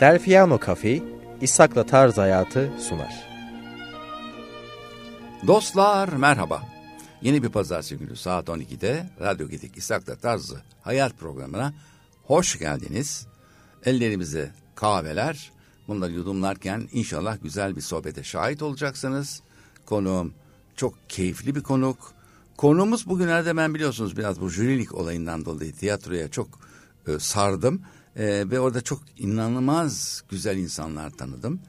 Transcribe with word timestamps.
Delfiano 0.00 0.60
Cafe, 0.66 1.02
İshak'la 1.40 1.86
Tarz 1.86 2.18
Hayatı 2.18 2.72
sunar. 2.78 3.28
Dostlar 5.46 6.08
merhaba. 6.08 6.62
Yeni 7.22 7.42
bir 7.42 7.48
pazartesi 7.48 7.96
günü 7.96 8.16
saat 8.16 8.48
12'de 8.48 9.10
Radyo 9.20 9.48
Gedik 9.48 9.76
İshak'la 9.76 10.16
Tarzı 10.16 10.62
Hayat 10.82 11.18
programına 11.18 11.74
hoş 12.24 12.58
geldiniz. 12.58 13.26
Ellerimize 13.84 14.50
kahveler, 14.74 15.52
bunları 15.88 16.12
yudumlarken 16.12 16.88
inşallah 16.92 17.36
güzel 17.42 17.76
bir 17.76 17.80
sohbete 17.80 18.22
şahit 18.22 18.62
olacaksınız. 18.62 19.42
Konuğum 19.86 20.34
çok 20.76 20.94
keyifli 21.08 21.54
bir 21.54 21.62
konuk. 21.62 22.12
Konuğumuz 22.56 23.06
bugünlerde 23.06 23.56
ben 23.56 23.74
biliyorsunuz 23.74 24.16
biraz 24.16 24.40
bu 24.40 24.50
jürilik 24.50 24.94
olayından 24.94 25.44
dolayı 25.44 25.72
tiyatroya 25.72 26.28
çok 26.28 26.48
e, 27.06 27.18
sardım. 27.18 27.82
E, 28.16 28.50
ve 28.50 28.60
orada 28.60 28.80
çok 28.80 29.02
inanılmaz 29.18 30.22
güzel 30.28 30.56
insanlar 30.56 31.10
tanıdım. 31.10 31.60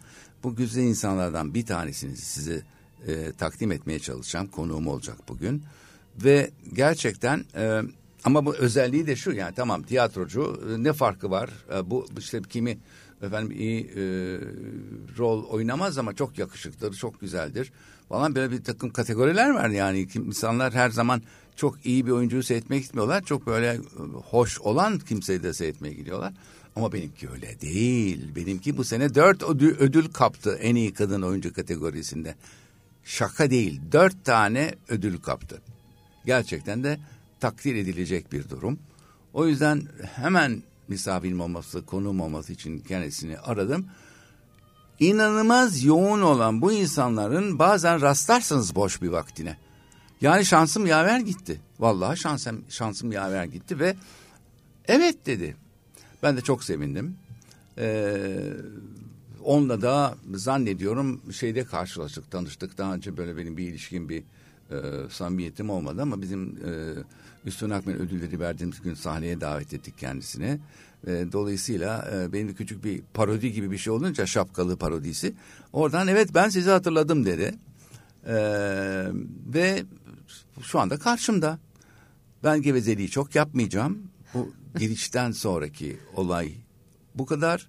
Bu 0.44 0.56
güzel 0.56 0.84
insanlardan 0.84 1.54
bir 1.54 1.66
tanesini 1.66 2.18
size 2.18 2.64
e, 3.08 3.32
takdim 3.32 3.72
etmeye 3.72 4.00
çalışacağım. 4.00 4.48
Konuğum 4.48 4.88
olacak 4.88 5.18
bugün. 5.30 5.64
Ve 6.24 6.52
gerçekten 6.74 7.46
e, 7.56 7.82
ama 8.24 8.46
bu 8.46 8.56
özelliği 8.56 9.08
de 9.08 9.16
şu 9.16 9.32
yani 9.32 9.56
tamam 9.56 9.84
tiyatrocu 9.84 10.62
e, 10.70 10.84
ne 10.84 10.94
farkı 10.94 11.32
var? 11.32 11.50
E, 11.76 11.90
bu 11.90 12.06
işte 12.20 12.42
kimi 12.50 12.78
efendim 13.22 13.58
iyi 13.58 13.86
e, 13.86 14.02
rol 15.18 15.44
oynamaz 15.44 15.98
ama 15.98 16.14
çok 16.14 16.38
yakışıklıdır, 16.38 16.98
çok 16.98 17.22
güzeldir 17.22 17.72
falan 18.10 18.36
böyle 18.36 18.52
bir 18.52 18.64
takım 18.64 18.90
kategoriler 18.90 19.50
var 19.50 19.70
yani 19.70 20.08
insanlar 20.16 20.74
her 20.74 20.90
zaman 20.90 21.22
çok 21.56 21.86
iyi 21.86 22.06
bir 22.06 22.12
oyuncuyu 22.12 22.44
seyretmeye 22.44 22.82
gitmiyorlar. 22.82 23.24
Çok 23.24 23.48
böyle 23.48 23.68
e, 23.68 23.80
hoş 24.30 24.62
olan 24.62 25.00
kimseyi 25.00 25.44
de 25.44 25.54
seyretmeye 25.54 25.94
gidiyorlar. 25.94 26.34
Ama 26.76 26.94
benimki 26.94 27.30
öyle 27.30 27.62
değil. 27.62 28.36
Benimki 28.36 28.78
bu 28.78 28.84
sene 28.84 29.16
dört 29.16 29.44
ödül, 29.44 29.78
ödül 29.78 30.08
kaptı 30.08 30.56
en 30.62 30.76
iyi 30.76 30.94
kadın 30.94 31.22
oyuncu 31.22 31.54
kategorisinde. 31.54 32.36
Şaka 33.04 33.50
değil. 33.50 33.82
Dört 33.92 34.26
tane 34.26 34.76
ödül 34.88 35.18
kaptı. 35.18 35.62
Gerçekten 36.26 36.84
de 36.84 37.00
takdir 37.40 37.76
edilecek 37.76 38.32
bir 38.32 38.50
durum. 38.50 38.80
O 39.34 39.48
yüzden 39.48 39.84
hemen 40.16 40.64
misafirim 40.88 41.42
olması, 41.42 41.86
konuğum 41.86 42.22
olması 42.22 42.54
için 42.54 42.80
kendisini 42.80 43.40
aradım. 43.40 43.86
İnanılmaz 45.00 45.84
yoğun 45.84 46.22
olan 46.22 46.62
bu 46.62 46.72
insanların 46.72 47.60
bazen 47.60 48.02
rastlarsınız 48.02 48.76
boş 48.76 49.02
bir 49.02 49.08
vaktine. 49.08 49.58
Yani 50.26 50.46
şansım 50.46 50.86
yaver 50.86 51.20
gitti. 51.20 51.60
Vallahi 51.80 52.18
şansım, 52.18 52.64
şansım 52.70 53.12
yaver 53.12 53.46
gitti 53.46 53.80
ve 53.80 53.96
evet 54.88 55.26
dedi. 55.26 55.56
Ben 56.24 56.38
de 56.38 56.42
çok 56.42 56.64
sevindim. 56.64 57.16
Ee, 57.78 58.18
onunla 59.44 59.82
da 59.82 60.16
zannediyorum 60.34 61.22
şeyde 61.32 61.64
karşılaştık, 61.64 62.32
tanıştık. 62.32 62.78
Daha 62.78 62.94
önce 62.94 63.18
böyle 63.18 63.38
benim 63.38 63.58
bir 63.58 63.68
ilişkim, 63.68 64.10
bir 64.10 64.24
e, 64.72 65.10
samimiyetim 65.10 65.70
olmadı 65.70 66.02
ama 66.02 66.22
bizim 66.22 66.44
e, 66.50 66.70
Üstün 67.46 67.70
Akmen 67.70 67.96
ödülleri 67.96 68.40
verdiğimiz 68.40 68.82
gün 68.82 68.94
sahneye 68.94 69.42
davet 69.42 69.74
ettik 69.74 69.98
kendisini. 69.98 70.60
E, 71.08 71.26
dolayısıyla 71.32 72.12
e, 72.14 72.34
benim 72.34 72.48
de 72.48 72.54
küçük 72.54 72.84
bir 72.84 73.02
parodi 73.14 73.52
gibi 73.52 73.72
bir 73.72 73.78
şey 73.78 73.94
olunca 73.94 74.26
şapkalı 74.26 74.78
parodisi. 74.78 75.34
Oradan 75.74 76.08
evet 76.08 76.30
ben 76.34 76.50
sizi 76.50 76.70
hatırladım 76.70 77.26
dedi. 77.26 77.56
E, 78.28 78.36
ve 79.54 79.84
şu 80.62 80.80
anda 80.80 80.98
karşımda. 80.98 81.60
Ben 82.44 82.62
gevezeliği 82.62 83.10
çok 83.10 83.36
yapmayacağım. 83.36 84.04
Bu 84.34 84.54
girişten 84.80 85.32
sonraki 85.32 86.00
olay 86.16 86.54
bu 87.16 87.26
kadar. 87.26 87.68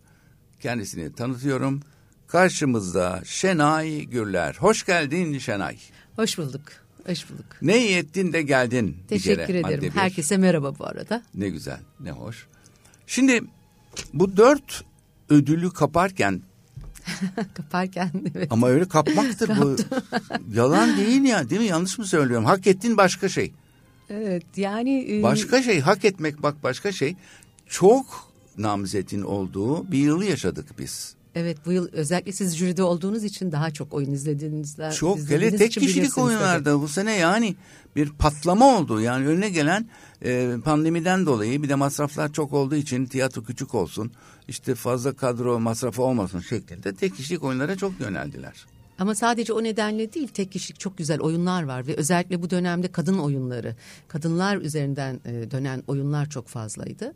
Kendisini 0.60 1.12
tanıtıyorum. 1.12 1.82
Karşımızda 2.26 3.22
Şenay 3.24 4.04
Gürler. 4.04 4.56
Hoş 4.58 4.86
geldin 4.86 5.38
Şenay. 5.38 5.78
Hoş 6.16 6.38
bulduk. 6.38 6.62
Hoş 7.06 7.30
bulduk. 7.30 7.46
Ne 7.62 7.86
iyi 7.86 7.96
ettin 7.96 8.32
de 8.32 8.42
geldin. 8.42 8.96
Teşekkür 9.08 9.46
kere, 9.46 9.58
ederim. 9.58 9.92
Herkese 9.94 10.36
merhaba 10.36 10.78
bu 10.78 10.86
arada. 10.86 11.22
Ne 11.34 11.48
güzel, 11.48 11.80
ne 12.00 12.10
hoş. 12.10 12.46
Şimdi 13.06 13.40
bu 14.12 14.36
dört 14.36 14.84
ödülü 15.28 15.70
kaparken 15.70 16.42
Kaparken 17.54 18.10
evet. 18.34 18.52
Ama 18.52 18.68
öyle 18.68 18.88
kapmaktır 18.88 19.48
bu. 19.60 19.76
Yalan 20.54 20.96
değil 20.96 21.22
ya 21.22 21.50
değil 21.50 21.60
mi? 21.60 21.66
Yanlış 21.66 21.98
mı 21.98 22.06
söylüyorum? 22.06 22.44
Hak 22.44 22.66
ettin 22.66 22.96
başka 22.96 23.28
şey. 23.28 23.52
Evet 24.10 24.44
yani. 24.56 25.18
E, 25.18 25.22
başka 25.22 25.62
şey 25.62 25.80
hak 25.80 26.04
etmek 26.04 26.42
bak 26.42 26.62
başka 26.62 26.92
şey. 26.92 27.16
Çok 27.66 28.32
namzetin 28.58 29.22
olduğu 29.22 29.92
bir 29.92 29.98
yılı 29.98 30.24
yaşadık 30.24 30.78
biz. 30.78 31.14
Evet 31.38 31.56
bu 31.66 31.72
yıl 31.72 31.88
özellikle 31.92 32.32
siz 32.32 32.56
jüride 32.56 32.82
olduğunuz 32.82 33.24
için 33.24 33.52
daha 33.52 33.70
çok 33.70 33.94
oyun 33.94 34.12
izlediğinizden. 34.12 34.90
Çok 34.90 35.18
hele 35.18 35.56
tek 35.56 35.72
kişilik 35.72 36.18
oyunlarda 36.18 36.70
tabii. 36.70 36.82
bu 36.82 36.88
sene 36.88 37.16
yani 37.16 37.56
bir 37.96 38.10
patlama 38.10 38.78
oldu. 38.78 39.00
Yani 39.00 39.26
önüne 39.26 39.48
gelen 39.48 39.88
e, 40.24 40.54
pandemiden 40.64 41.26
dolayı 41.26 41.62
bir 41.62 41.68
de 41.68 41.74
masraflar 41.74 42.32
çok 42.32 42.52
olduğu 42.52 42.74
için 42.74 43.06
tiyatro 43.06 43.42
küçük 43.42 43.74
olsun. 43.74 44.12
işte 44.48 44.74
fazla 44.74 45.12
kadro 45.12 45.60
masrafı 45.60 46.02
olmasın 46.02 46.40
şeklinde 46.40 46.94
tek 46.94 47.16
kişilik 47.16 47.42
oyunlara 47.42 47.76
çok 47.76 48.00
yöneldiler. 48.00 48.66
Ama 48.98 49.14
sadece 49.14 49.52
o 49.52 49.62
nedenle 49.62 50.12
değil 50.12 50.28
tek 50.28 50.52
kişilik 50.52 50.80
çok 50.80 50.98
güzel 50.98 51.20
oyunlar 51.20 51.62
var 51.62 51.86
ve 51.86 51.94
özellikle 51.94 52.42
bu 52.42 52.50
dönemde 52.50 52.92
kadın 52.92 53.18
oyunları, 53.18 53.76
kadınlar 54.08 54.56
üzerinden 54.56 55.20
e, 55.24 55.50
dönen 55.50 55.82
oyunlar 55.86 56.30
çok 56.30 56.48
fazlaydı. 56.48 57.14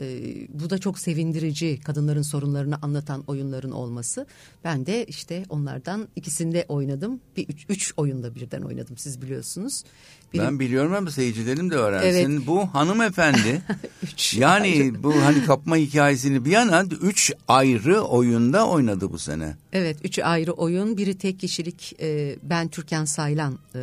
E, 0.00 0.06
bu 0.48 0.70
da 0.70 0.78
çok 0.78 0.98
sevindirici 0.98 1.80
kadınların 1.84 2.22
sorunlarını 2.22 2.78
anlatan 2.82 3.24
oyunların 3.26 3.70
olması. 3.70 4.26
Ben 4.64 4.86
de 4.86 5.04
işte 5.04 5.44
onlardan 5.48 6.08
ikisinde 6.16 6.64
oynadım. 6.68 7.20
Bir 7.36 7.48
üç, 7.48 7.66
üç 7.68 7.92
oyunda 7.96 8.34
birden 8.34 8.62
oynadım 8.62 8.96
siz 8.96 9.22
biliyorsunuz. 9.22 9.84
Biri... 10.32 10.42
Ben 10.42 10.60
biliyorum 10.60 10.94
ama 10.94 11.10
seyircilerim 11.10 11.70
de 11.70 11.74
öğrensin. 11.74 12.30
Evet. 12.30 12.46
Bu 12.46 12.74
hanımefendi 12.74 13.62
yani 14.36 14.66
ayrı. 14.66 15.02
bu 15.02 15.14
hani 15.22 15.44
kapma 15.44 15.76
hikayesini 15.76 16.44
bir 16.44 16.50
yana 16.50 16.84
üç 17.02 17.32
ayrı 17.48 18.00
oyunda 18.00 18.68
oynadı 18.68 19.12
bu 19.12 19.18
sene. 19.18 19.56
Evet 19.72 19.96
üç 20.04 20.18
ayrı 20.18 20.52
oyun. 20.52 20.96
Biri 20.96 21.18
tek 21.18 21.40
kişilik 21.40 21.96
e, 22.00 22.36
Ben 22.42 22.68
Türkan 22.68 23.04
Saylan 23.04 23.58
e, 23.74 23.80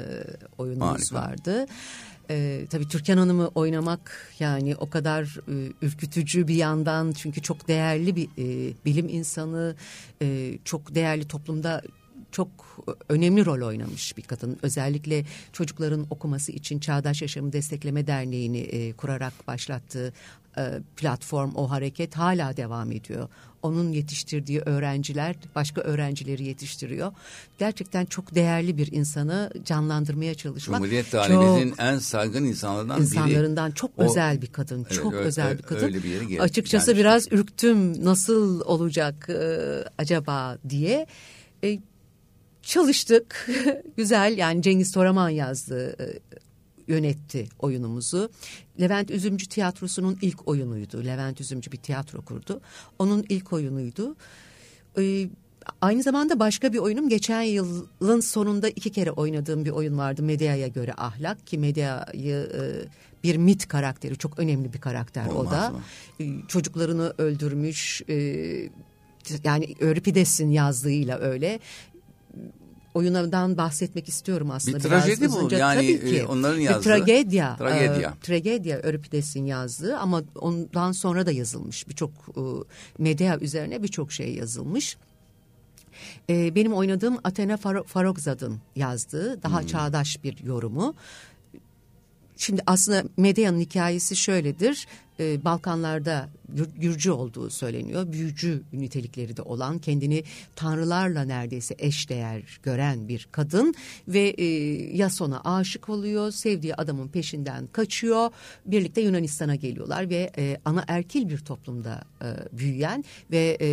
oyunumuz 0.57 1.11
Harika. 1.11 1.15
vardı. 1.15 1.65
Ee, 2.29 2.65
tabii 2.69 2.87
Türkan 2.87 3.17
Hanım'ı 3.17 3.47
oynamak 3.47 4.31
yani 4.39 4.75
o 4.75 4.89
kadar 4.89 5.23
e, 5.47 5.71
ürkütücü 5.81 6.47
bir 6.47 6.55
yandan 6.55 7.11
çünkü 7.11 7.41
çok 7.41 7.67
değerli 7.67 8.15
bir 8.15 8.25
e, 8.37 8.73
bilim 8.85 9.09
insanı, 9.09 9.75
e, 10.21 10.57
çok 10.65 10.95
değerli 10.95 11.27
toplumda 11.27 11.81
çok 12.35 12.49
önemli 13.09 13.45
rol 13.45 13.67
oynamış 13.67 14.17
bir 14.17 14.21
kadın. 14.21 14.57
Özellikle 14.61 15.25
çocukların 15.53 16.07
okuması 16.09 16.51
için 16.51 16.79
Çağdaş 16.79 17.21
Yaşamı 17.21 17.53
Destekleme 17.53 18.07
Derneği'ni 18.07 18.57
e, 18.57 18.93
kurarak 18.93 19.33
başlattığı 19.47 20.13
e, 20.57 20.61
platform, 20.95 21.51
o 21.55 21.69
hareket 21.69 22.15
hala 22.17 22.57
devam 22.57 22.91
ediyor. 22.91 23.29
Onun 23.61 23.91
yetiştirdiği 23.91 24.59
öğrenciler 24.59 25.35
başka 25.55 25.81
öğrencileri 25.81 26.43
yetiştiriyor. 26.43 27.11
Gerçekten 27.57 28.05
çok 28.05 28.35
değerli 28.35 28.77
bir 28.77 28.91
insanı 28.91 29.51
canlandırmaya 29.65 30.35
çalışmak. 30.35 30.77
Cumhuriyet 30.77 31.11
tarihimizin 31.11 31.69
çok, 31.69 31.79
en 31.79 31.99
saygın 31.99 32.43
insanlarından 32.43 32.97
biri. 32.97 33.05
İnsanlarından 33.05 33.71
çok 33.71 33.91
o, 33.97 34.03
özel 34.03 34.41
bir 34.41 34.47
kadın. 34.47 34.85
Evet, 34.89 34.93
çok 34.93 35.13
öyle, 35.13 35.25
özel 35.25 35.57
bir 35.57 35.63
kadın. 35.63 35.85
Öyle 35.85 36.03
bir 36.03 36.09
yere 36.09 36.41
Açıkçası 36.41 36.91
gelmiştim. 36.91 36.97
biraz 36.97 37.31
ürktüm 37.31 38.05
nasıl 38.05 38.61
olacak 38.61 39.29
e, 39.29 39.57
acaba 39.97 40.57
diye. 40.69 41.07
E, 41.63 41.79
çalıştık. 42.65 43.49
Güzel 43.97 44.37
yani 44.37 44.61
Cengiz 44.61 44.91
Toraman 44.91 45.29
yazdı 45.29 45.95
e, 45.99 46.05
yönetti 46.87 47.47
oyunumuzu. 47.59 48.29
Levent 48.79 49.11
Üzümcü 49.11 49.49
Tiyatrosu'nun 49.49 50.17
ilk 50.21 50.47
oyunuydu. 50.47 51.05
Levent 51.05 51.41
Üzümcü 51.41 51.71
bir 51.71 51.77
tiyatro 51.77 52.21
kurdu. 52.21 52.61
Onun 52.99 53.25
ilk 53.29 53.53
oyunuydu. 53.53 54.15
Ee, 54.97 55.29
aynı 55.81 56.03
zamanda 56.03 56.39
başka 56.39 56.73
bir 56.73 56.77
oyunum 56.77 57.09
geçen 57.09 57.41
yılın 57.41 58.19
sonunda 58.19 58.69
iki 58.69 58.91
kere 58.91 59.11
oynadığım 59.11 59.65
bir 59.65 59.69
oyun 59.69 59.97
vardı. 59.97 60.23
Medya'ya 60.23 60.67
göre 60.67 60.93
ahlak 60.97 61.47
ki 61.47 61.57
Medya'yı 61.57 62.35
e, 62.35 62.61
bir 63.23 63.37
mit 63.37 63.67
karakteri 63.67 64.17
çok 64.17 64.39
önemli 64.39 64.73
bir 64.73 64.81
karakter 64.81 65.27
Olmaz 65.27 65.47
o 65.47 65.51
da. 65.51 65.69
Mı? 65.69 65.81
Çocuklarını 66.47 67.13
öldürmüş 67.17 68.01
e, 68.09 68.15
yani 69.43 69.75
Euripides'in 69.81 70.49
yazdığıyla 70.49 71.19
öyle 71.19 71.59
oyundan 72.95 73.57
bahsetmek 73.57 74.09
istiyorum 74.09 74.51
aslında. 74.51 74.77
Bir 74.77 74.83
trajedi 74.83 75.21
biraz 75.21 75.41
bu 75.41 75.55
yani 75.55 75.99
Tabii 75.99 76.09
ki. 76.09 76.17
E, 76.17 76.25
onların 76.25 76.59
yazdığı. 76.59 76.79
Bir 76.79 76.83
tragedya. 76.83 77.55
Tragedya. 77.55 78.09
E, 78.09 78.19
tragedya 78.21 78.77
Euripides'in 78.77 79.45
yazdığı 79.45 79.97
ama 79.97 80.23
ondan 80.35 80.91
sonra 80.91 81.25
da 81.25 81.31
yazılmış 81.31 81.87
birçok 81.89 82.11
e, 82.11 82.41
medya 82.97 83.39
üzerine 83.39 83.83
birçok 83.83 84.11
şey 84.11 84.35
yazılmış. 84.35 84.97
E, 86.29 86.55
benim 86.55 86.73
oynadığım 86.73 87.17
Athena 87.23 87.57
Farogzad'ın 87.87 88.59
yazdığı 88.75 89.43
daha 89.43 89.59
hmm. 89.59 89.67
çağdaş 89.67 90.23
bir 90.23 90.43
yorumu 90.43 90.95
Şimdi 92.45 92.61
aslında 92.65 93.03
Medya'nın 93.17 93.59
hikayesi 93.59 94.15
şöyledir. 94.15 94.87
Ee, 95.19 95.45
Balkanlarda 95.45 96.29
Gürcü 96.75 97.11
olduğu 97.11 97.49
söyleniyor. 97.49 98.11
Büyücü 98.11 98.63
nitelikleri 98.73 99.37
de 99.37 99.41
olan 99.41 99.79
kendini 99.79 100.23
tanrılarla 100.55 101.23
neredeyse 101.23 101.75
eşdeğer 101.77 102.59
gören 102.63 103.07
bir 103.07 103.27
kadın 103.31 103.73
ve 104.07 104.29
e, 104.29 104.45
Yason'a 104.97 105.41
aşık 105.43 105.89
oluyor. 105.89 106.31
Sevdiği 106.31 106.75
adamın 106.75 107.07
peşinden 107.07 107.67
kaçıyor. 107.67 108.29
Birlikte 108.65 109.01
Yunanistan'a 109.01 109.55
geliyorlar 109.55 110.09
ve 110.09 110.31
e, 110.37 110.57
ana 110.65 110.83
erkil 110.87 111.29
bir 111.29 111.37
toplumda 111.37 112.03
e, 112.21 112.27
büyüyen 112.57 113.03
ve 113.31 113.57
e, 113.61 113.69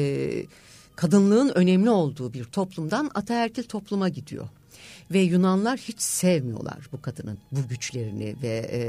kadınlığın 0.97 1.53
önemli 1.55 1.91
olduğu 1.91 2.33
bir 2.33 2.45
toplumdan 2.45 3.11
ataerkil 3.15 3.63
topluma 3.63 4.09
gidiyor. 4.09 4.49
Ve 5.11 5.19
Yunanlar 5.19 5.79
hiç 5.79 6.01
sevmiyorlar 6.01 6.79
bu 6.93 7.03
kadının 7.03 7.39
bu 7.53 7.69
güçlerini 7.69 8.37
ve 8.43 8.69
e, 8.73 8.81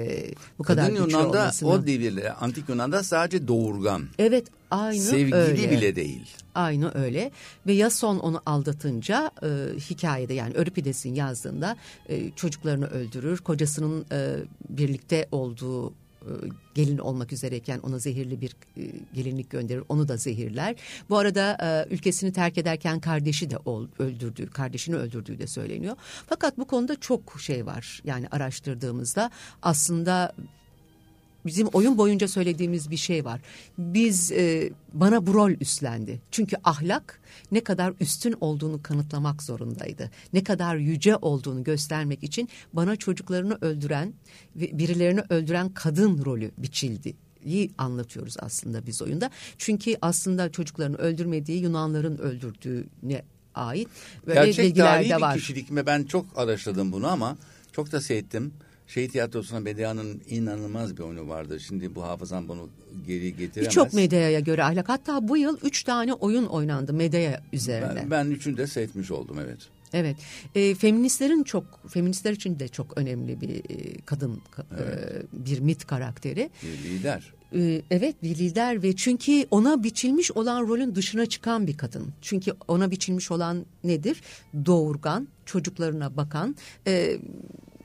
bu 0.60 0.63
Kadın 0.63 0.81
kadar 0.81 0.89
güçlü 0.92 1.01
Yunan'da 1.18 1.39
olmasını. 1.39 1.69
o 1.69 1.88
devirde 1.88 2.33
antik 2.33 2.69
Yunan'da 2.69 3.04
sadece 3.04 3.48
doğurgan. 3.48 4.04
Evet 4.19 4.48
aynı 4.71 5.00
Sevgili 5.01 5.36
öyle. 5.36 5.71
bile 5.71 5.95
değil. 5.95 6.27
Aynı 6.56 6.92
öyle 6.95 7.31
ve 7.68 7.74
Yason 7.74 8.19
onu 8.19 8.42
aldatınca 8.45 9.31
e, 9.44 9.48
hikayede 9.80 10.33
yani 10.33 10.54
Öripides'in 10.54 11.15
yazdığında 11.15 11.77
e, 12.10 12.31
çocuklarını 12.31 12.88
öldürür. 12.88 13.38
Kocasının 13.38 14.06
e, 14.12 14.36
birlikte 14.69 15.27
olduğu 15.31 15.94
gelin 16.74 16.98
olmak 16.98 17.34
üzereyken 17.34 17.80
ona 17.80 18.00
zehirli 18.00 18.42
bir 18.42 18.56
e, 18.78 18.81
gelinlik 19.14 19.50
gönderir. 19.50 19.84
Onu 19.90 20.08
da 20.08 20.18
zehirler. 20.18 20.75
Bu 21.10 21.18
arada 21.18 21.58
e, 21.62 21.94
ülkesini 21.94 22.34
terk 22.34 22.58
ederken 22.58 23.00
kardeşi 23.00 23.50
de 23.50 23.58
öldürdüğü, 24.00 24.48
kardeşini 24.48 24.96
öldürdüğü 24.96 25.40
de 25.40 25.48
söyleniyor. 25.48 25.96
Fakat 26.28 26.58
bu 26.58 26.66
konuda 26.66 27.00
çok 27.00 27.42
şey 27.42 27.66
var. 27.66 28.02
Yani 28.06 28.28
araştırdığımızda 28.31 29.31
aslında 29.62 30.34
bizim 31.45 31.68
oyun 31.68 31.98
boyunca 31.98 32.28
söylediğimiz 32.28 32.92
bir 32.92 32.98
şey 32.98 33.25
var. 33.25 33.42
Biz 33.78 34.31
e, 34.31 34.69
bana 34.94 35.28
bu 35.28 35.34
rol 35.34 35.51
üstlendi. 35.51 36.22
Çünkü 36.31 36.56
ahlak 36.63 37.19
ne 37.51 37.63
kadar 37.63 37.94
üstün 38.00 38.36
olduğunu 38.42 38.84
kanıtlamak 38.84 39.44
zorundaydı. 39.44 40.12
Ne 40.34 40.44
kadar 40.44 40.75
yüce 40.75 41.16
olduğunu 41.16 41.63
göstermek 41.63 42.24
için 42.24 42.50
bana 42.74 42.95
çocuklarını 42.95 43.57
öldüren 43.62 44.13
ve 44.56 44.78
birilerini 44.78 45.22
öldüren 45.30 45.69
kadın 45.69 46.25
rolü 46.25 46.51
biçildi 46.57 47.13
iyi 47.45 47.72
anlatıyoruz 47.78 48.36
aslında 48.40 48.86
biz 48.86 49.01
oyunda. 49.01 49.30
Çünkü 49.57 49.95
aslında 50.01 50.51
çocuklarını 50.51 50.98
öldürmediği 50.98 51.62
Yunanların 51.62 52.18
öldürdüğüne 52.18 53.24
ait 53.56 53.88
böyle 54.28 54.45
Gerçek 54.45 54.66
bilgiler 54.66 55.10
de 55.10 55.22
var. 55.22 55.36
bir 55.36 55.40
kişilik 55.40 55.72
mi? 55.72 55.86
Ben 55.86 56.04
çok 56.04 56.25
araştırdım 56.36 56.92
bunu 56.92 57.07
ama 57.07 57.38
çok 57.72 57.92
da 57.92 58.01
seyrettim. 58.01 58.54
Şehit 58.88 59.12
Tiyatrosu'na 59.12 59.59
Medya'nın 59.59 60.21
inanılmaz 60.30 60.97
bir 60.97 61.01
oyunu 61.01 61.30
vardı. 61.30 61.59
Şimdi 61.59 61.95
bu 61.95 62.03
hafızam 62.03 62.47
bunu 62.47 62.69
geri 63.07 63.38
getiremez. 63.38 63.69
Birçok 63.69 63.94
Medya'ya 63.94 64.39
göre 64.39 64.63
ahlak. 64.63 64.89
Hatta 64.89 65.27
bu 65.27 65.38
yıl 65.38 65.57
üç 65.63 65.83
tane 65.83 66.13
oyun 66.13 66.45
oynandı 66.45 66.94
Medya 66.94 67.41
üzerine. 67.53 67.95
Ben, 67.95 68.12
ben 68.12 68.25
üçünü 68.25 68.57
de 68.57 68.68
seyretmiş 68.68 69.12
oldum 69.12 69.38
evet. 69.45 69.59
Evet, 69.94 70.18
e, 70.56 70.75
feministlerin 70.75 71.44
çok, 71.44 71.89
feministler 71.89 72.31
için 72.31 72.59
de 72.59 72.68
çok 72.68 72.97
önemli 72.97 73.41
bir 73.41 73.56
e, 73.56 74.01
kadın, 74.06 74.41
evet. 74.80 75.25
e, 75.33 75.45
bir 75.45 75.59
mit 75.59 75.88
karakteri. 75.88 76.50
Bir 76.63 76.89
lider. 76.89 77.33
E, 77.56 77.81
evet, 77.91 78.15
bir 78.24 78.35
lider 78.38 78.83
ve 78.83 78.95
çünkü 78.95 79.45
ona 79.51 79.83
biçilmiş 79.83 80.31
olan 80.31 80.62
rolün 80.68 80.95
dışına 80.95 81.25
çıkan 81.25 81.68
bir 81.68 81.77
kadın. 81.77 82.13
Çünkü 82.21 82.51
ona 82.68 82.91
biçilmiş 82.91 83.31
olan 83.31 83.65
nedir? 83.83 84.21
Doğurgan, 84.65 85.27
çocuklarına 85.45 86.18
bakan, 86.18 86.56
e, 86.88 87.18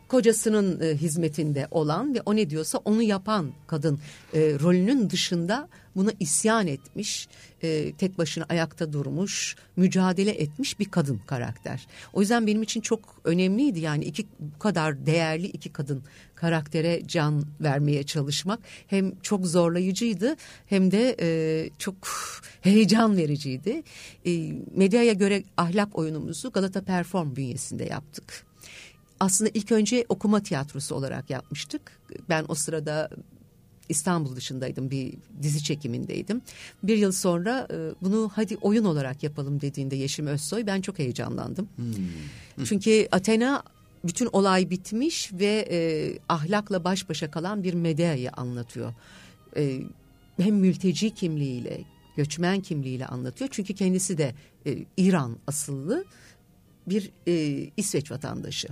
kocasının 0.08 0.80
e, 0.80 0.96
hizmetinde 0.96 1.68
olan 1.70 2.14
ve 2.14 2.20
o 2.26 2.36
ne 2.36 2.50
diyorsa 2.50 2.78
onu 2.78 3.02
yapan 3.02 3.52
kadın 3.66 4.00
e, 4.34 4.40
rolünün 4.40 5.10
dışında 5.10 5.68
buna 5.96 6.10
isyan 6.20 6.66
etmiş, 6.66 7.28
e, 7.62 7.92
tek 7.92 8.18
başına 8.18 8.46
ayakta 8.48 8.92
durmuş, 8.92 9.56
mücadele 9.76 10.30
etmiş 10.30 10.78
bir 10.78 10.84
kadın 10.84 11.20
karakter. 11.26 11.86
O 12.12 12.20
yüzden 12.20 12.46
benim 12.46 12.62
için 12.62 12.80
çok 12.80 13.00
önemliydi 13.24 13.80
yani 13.80 14.04
iki 14.04 14.26
bu 14.40 14.58
kadar 14.58 15.06
değerli 15.06 15.46
iki 15.46 15.72
kadın 15.72 16.02
karaktere 16.34 17.02
can 17.06 17.44
vermeye 17.60 18.02
çalışmak 18.02 18.58
hem 18.86 19.20
çok 19.20 19.46
zorlayıcıydı 19.46 20.36
hem 20.66 20.90
de 20.90 21.16
e, 21.20 21.70
çok 21.78 21.96
heyecan 22.60 23.16
vericiydi. 23.16 23.82
E, 24.26 24.52
medyaya 24.74 25.12
göre 25.12 25.44
ahlak 25.56 25.98
oyunumuzu 25.98 26.52
Galata 26.52 26.82
Perform 26.82 27.36
bünyesinde 27.36 27.84
yaptık 27.84 28.47
aslında 29.20 29.50
ilk 29.54 29.72
önce 29.72 30.04
okuma 30.08 30.42
tiyatrosu 30.42 30.94
olarak 30.94 31.30
yapmıştık. 31.30 32.00
Ben 32.28 32.44
o 32.48 32.54
sırada 32.54 33.10
İstanbul 33.88 34.36
dışındaydım 34.36 34.90
bir 34.90 35.14
dizi 35.42 35.62
çekimindeydim. 35.64 36.42
Bir 36.82 36.96
yıl 36.96 37.12
sonra 37.12 37.68
e, 37.70 37.76
bunu 38.02 38.30
hadi 38.34 38.56
oyun 38.56 38.84
olarak 38.84 39.22
yapalım 39.22 39.60
dediğinde 39.60 39.96
Yeşim 39.96 40.26
Özsoy 40.26 40.66
ben 40.66 40.80
çok 40.80 40.98
heyecanlandım. 40.98 41.68
Hmm. 41.76 42.64
Çünkü 42.64 43.08
Athena 43.12 43.62
bütün 44.04 44.28
olay 44.32 44.70
bitmiş 44.70 45.32
ve 45.32 45.68
e, 45.70 45.78
ahlakla 46.28 46.84
baş 46.84 47.08
başa 47.08 47.30
kalan 47.30 47.62
bir 47.62 47.74
medyayı 47.74 48.30
anlatıyor. 48.32 48.94
E, 49.56 49.80
hem 50.40 50.54
mülteci 50.54 51.14
kimliğiyle, 51.14 51.80
göçmen 52.16 52.60
kimliğiyle 52.60 53.06
anlatıyor. 53.06 53.50
Çünkü 53.52 53.74
kendisi 53.74 54.18
de 54.18 54.34
e, 54.66 54.78
İran 54.96 55.36
asıllı 55.46 56.04
bir 56.86 57.10
e, 57.26 57.66
İsveç 57.76 58.10
vatandaşı 58.10 58.68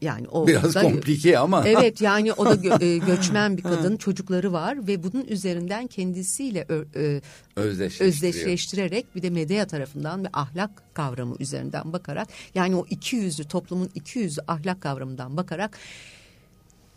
yani 0.00 0.28
o 0.28 0.46
biraz 0.46 0.74
da, 0.74 0.82
komplike 0.82 1.38
ama. 1.38 1.64
Evet 1.72 2.00
yani 2.00 2.32
o 2.32 2.44
da 2.44 2.54
gö, 2.54 2.76
e, 2.80 2.98
göçmen 2.98 3.56
bir 3.56 3.62
kadın 3.62 3.96
çocukları 3.96 4.52
var 4.52 4.86
ve 4.86 5.02
bunun 5.02 5.24
üzerinden 5.24 5.86
kendisiyle 5.86 6.66
ö, 6.68 7.20
özdeşleştirerek 7.56 9.14
bir 9.14 9.22
de 9.22 9.30
medya 9.30 9.66
tarafından 9.66 10.24
ve 10.24 10.28
ahlak 10.32 10.94
kavramı 10.94 11.36
üzerinden 11.38 11.92
bakarak 11.92 12.28
yani 12.54 12.76
o 12.76 12.86
iki 12.90 13.16
yüzlü 13.16 13.44
toplumun 13.44 13.90
iki 13.94 14.18
yüzlü 14.18 14.42
ahlak 14.48 14.80
kavramından 14.80 15.36
bakarak 15.36 15.78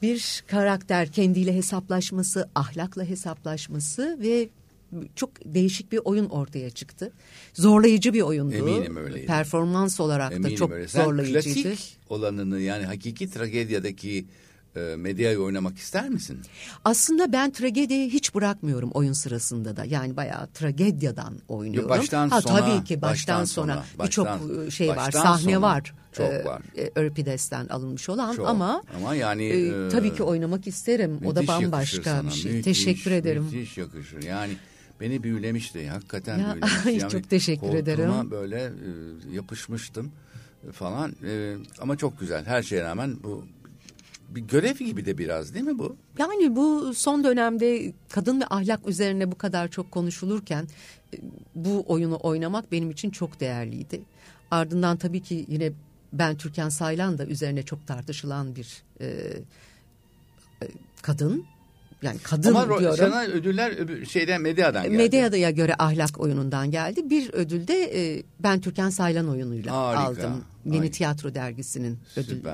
bir 0.02 0.44
karakter 0.48 1.12
kendiyle 1.12 1.56
hesaplaşması, 1.56 2.50
ahlakla 2.56 3.04
hesaplaşması 3.04 4.18
ve 4.22 4.50
çok 5.16 5.30
değişik 5.46 5.92
bir 5.92 6.00
oyun 6.04 6.30
ortaya 6.30 6.70
çıktı. 6.70 7.12
Zorlayıcı 7.54 8.14
bir 8.14 8.22
oyundu. 8.22 8.56
Eminim 8.56 8.98
öyleydi. 8.98 9.26
Performans 9.26 10.00
olarak 10.00 10.32
Eminim 10.32 10.52
da 10.52 10.56
çok 10.56 10.72
öyle. 10.72 10.88
Sen 10.88 11.04
zorlayıcıydı. 11.04 11.64
klasik 11.64 11.98
olanını 12.10 12.60
yani 12.60 12.86
hakiki 12.86 13.30
tragediyadaki 13.30 14.26
e, 14.76 14.80
medyayı 14.80 15.40
oynamak 15.40 15.78
ister 15.78 16.10
misin? 16.10 16.40
Aslında 16.86 17.34
ben 17.34 17.52
tragediyi 17.52 18.10
hiç 18.10 18.36
bırakmıyorum 18.36 18.92
oyun 18.94 19.14
sırasında 19.14 19.78
da. 19.78 19.86
Yani 19.86 20.18
bayağı 20.18 20.48
tragedyadan 20.48 21.40
oynuyorum. 21.48 21.90
Baştan 21.90 22.30
ha, 22.30 22.42
sona. 22.42 22.60
Tabii 22.60 22.84
ki 22.84 23.02
baştan, 23.02 23.42
baştan 23.42 23.46
sonra, 23.46 23.84
sonra 23.96 24.06
birçok 24.06 24.28
e, 24.68 24.72
şey 24.72 24.90
var, 24.90 25.12
sahne 25.12 25.54
sonra. 25.54 25.62
var. 25.62 25.94
Çok 26.12 26.26
e, 26.26 26.46
var. 26.46 26.62
Euripides'ten 26.96 27.68
alınmış 27.68 28.10
olan 28.10 28.36
Çok. 28.36 28.48
ama 28.48 28.84
ama 28.98 29.16
yani 29.16 29.46
e, 29.46 29.90
tabii 29.90 30.16
ki 30.16 30.24
oynamak 30.24 30.68
isterim. 30.68 31.20
O 31.26 31.36
da 31.36 31.48
bambaşka 31.48 32.22
bir 32.26 32.32
şey. 32.32 32.52
Müthiş, 32.52 32.84
Teşekkür 32.84 33.12
ederim. 33.12 33.44
Müthiş 33.44 33.78
yakışır. 33.78 34.24
Yani 34.24 34.54
beni 35.02 35.24
büyülemişti. 35.24 35.90
Hakikaten 35.90 36.38
ya, 36.38 36.54
büyülemişti. 36.54 36.92
Yani 36.92 37.12
çok 37.12 37.30
teşekkür 37.30 37.74
ederim. 37.74 38.32
böyle 38.32 38.64
e, 38.64 39.36
yapışmıştım 39.36 40.12
falan. 40.72 41.16
E, 41.28 41.56
ama 41.80 41.98
çok 41.98 42.20
güzel. 42.20 42.46
Her 42.46 42.64
şeye 42.64 42.84
rağmen 42.84 43.24
bu 43.24 43.46
bir 44.30 44.42
görev 44.42 44.76
gibi 44.76 45.06
de 45.06 45.18
biraz 45.18 45.54
değil 45.54 45.66
mi 45.66 45.80
bu? 45.80 45.98
Yani 46.18 46.56
bu 46.56 46.94
son 46.94 47.24
dönemde 47.24 47.94
kadın 48.10 48.42
ve 48.42 48.46
ahlak 48.50 48.88
üzerine 48.88 49.32
bu 49.32 49.38
kadar 49.38 49.68
çok 49.68 49.92
konuşulurken 49.92 50.68
e, 51.14 51.18
bu 51.56 51.84
oyunu 51.88 52.20
oynamak 52.24 52.72
benim 52.72 52.92
için 52.92 53.10
çok 53.10 53.40
değerliydi. 53.40 54.02
Ardından 54.52 54.98
tabii 54.98 55.22
ki 55.22 55.46
yine 55.48 55.72
ben 56.14 56.38
Türkan 56.38 56.70
Saylan 56.70 57.18
da 57.18 57.26
üzerine 57.26 57.64
çok 57.64 57.88
tartışılan 57.88 58.56
bir 58.56 58.84
e, 59.02 59.06
e 59.06 60.68
kadın 61.02 61.46
yani 62.06 62.20
kadın 62.24 62.56
Ama 62.56 62.80
diyorum. 62.80 62.98
sana 62.98 63.24
ödüller 63.24 63.74
şeyden 64.06 64.42
medyadan 64.42 64.84
geldi. 64.84 64.98
Medyaya 64.98 65.50
göre 65.50 65.76
ahlak 65.80 66.20
oyunundan 66.20 66.72
geldi. 66.72 67.10
Bir 67.10 67.34
ödül 67.34 67.68
de 67.68 68.14
e, 68.18 68.24
ben 68.40 68.62
Türkan 68.62 68.90
Saylan 68.90 69.30
oyunuyla 69.30 69.74
Harika. 69.76 70.02
aldım. 70.02 70.44
Yeni 70.66 70.82
Ay. 70.82 70.92
Tiyatro 70.92 71.36
Dergisi'nin 71.36 71.98
ödülüydü 72.16 72.48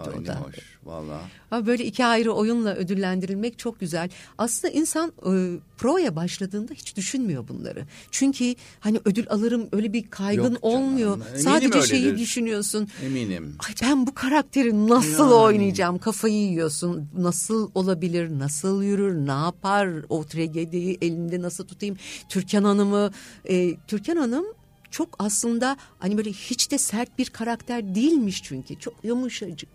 Ay, 0.00 0.18
o 0.22 0.26
da. 0.26 0.40
hoş 0.40 0.56
valla. 0.84 1.20
Böyle 1.66 1.84
iki 1.84 2.04
ayrı 2.04 2.32
oyunla 2.32 2.74
ödüllendirilmek 2.74 3.58
çok 3.58 3.80
güzel. 3.80 4.10
Aslında 4.38 4.74
insan 4.74 5.12
e, 5.26 5.58
proya 5.78 6.16
başladığında 6.16 6.72
hiç 6.74 6.96
düşünmüyor 6.96 7.48
bunları. 7.48 7.86
Çünkü 8.10 8.54
hani 8.80 9.00
ödül 9.04 9.26
alırım 9.30 9.68
öyle 9.72 9.92
bir 9.92 10.10
kaygın 10.10 10.52
Yok 10.52 10.64
olmuyor. 10.64 11.16
Eminim 11.26 11.38
Sadece 11.40 11.66
öyledir. 11.66 11.88
şeyi 11.88 12.18
düşünüyorsun. 12.18 12.88
Eminim. 13.04 13.56
Ay 13.68 13.74
ben 13.82 14.06
bu 14.06 14.14
karakteri 14.14 14.88
nasıl 14.88 15.22
yani. 15.24 15.34
oynayacağım? 15.34 15.98
Kafayı 15.98 16.34
yiyorsun. 16.34 17.08
Nasıl 17.18 17.70
olabilir? 17.74 18.30
Nasıl 18.38 18.82
yürür? 18.82 19.26
Ne 19.26 19.30
yapar? 19.30 19.88
O 20.08 20.24
tragediyi 20.24 20.98
elinde 21.02 21.42
nasıl 21.42 21.66
tutayım? 21.66 21.96
Türkan 22.28 22.64
Hanım'ı 22.64 23.10
e, 23.48 23.76
Türkan 23.76 24.16
Hanım 24.16 24.44
çok 24.90 25.08
aslında 25.18 25.76
hani 25.98 26.16
böyle 26.16 26.30
hiç 26.30 26.70
de 26.70 26.78
sert 26.78 27.18
bir 27.18 27.26
karakter 27.26 27.94
değilmiş 27.94 28.42
çünkü. 28.42 28.78
Çok 28.78 28.94
yumuşacık. 29.02 29.68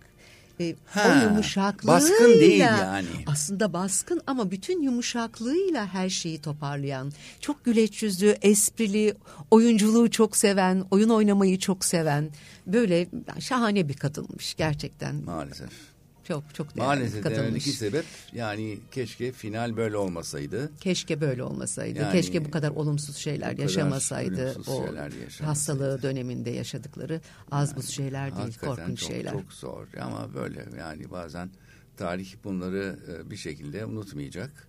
e, 0.60 0.76
ha, 0.86 1.22
o 1.22 1.24
yumuşaklığıyla 1.26 2.00
baskın 2.00 2.40
değil 2.40 2.60
yani. 2.60 3.08
Aslında 3.28 3.74
baskın 3.74 4.22
ama 4.28 4.52
bütün 4.52 4.82
yumuşaklığıyla 4.82 5.88
her 5.94 6.10
şeyi 6.10 6.42
toparlayan, 6.42 7.12
çok 7.40 7.66
güleç 7.66 8.04
yüzlü, 8.04 8.38
esprili, 8.42 9.16
oyunculuğu 9.52 10.12
çok 10.12 10.38
seven, 10.38 10.84
oyun 10.92 11.10
oynamayı 11.10 11.60
çok 11.60 11.86
seven 11.86 12.30
böyle 12.68 13.08
şahane 13.40 13.90
bir 13.90 13.94
kadınmış 13.94 14.56
gerçekten. 14.56 15.16
Maalesef. 15.16 15.95
Çok 16.28 16.56
çok 16.56 16.76
değerli 16.76 16.88
Maalesef 16.88 17.24
kadınmış. 17.24 17.68
iki 17.68 17.78
sebep 17.78 18.06
yani 18.34 18.80
keşke 18.92 19.32
final 19.32 19.78
böyle 19.78 19.98
olmasaydı. 19.98 20.72
Keşke 20.82 21.22
böyle 21.22 21.44
olmasaydı. 21.44 22.00
Yani, 22.00 22.12
keşke 22.12 22.46
bu 22.46 22.52
kadar 22.52 22.70
olumsuz 22.70 23.16
şeyler 23.16 23.52
kadar 23.52 23.64
yaşamasaydı. 23.64 24.52
Olumsuz 24.52 24.68
o 24.68 24.86
şeyler 24.86 25.12
hastalığı 25.42 26.02
döneminde 26.02 26.50
yaşadıkları 26.50 27.22
az 27.52 27.70
yani, 27.70 27.78
buz 27.78 27.90
şeyler 27.90 28.38
değil, 28.38 28.58
korkunç 28.58 29.00
çok, 29.00 29.10
şeyler. 29.10 29.32
Çok 29.32 29.54
zor 29.54 29.88
ama 30.02 30.34
böyle 30.34 30.66
yani 30.80 31.12
bazen 31.12 31.50
tarih 31.98 32.36
bunları 32.44 33.00
e, 33.12 33.30
bir 33.30 33.38
şekilde 33.38 33.86
unutmayacak 33.86 34.68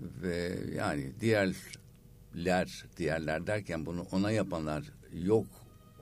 ve 0.00 0.58
yani 0.76 1.12
diğerler 1.20 2.84
diğerler 2.96 3.46
derken 3.46 3.86
bunu 3.86 4.06
ona 4.12 4.30
yapanlar 4.30 4.84
yok 5.12 5.46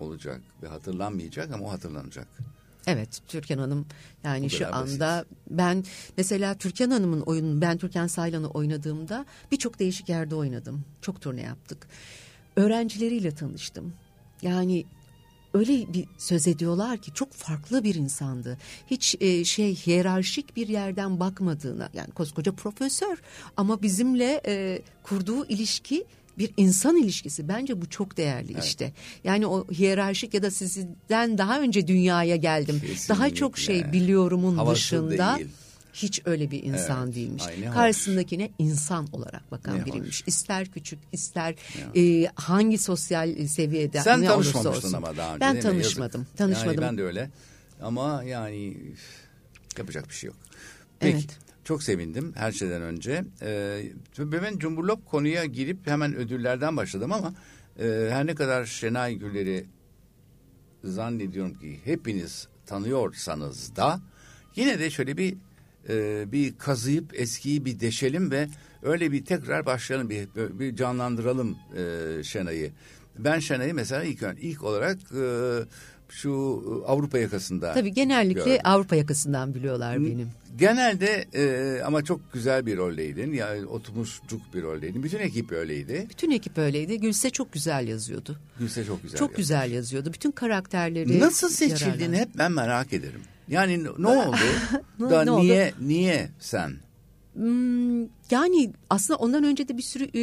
olacak 0.00 0.40
ve 0.62 0.68
hatırlanmayacak 0.68 1.52
ama 1.52 1.66
o 1.66 1.70
hatırlanacak. 1.70 2.28
Evet 2.86 3.22
Türkan 3.28 3.58
Hanım 3.58 3.86
yani 4.24 4.50
şu 4.50 4.74
anda 4.74 5.16
basit. 5.18 5.26
ben 5.50 5.84
mesela 6.16 6.54
Türkan 6.58 6.90
Hanım'ın 6.90 7.20
oyununu 7.20 7.60
ben 7.60 7.78
Türkan 7.78 8.06
Saylan'ı 8.06 8.50
oynadığımda 8.50 9.26
birçok 9.52 9.78
değişik 9.78 10.08
yerde 10.08 10.34
oynadım. 10.34 10.84
Çok 11.02 11.20
turne 11.20 11.42
yaptık. 11.42 11.88
Öğrencileriyle 12.56 13.34
tanıştım. 13.34 13.94
Yani 14.42 14.84
öyle 15.54 15.92
bir 15.92 16.08
söz 16.18 16.48
ediyorlar 16.48 16.98
ki 16.98 17.14
çok 17.14 17.32
farklı 17.32 17.84
bir 17.84 17.94
insandı. 17.94 18.58
Hiç 18.86 19.16
e, 19.20 19.44
şey 19.44 19.74
hiyerarşik 19.74 20.56
bir 20.56 20.68
yerden 20.68 21.20
bakmadığına 21.20 21.88
yani 21.94 22.10
koskoca 22.10 22.52
profesör 22.52 23.22
ama 23.56 23.82
bizimle 23.82 24.40
e, 24.46 24.82
kurduğu 25.02 25.46
ilişki 25.46 26.04
bir 26.38 26.50
insan 26.56 26.96
ilişkisi 26.96 27.48
bence 27.48 27.82
bu 27.82 27.90
çok 27.90 28.16
değerli 28.16 28.52
evet. 28.52 28.64
işte. 28.64 28.92
Yani 29.24 29.46
o 29.46 29.66
hiyerarşik 29.70 30.34
ya 30.34 30.42
da 30.42 30.50
sizden 30.50 31.38
daha 31.38 31.60
önce 31.60 31.86
dünyaya 31.86 32.36
geldim. 32.36 32.80
Kesinlikle. 32.80 33.14
Daha 33.14 33.34
çok 33.34 33.58
şey 33.58 33.92
biliyorumun 33.92 34.56
Havası 34.56 34.76
dışında. 34.76 35.36
Değil. 35.36 35.48
Hiç 35.92 36.22
öyle 36.24 36.50
bir 36.50 36.62
insan 36.62 37.06
evet, 37.06 37.16
değilmiş. 37.16 37.44
Karşısındakine 37.74 38.44
hoş. 38.44 38.52
insan 38.58 39.08
olarak 39.12 39.50
bakan 39.50 39.78
ne 39.78 39.86
biriymiş. 39.86 40.22
Hoş. 40.22 40.28
İster 40.28 40.66
küçük, 40.66 40.98
ister 41.12 41.54
e, 41.96 42.30
hangi 42.34 42.78
sosyal 42.78 43.46
seviyede 43.46 44.00
Sen 44.00 44.22
ne 44.22 44.32
olursa 44.32 44.68
olsun. 44.68 44.92
ama 44.92 45.16
daha 45.16 45.34
önce 45.34 45.40
Ben 45.40 45.60
tanışmadım. 45.60 46.20
Yazık. 46.20 46.36
Tanışmadım. 46.36 46.68
Yani 46.74 46.80
ben 46.80 46.98
de 46.98 47.02
öyle. 47.02 47.30
Ama 47.82 48.22
yani 48.24 48.76
yapacak 49.78 50.08
bir 50.08 50.14
şey 50.14 50.28
yok. 50.28 50.36
Peki. 51.00 51.16
Evet. 51.16 51.45
Çok 51.66 51.82
sevindim 51.82 52.32
her 52.36 52.52
şeyden 52.52 52.82
önce. 52.82 53.24
Ee, 53.42 53.82
ben 54.18 54.58
Cumburlop 54.58 55.06
konuya 55.06 55.44
girip 55.44 55.86
hemen 55.86 56.14
ödüllerden 56.14 56.76
başladım 56.76 57.12
ama 57.12 57.34
e, 57.78 58.08
her 58.10 58.26
ne 58.26 58.34
kadar 58.34 58.64
Şenay 58.64 59.14
Güller'i 59.14 59.66
zannediyorum 60.84 61.54
ki 61.54 61.80
hepiniz 61.84 62.48
tanıyorsanız 62.66 63.76
da 63.76 64.00
yine 64.56 64.78
de 64.78 64.90
şöyle 64.90 65.16
bir 65.16 65.36
e, 65.88 66.24
bir 66.32 66.58
kazıyıp 66.58 67.20
eskiyi 67.20 67.64
bir 67.64 67.80
deşelim 67.80 68.30
ve 68.30 68.48
öyle 68.82 69.12
bir 69.12 69.24
tekrar 69.24 69.66
başlayalım 69.66 70.10
bir, 70.10 70.28
bir 70.34 70.76
canlandıralım 70.76 71.56
e, 71.76 72.22
Şenay'ı. 72.22 72.72
Ben 73.18 73.38
Şenay'ı 73.38 73.74
mesela 73.74 74.04
ilk 74.04 74.22
ilk 74.40 74.62
olarak 74.64 74.98
e, 75.12 75.58
şu 76.08 76.30
e, 76.30 76.86
Avrupa 76.90 77.18
yakasında. 77.18 77.72
Tabii 77.72 77.92
genellikle 77.92 78.44
gördüm. 78.44 78.60
Avrupa 78.64 78.96
yakasından 78.96 79.54
biliyorlar 79.54 80.00
benim. 80.04 80.28
Genelde 80.58 81.24
e, 81.34 81.82
ama 81.82 82.04
çok 82.04 82.32
güzel 82.32 82.66
bir 82.66 82.76
roldeydin. 82.76 83.32
Yani 83.32 83.66
oturmuşcuk 83.66 84.54
bir 84.54 84.62
roldeydin. 84.62 85.02
Bütün 85.02 85.18
ekip 85.18 85.52
öyleydi. 85.52 86.06
Bütün 86.10 86.30
ekip 86.30 86.58
öyleydi. 86.58 87.00
Gülse 87.00 87.30
çok 87.30 87.52
güzel 87.52 87.88
yazıyordu. 87.88 88.36
Gülse 88.58 88.84
çok 88.84 89.02
güzel 89.02 89.18
Çok 89.18 89.36
güzel 89.36 89.72
yazıyordu. 89.72 90.12
Bütün 90.12 90.30
karakterleri 90.30 91.20
Nasıl 91.20 91.48
seçildiğini 91.48 92.16
hep 92.16 92.28
ben 92.38 92.52
merak 92.52 92.92
ederim. 92.92 93.20
Yani 93.48 93.84
ne 93.98 94.06
oldu? 94.08 94.36
da 95.00 95.24
ne 95.24 95.40
niye 95.40 95.74
oldu? 95.76 95.88
niye 95.88 96.28
sen? 96.38 96.72
Hmm, 97.36 98.02
yani 98.30 98.72
aslında 98.90 99.18
ondan 99.18 99.44
önce 99.44 99.68
de 99.68 99.76
bir 99.76 99.82
sürü 99.82 100.04
e, 100.14 100.20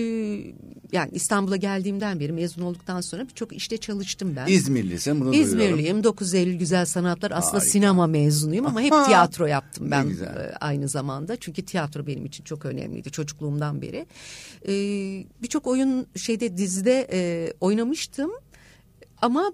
yani 0.92 1.10
İstanbul'a 1.14 1.56
geldiğimden 1.56 2.20
beri 2.20 2.32
mezun 2.32 2.62
olduktan 2.62 3.02
sonra 3.02 3.28
birçok 3.30 3.54
işte 3.54 3.78
çalıştım 3.78 4.34
ben. 4.36 4.48
İzmirlisin 4.48 5.22
bunu 5.22 5.36
İzmirliyim. 5.36 5.78
Duyuyorum. 5.78 6.04
9 6.04 6.34
Eylül 6.34 6.54
Güzel 6.56 6.86
Sanatlar 6.86 7.32
aslında 7.32 7.54
Harika. 7.54 7.72
sinema 7.72 8.08
mezunuyum 8.08 8.66
ama 8.66 8.82
hep 8.82 8.94
tiyatro 9.06 9.46
yaptım 9.46 9.92
ben 9.92 10.06
e, 10.10 10.56
aynı 10.62 10.88
zamanda. 10.90 11.36
Çünkü 11.36 11.66
tiyatro 11.66 12.08
benim 12.08 12.26
için 12.26 12.44
çok 12.44 12.66
önemliydi 12.66 13.12
çocukluğumdan 13.12 13.82
beri. 13.82 14.06
E, 14.68 14.74
birçok 15.42 15.68
oyun 15.68 16.08
şeyde 16.16 16.58
dizide 16.58 17.54
oynamıştım 17.62 18.32
ama 19.22 19.52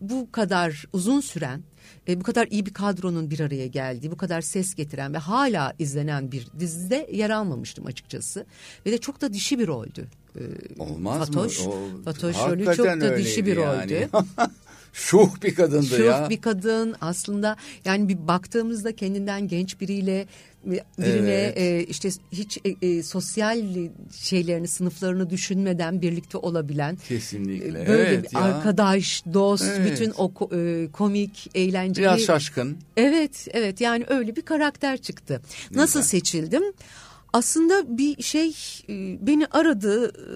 bu 0.00 0.32
kadar 0.32 0.84
uzun 0.92 1.20
süren 1.20 1.62
e, 2.08 2.20
bu 2.20 2.24
kadar 2.24 2.46
iyi 2.46 2.66
bir 2.66 2.74
kadronun 2.74 3.30
bir 3.30 3.40
araya 3.40 3.66
geldiği, 3.66 4.10
bu 4.10 4.16
kadar 4.16 4.40
ses 4.40 4.74
getiren 4.74 5.14
ve 5.14 5.18
hala 5.18 5.72
izlenen 5.78 6.32
bir 6.32 6.46
dizide 6.58 7.08
yer 7.12 7.30
almamıştım 7.30 7.86
açıkçası. 7.86 8.46
Ve 8.86 8.92
de 8.92 8.98
çok 8.98 9.20
da 9.20 9.32
dişi 9.32 9.58
bir 9.58 9.66
roldü. 9.66 10.06
E, 10.36 10.42
Olmaz 10.78 11.18
Fatoş, 11.18 11.66
mı? 11.66 11.72
O, 11.72 12.02
Fatoş 12.04 12.36
rolü 12.36 12.76
çok 12.76 12.86
da 12.86 13.18
dişi 13.18 13.46
bir 13.46 13.56
roldü. 13.56 14.08
Şuh 14.96 15.42
bir 15.42 15.54
kadındı 15.54 15.86
Şuh 15.86 16.04
ya. 16.04 16.24
Şuh 16.24 16.30
bir 16.30 16.40
kadın 16.40 16.96
aslında 17.00 17.56
yani 17.84 18.08
bir 18.08 18.28
baktığımızda 18.28 18.96
kendinden 18.96 19.48
genç 19.48 19.80
biriyle 19.80 20.26
birine 20.98 21.30
evet. 21.30 21.58
e, 21.58 21.84
işte 21.84 22.08
hiç 22.32 22.58
e, 22.64 22.86
e, 22.86 23.02
sosyal 23.02 23.62
şeylerini 24.12 24.68
sınıflarını 24.68 25.30
düşünmeden 25.30 26.02
birlikte 26.02 26.38
olabilen 26.38 26.96
kesinlikle 27.08 27.82
e, 27.82 27.88
böyle 27.88 28.08
evet 28.08 28.32
bir 28.32 28.36
ya. 28.38 28.44
arkadaş 28.44 29.22
dost 29.34 29.64
evet. 29.76 29.92
bütün 29.92 30.12
o 30.18 30.32
e, 30.56 30.88
komik 30.92 31.50
eğlenceli 31.54 32.04
biraz 32.04 32.20
şaşkın 32.20 32.76
evet 32.96 33.48
evet 33.50 33.80
yani 33.80 34.04
öyle 34.08 34.36
bir 34.36 34.42
karakter 34.42 34.96
çıktı 34.96 35.42
Güzel. 35.68 35.82
nasıl 35.82 36.02
seçildim 36.02 36.62
aslında 37.36 37.98
bir 37.98 38.22
şey 38.22 38.48
e, 38.88 39.26
beni 39.26 39.46
aradı 39.46 40.06
e, 40.06 40.26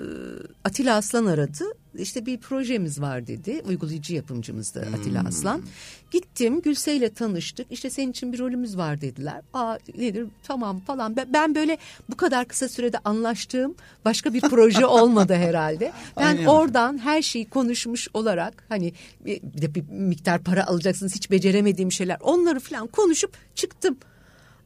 Atilla 0.65 0.97
Aslan 0.97 1.27
aradı. 1.27 1.65
İşte 1.95 2.27
bir 2.27 2.39
projemiz 2.39 3.01
var 3.01 3.27
dedi. 3.27 3.63
Uygulayıcı 3.69 4.15
yapımcımızdı 4.15 4.87
hmm. 4.87 4.95
Atilla 4.95 5.25
Aslan. 5.29 5.63
Gittim 6.11 6.61
Gülse 6.61 6.95
ile 6.95 7.15
tanıştık. 7.15 7.67
İşte 7.71 7.91
senin 7.91 8.11
için 8.11 8.33
bir 8.33 8.39
rolümüz 8.39 8.77
var 8.77 9.01
dediler. 9.01 9.41
Aa 9.55 9.79
nedir? 9.99 10.27
Tamam 10.43 10.81
falan. 10.81 11.17
Ben 11.17 11.55
böyle 11.55 11.79
bu 12.11 12.17
kadar 12.17 12.49
kısa 12.49 12.69
sürede 12.69 12.99
anlaştığım 13.05 13.75
başka 14.05 14.35
bir 14.35 14.41
proje 14.41 14.87
olmadı 15.01 15.35
herhalde. 15.35 15.93
Ben 16.17 16.23
Aynen. 16.23 16.47
oradan 16.47 16.99
her 16.99 17.23
şeyi 17.23 17.49
konuşmuş 17.49 18.09
olarak 18.15 18.65
hani 18.69 18.93
bir, 19.25 19.41
bir, 19.43 19.75
bir 19.75 19.83
miktar 19.91 20.43
para 20.43 20.67
alacaksınız 20.67 21.15
hiç 21.15 21.31
beceremediğim 21.31 21.93
şeyler 21.93 22.17
onları 22.21 22.61
falan 22.61 22.87
konuşup 22.87 23.37
çıktım 23.55 23.97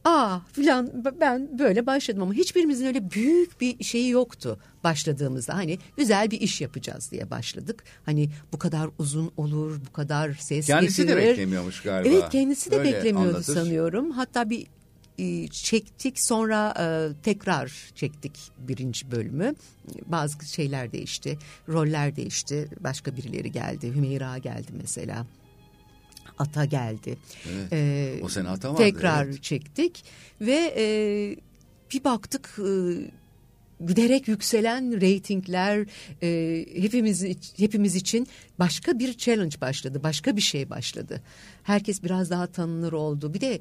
aa 0.05 0.39
filan 0.53 0.91
ben 1.21 1.59
böyle 1.59 1.85
başladım 1.85 2.21
ama 2.21 2.33
hiçbirimizin 2.33 2.85
öyle 2.85 3.11
büyük 3.11 3.61
bir 3.61 3.83
şeyi 3.83 4.09
yoktu 4.09 4.59
başladığımızda. 4.83 5.55
Hani 5.55 5.79
güzel 5.97 6.31
bir 6.31 6.41
iş 6.41 6.61
yapacağız 6.61 7.11
diye 7.11 7.29
başladık. 7.29 7.83
Hani 8.05 8.29
bu 8.53 8.59
kadar 8.59 8.89
uzun 8.99 9.31
olur, 9.37 9.79
bu 9.89 9.93
kadar 9.93 10.33
ses 10.33 10.67
kendisi 10.67 11.01
getirir. 11.01 11.15
Kendisi 11.15 11.27
de 11.27 11.31
beklemiyormuş 11.31 11.81
galiba. 11.81 12.09
Evet 12.09 12.29
kendisi 12.29 12.71
de 12.71 12.77
öyle 12.77 12.93
beklemiyordu 12.93 13.29
anlatır. 13.29 13.53
sanıyorum. 13.53 14.11
Hatta 14.11 14.49
bir 14.49 14.67
e, 15.17 15.47
çektik 15.47 16.19
sonra 16.19 16.73
e, 16.79 16.85
tekrar 17.23 17.91
çektik 17.95 18.31
birinci 18.57 19.11
bölümü. 19.11 19.55
Bazı 20.05 20.45
şeyler 20.45 20.91
değişti, 20.91 21.37
roller 21.69 22.15
değişti, 22.15 22.69
başka 22.79 23.15
birileri 23.15 23.51
geldi. 23.51 23.95
Hümeyra 23.95 24.37
geldi 24.37 24.71
mesela. 24.81 25.25
Ata 26.39 26.65
geldi. 26.65 27.17
Evet. 27.53 27.73
Ee, 27.73 28.19
o 28.23 28.29
sene 28.29 28.49
Ata 28.49 28.69
vardı. 28.69 28.83
Tekrar 28.83 29.25
evet. 29.25 29.43
çektik 29.43 30.03
ve 30.41 30.73
e, 30.77 30.85
bir 31.93 32.03
baktık 32.03 32.59
e, 32.59 32.71
giderek 33.87 34.27
yükselen 34.27 35.01
reytingler 35.01 35.85
e, 36.23 36.65
hepimiz 36.81 37.23
hepimiz 37.57 37.95
için 37.95 38.27
başka 38.59 38.99
bir 38.99 39.17
challenge 39.17 39.61
başladı. 39.61 40.03
Başka 40.03 40.35
bir 40.35 40.41
şey 40.41 40.69
başladı. 40.69 41.21
Herkes 41.63 42.03
biraz 42.03 42.29
daha 42.29 42.47
tanınır 42.47 42.93
oldu. 42.93 43.33
Bir 43.33 43.41
de 43.41 43.59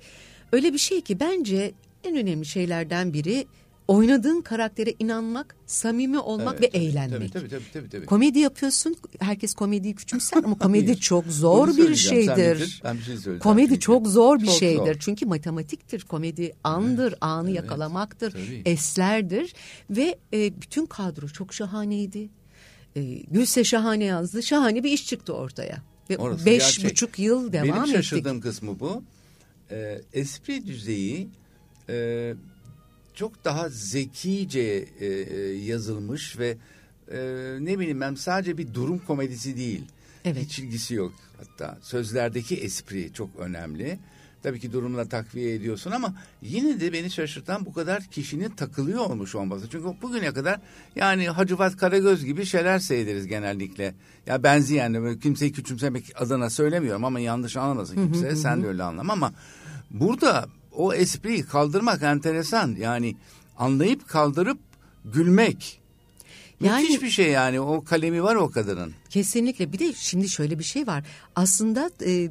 öyle 0.52 0.72
bir 0.72 0.78
şey 0.78 1.00
ki 1.00 1.20
bence 1.20 1.72
en 2.04 2.16
önemli 2.16 2.46
şeylerden 2.46 3.12
biri 3.12 3.46
oynadığın 3.88 4.40
karaktere 4.40 4.94
inanmak, 4.98 5.56
samimi 5.66 6.18
olmak 6.18 6.54
evet, 6.54 6.62
ve 6.62 6.70
tabii, 6.70 6.84
eğlenmek. 6.84 7.32
Tabii, 7.32 7.48
tabii, 7.48 7.64
tabii, 7.72 7.88
tabii. 7.88 8.06
Komedi 8.06 8.38
yapıyorsun. 8.38 8.96
Herkes 9.18 9.54
komediyi 9.54 9.94
küçümser 9.94 10.44
ama 10.44 10.58
komedi 10.58 11.00
çok 11.00 11.26
zor 11.26 11.76
bir 11.76 11.94
şeydir. 11.94 12.56
Bitir, 12.56 12.80
ben 12.84 12.96
bir 12.96 13.02
şey 13.02 13.14
söyleyeceğim. 13.14 13.38
Komedi 13.38 13.68
çünkü. 13.68 13.80
çok 13.80 14.06
zor 14.06 14.40
bir 14.40 14.46
çok 14.46 14.54
şeydir. 14.54 14.94
Zor. 14.94 15.00
Çünkü 15.00 15.26
matematiktir. 15.26 16.00
Komedi 16.02 16.52
andır, 16.64 17.08
evet, 17.08 17.18
anı 17.20 17.50
evet, 17.50 17.56
yakalamaktır, 17.56 18.30
tabii. 18.30 18.62
eslerdir 18.64 19.54
ve 19.90 20.18
e, 20.32 20.60
bütün 20.62 20.86
kadro 20.86 21.28
çok 21.28 21.54
şahaneydi. 21.54 22.28
E, 22.96 23.02
Gülse 23.30 23.64
şahane 23.64 24.04
yazdı. 24.04 24.42
Şahane 24.42 24.84
bir 24.84 24.90
iş 24.92 25.06
çıktı 25.06 25.32
ortaya. 25.32 25.82
Ve 26.10 26.18
Orası 26.18 26.46
beş 26.46 26.58
gerçek. 26.58 26.90
buçuk 26.90 27.18
yıl 27.18 27.52
devam 27.52 27.66
ettik. 27.68 27.82
Benim 27.82 27.96
şaşırdığım 27.96 28.40
kısmı 28.40 28.80
bu. 28.80 29.02
e, 29.70 30.00
espri 30.12 30.66
düzeyi 30.66 31.28
e, 31.88 32.34
çok 33.14 33.44
daha 33.44 33.68
zekice 33.68 34.88
e, 35.00 35.06
e, 35.06 35.38
yazılmış 35.52 36.38
ve 36.38 36.56
e, 37.12 37.18
ne 37.60 37.78
bileyim 37.78 38.00
ben 38.00 38.14
sadece 38.14 38.58
bir 38.58 38.74
durum 38.74 38.98
komedisi 38.98 39.56
değil. 39.56 39.84
Evet. 40.24 40.42
Hiç 40.44 40.58
ilgisi 40.58 40.94
yok 40.94 41.12
hatta 41.38 41.78
sözlerdeki 41.82 42.56
espri 42.56 43.12
çok 43.12 43.30
önemli. 43.38 43.98
Tabii 44.42 44.60
ki 44.60 44.72
durumla 44.72 45.08
takviye 45.08 45.54
ediyorsun 45.54 45.90
ama 45.90 46.14
yine 46.42 46.80
de 46.80 46.92
beni 46.92 47.10
şaşırtan 47.10 47.66
bu 47.66 47.72
kadar 47.72 48.02
kişinin 48.02 48.50
takılıyor 48.50 49.00
olmuş 49.00 49.34
olması. 49.34 49.70
Çünkü 49.70 50.02
bugüne 50.02 50.32
kadar 50.32 50.60
yani 50.96 51.28
Hacıvat 51.28 51.76
Karagöz 51.76 52.24
gibi 52.24 52.46
şeyler 52.46 52.78
seyrederiz 52.78 53.26
genellikle. 53.26 53.94
Ya 54.26 54.42
benzeyen 54.42 55.18
kimseyi 55.18 55.52
küçümsemek 55.52 56.12
adına 56.22 56.50
söylemiyorum 56.50 57.04
ama 57.04 57.20
yanlış 57.20 57.56
anlamasın 57.56 57.94
kimse. 57.94 58.36
Sen 58.36 58.62
de 58.62 58.66
öyle 58.66 58.82
anlama 58.82 59.12
ama 59.12 59.32
burada 59.90 60.48
o 60.76 60.94
espriyi 60.94 61.42
kaldırmak 61.42 62.02
enteresan. 62.02 62.76
Yani 62.78 63.16
anlayıp 63.58 64.08
kaldırıp 64.08 64.58
gülmek. 65.04 65.80
Yani, 66.60 66.82
Müthiş 66.82 67.02
bir 67.02 67.10
şey 67.10 67.30
yani 67.30 67.60
o 67.60 67.84
kalemi 67.84 68.22
var 68.22 68.34
o 68.34 68.50
kadının. 68.50 68.94
Kesinlikle 69.10 69.72
bir 69.72 69.78
de 69.78 69.92
şimdi 69.92 70.28
şöyle 70.28 70.58
bir 70.58 70.64
şey 70.64 70.86
var. 70.86 71.04
Aslında 71.36 71.90
e, 72.06 72.30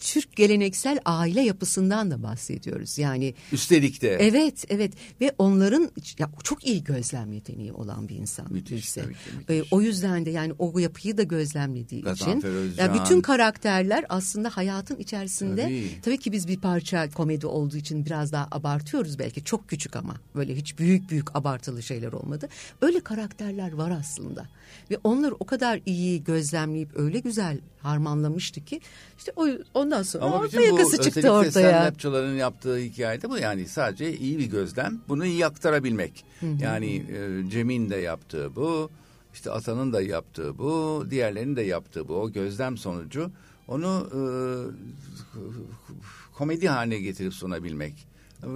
Türk 0.00 0.36
geleneksel 0.36 0.98
aile 1.04 1.40
yapısından 1.40 2.10
da 2.10 2.22
bahsediyoruz. 2.22 2.98
Yani 2.98 3.34
üstelik 3.52 4.02
de. 4.02 4.16
Evet, 4.20 4.64
evet 4.68 4.92
ve 5.20 5.34
onların 5.38 5.90
ya, 6.18 6.30
çok 6.44 6.66
iyi 6.66 6.84
gözlem 6.84 7.32
yeteneği 7.32 7.72
olan 7.72 8.08
bir 8.08 8.16
insan. 8.16 8.52
Müthiş 8.52 8.92
tabii 8.92 9.12
ki. 9.12 9.18
Müthiş. 9.38 9.72
O 9.72 9.80
yüzden 9.82 10.26
de 10.26 10.30
yani 10.30 10.52
o 10.58 10.78
yapıyı 10.78 11.18
da 11.18 11.22
gözlemlediği 11.22 12.02
Gazanfer 12.02 12.38
için 12.38 12.48
Özcan. 12.48 12.84
ya 12.84 12.94
bütün 12.94 13.20
karakterler 13.20 14.04
aslında 14.08 14.50
hayatın 14.50 14.96
içerisinde 14.96 15.62
tabii. 15.62 16.00
tabii 16.02 16.18
ki 16.18 16.32
biz 16.32 16.48
bir 16.48 16.60
parça 16.60 17.10
komedi 17.10 17.46
olduğu 17.46 17.76
için 17.76 18.06
biraz 18.06 18.32
daha 18.32 18.48
abartıyoruz 18.50 19.18
belki. 19.18 19.44
Çok 19.44 19.68
küçük 19.68 19.96
ama 19.96 20.14
böyle 20.34 20.56
hiç 20.56 20.78
büyük 20.78 21.10
büyük 21.10 21.36
abartılı 21.36 21.82
şeyler 21.82 22.12
olmadı. 22.12 22.48
Öyle 22.80 23.00
karakterler 23.00 23.72
var 23.72 23.90
aslında. 23.90 24.48
Ve 24.90 24.98
onları 25.04 25.34
o 25.40 25.44
kadar 25.44 25.80
iyi 25.86 26.24
gözlemleyip 26.24 26.88
öyle 26.96 27.18
güzel 27.18 27.58
harmanlamıştı 27.88 28.64
ki 28.64 28.80
işte 29.18 29.32
o 29.36 29.48
ondan 29.74 30.02
sonra 30.02 30.24
Ama 30.24 30.36
orta 30.36 30.60
yakası 30.60 31.00
çıktı 31.00 31.30
ortaya. 31.30 31.92
Ama 32.04 32.18
yaptığı 32.18 32.78
hikayede 32.78 33.30
bu 33.30 33.38
yani 33.38 33.68
sadece 33.68 34.16
iyi 34.16 34.38
bir 34.38 34.46
gözlem 34.46 35.00
bunu 35.08 35.26
iyi 35.26 35.46
aktarabilmek. 35.46 36.24
Hı 36.40 36.46
hı. 36.46 36.56
Yani 36.62 36.96
e, 36.96 37.50
Cem'in 37.50 37.90
de 37.90 37.96
yaptığı 37.96 38.56
bu 38.56 38.90
işte 39.34 39.50
Atan'ın 39.50 39.92
da 39.92 40.02
yaptığı 40.02 40.58
bu 40.58 41.04
diğerlerinin 41.10 41.56
de 41.56 41.62
yaptığı 41.62 42.08
bu 42.08 42.14
o 42.14 42.32
gözlem 42.32 42.76
sonucu 42.76 43.30
onu 43.68 44.08
e, 44.12 44.20
komedi 46.34 46.68
haline 46.68 46.98
getirip 46.98 47.34
sunabilmek. 47.34 48.08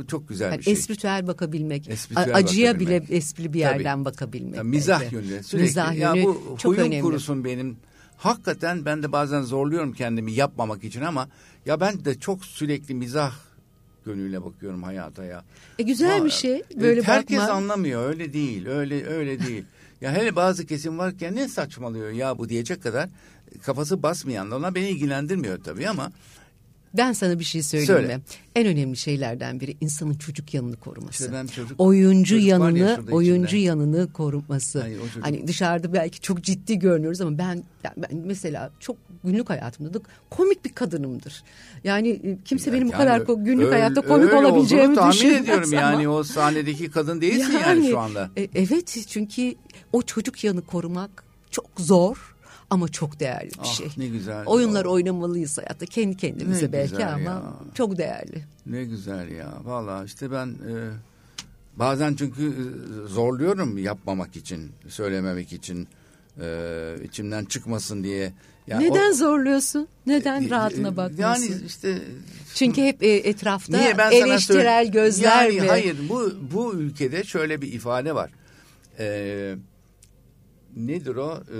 Çok 0.08 0.28
güzel 0.28 0.50
yani 0.50 0.58
bir 0.58 0.64
şey. 0.64 0.72
Espritüel 0.72 1.26
bakabilmek. 1.26 1.88
Espritüel 1.88 2.36
acıya 2.36 2.74
bakabilmek. 2.74 3.08
bile 3.08 3.16
espri 3.16 3.52
bir 3.52 3.58
yerden 3.58 3.94
Tabii. 3.94 4.04
bakabilmek. 4.04 4.56
Yani 4.56 4.68
mizah 4.68 5.12
yönü 5.12 5.42
sürekli. 5.42 5.64
Mizah 5.64 5.94
ya 5.94 6.14
yönü 6.14 6.26
bu 6.26 6.56
çok 6.58 6.72
huyum 6.72 6.86
önemli. 6.86 7.02
kurusun 7.02 7.44
benim. 7.44 7.76
Hakikaten 8.22 8.84
ben 8.84 9.02
de 9.02 9.12
bazen 9.12 9.42
zorluyorum 9.42 9.92
kendimi 9.92 10.32
yapmamak 10.32 10.84
için 10.84 11.00
ama 11.02 11.28
ya 11.66 11.80
ben 11.80 12.04
de 12.04 12.18
çok 12.18 12.44
sürekli 12.44 12.94
mizah 12.94 13.32
gönüyle 14.04 14.44
bakıyorum 14.44 14.82
hayata 14.82 15.24
ya. 15.24 15.44
E 15.78 15.82
güzel 15.82 16.22
Aa, 16.22 16.24
bir 16.24 16.30
şey 16.30 16.62
böyle 16.80 17.02
Herkes 17.02 17.38
bakmak. 17.38 17.50
anlamıyor 17.56 18.08
öyle 18.08 18.32
değil 18.32 18.66
öyle 18.66 19.06
öyle 19.06 19.46
değil. 19.46 19.64
ya 20.00 20.12
hele 20.12 20.36
bazı 20.36 20.66
kesim 20.66 20.98
varken 20.98 21.36
ne 21.36 21.48
saçmalıyor 21.48 22.10
ya 22.10 22.38
bu 22.38 22.48
diyecek 22.48 22.82
kadar 22.82 23.08
kafası 23.62 24.02
basmayan 24.02 24.50
ona 24.50 24.74
beni 24.74 24.88
ilgilendirmiyor 24.88 25.64
tabii 25.64 25.88
ama 25.88 26.12
ben 26.96 27.12
sana 27.12 27.38
bir 27.38 27.44
şey 27.44 27.62
söyleyeyim 27.62 28.00
Söyle. 28.00 28.16
mi? 28.16 28.22
En 28.56 28.66
önemli 28.66 28.96
şeylerden 28.96 29.60
biri 29.60 29.76
insanın 29.80 30.14
çocuk 30.14 30.54
yanını 30.54 30.76
koruması. 30.76 31.24
İşte 31.24 31.36
ben 31.36 31.46
çocuk, 31.46 31.80
oyuncu 31.80 32.34
çocuk 32.34 32.48
yanını, 32.48 33.00
oyuncu 33.10 33.46
içinde. 33.46 33.60
yanını 33.60 34.12
koruması. 34.12 34.80
Hayır, 34.80 35.00
hani 35.20 35.48
dışarıda 35.48 35.92
belki 35.92 36.20
çok 36.20 36.42
ciddi 36.42 36.78
görünüyoruz 36.78 37.20
ama 37.20 37.38
ben, 37.38 37.62
ben 37.84 37.94
mesela 38.24 38.70
çok 38.80 38.96
günlük 39.24 39.50
hayatımda 39.50 39.94
da 39.94 40.00
komik 40.30 40.64
bir 40.64 40.72
kadınımdır. 40.72 41.42
Yani 41.84 42.08
e, 42.08 42.38
kimse 42.44 42.70
yani 42.70 42.76
benim 42.76 42.88
bu 42.88 42.96
kadar 42.96 43.20
günlük 43.20 43.66
öyle, 43.66 43.74
hayatta 43.74 44.00
komik 44.00 44.34
olabileceğimi 44.34 44.94
tahmin 44.94 45.12
düşünmez 45.12 45.42
ediyorum 45.42 45.68
ama. 45.68 45.80
yani 45.80 46.08
o 46.08 46.22
sahnedeki 46.22 46.90
kadın 46.90 47.20
değilsin 47.20 47.52
yani, 47.52 47.62
yani 47.62 47.90
şu 47.90 47.98
anda. 47.98 48.30
E, 48.36 48.48
evet 48.54 49.06
çünkü 49.08 49.54
o 49.92 50.02
çocuk 50.02 50.44
yanı 50.44 50.62
korumak 50.62 51.24
çok 51.50 51.66
zor 51.78 52.31
ama 52.72 52.88
çok 52.88 53.20
değerli 53.20 53.50
bir 53.50 53.58
ah, 53.58 53.64
şey. 53.64 53.88
Ne 53.96 54.06
güzel. 54.06 54.46
Oyunlar 54.46 54.84
ya. 54.84 54.90
oynamalıyız 54.90 55.58
hayatta 55.58 55.86
kendi 55.86 56.16
kendimize 56.16 56.66
ne 56.66 56.72
belki 56.72 57.06
ama 57.06 57.20
ya. 57.20 57.42
çok 57.74 57.98
değerli. 57.98 58.44
Ne 58.66 58.84
güzel 58.84 59.30
ya. 59.30 59.52
Valla 59.64 60.04
işte 60.04 60.30
ben 60.30 60.46
e, 60.46 60.74
bazen 61.76 62.14
çünkü 62.14 62.48
e, 62.48 63.08
zorluyorum 63.08 63.78
yapmamak 63.78 64.36
için, 64.36 64.72
söylememek 64.88 65.52
için, 65.52 65.88
e, 66.40 66.96
içimden 67.04 67.44
çıkmasın 67.44 68.04
diye. 68.04 68.32
Yani 68.66 68.90
Neden 68.90 69.10
o, 69.10 69.14
zorluyorsun? 69.14 69.88
Neden 70.06 70.42
e, 70.42 70.50
rahatına 70.50 70.88
e, 70.88 70.96
bakmıyorsun? 70.96 71.42
Yani 71.42 71.62
işte 71.66 71.98
çünkü 72.54 72.82
hep 72.82 73.02
e, 73.02 73.08
etrafta 73.08 73.76
niye 73.76 73.98
ben 73.98 74.12
eleştirel 74.12 74.92
gözler 74.92 75.44
yani, 75.46 75.60
mi? 75.60 75.68
Hayır 75.68 75.96
bu 76.08 76.32
bu 76.52 76.74
ülkede 76.74 77.24
şöyle 77.24 77.62
bir 77.62 77.72
ifade 77.72 78.14
var. 78.14 78.30
Eee 78.98 79.56
nedir 80.76 81.16
o? 81.16 81.34
E, 81.34 81.58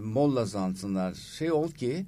Molla 0.00 0.44
zansınlar. 0.44 1.14
Şey 1.14 1.52
ol 1.52 1.70
ki 1.70 2.06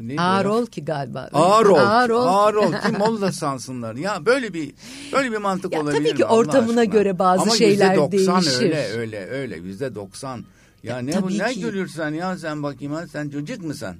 ne 0.00 0.20
ağır 0.20 0.44
ol 0.44 0.66
ki 0.66 0.84
galiba. 0.84 1.30
Ağır 1.32 1.66
ol. 1.66 1.78
Ağır 1.78 2.10
ol. 2.10 2.26
Ağır 2.26 2.54
ol 2.54 2.72
ki 2.72 2.92
molla 2.98 3.32
sansınlar. 3.32 3.94
Ya 3.94 4.26
böyle 4.26 4.54
bir 4.54 4.74
böyle 5.12 5.32
bir 5.32 5.36
mantık 5.36 5.72
ya, 5.72 5.80
olabilir 5.82 6.08
Tabii 6.08 6.16
ki 6.16 6.24
ortamına 6.24 6.84
göre 6.84 7.18
bazı 7.18 7.42
Ama 7.42 7.50
şeyler 7.50 7.96
%90 7.96 8.12
değişir. 8.12 8.62
öyle 8.62 8.88
öyle 8.88 9.26
öyle 9.26 9.56
yüzde 9.56 9.94
doksan. 9.94 10.44
Ya, 10.82 10.96
ya 10.96 11.02
ne 11.02 11.22
bu 11.22 11.38
ne 11.38 11.54
gülürsen 11.54 12.10
ya 12.14 12.38
sen 12.38 12.62
bakayım 12.62 12.92
ha 12.94 13.06
sen 13.06 13.28
çocuk 13.28 13.62
musun? 13.64 13.96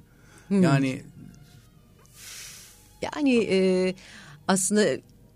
Hmm. 0.47 0.63
Yani 0.63 1.01
yani 3.01 3.47
e, 3.49 3.95
aslında 4.47 4.85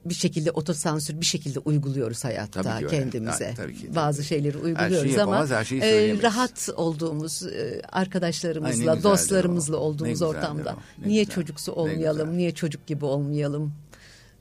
bir 0.05 0.13
şekilde 0.13 0.51
otosansür 0.51 1.21
bir 1.21 1.25
şekilde 1.25 1.59
uyguluyoruz 1.59 2.23
hayatta 2.23 2.61
tabii 2.61 2.87
kendimize. 2.87 3.43
Yani, 3.43 3.55
tabii 3.55 3.75
ki, 3.75 3.81
tabii. 3.81 3.95
Bazı 3.95 4.23
şeyleri 4.23 4.57
uyguluyoruz 4.57 5.13
şey 5.13 5.21
ama 5.21 5.45
e, 5.81 6.21
rahat 6.21 6.69
olduğumuz 6.75 7.43
e, 7.43 7.81
arkadaşlarımızla, 7.91 8.91
Ay, 8.91 9.03
dostlarımızla 9.03 9.77
o. 9.77 9.79
olduğumuz 9.79 10.21
ortamda 10.21 10.75
niye 11.05 11.23
güzel. 11.23 11.35
çocuksu 11.35 11.71
olmayalım, 11.71 12.37
niye 12.37 12.51
çocuk 12.51 12.87
gibi 12.87 13.05
olmayalım? 13.05 13.73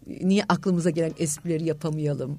Niye 0.07 0.45
aklımıza 0.49 0.91
gelen 0.91 1.15
esprileri 1.19 1.65
yapamayalım? 1.65 2.39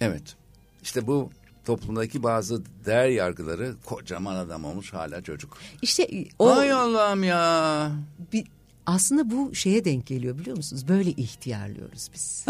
Evet. 0.00 0.36
İşte 0.82 1.06
bu 1.06 1.30
toplumdaki 1.64 2.22
bazı 2.22 2.62
değer 2.86 3.08
yargıları 3.08 3.74
kocaman 3.84 4.34
adam 4.34 4.64
olmuş 4.64 4.92
hala 4.92 5.22
çocuk. 5.22 5.58
İşte 5.82 6.08
o 6.38 6.56
Hay 6.56 6.72
Allah'ım 6.72 7.24
ya. 7.24 7.90
Bir 8.32 8.46
aslında 8.86 9.30
bu 9.30 9.54
şeye 9.54 9.84
denk 9.84 10.06
geliyor 10.06 10.38
biliyor 10.38 10.56
musunuz? 10.56 10.88
Böyle 10.88 11.10
ihtiyarlıyoruz 11.10 12.10
biz. 12.14 12.44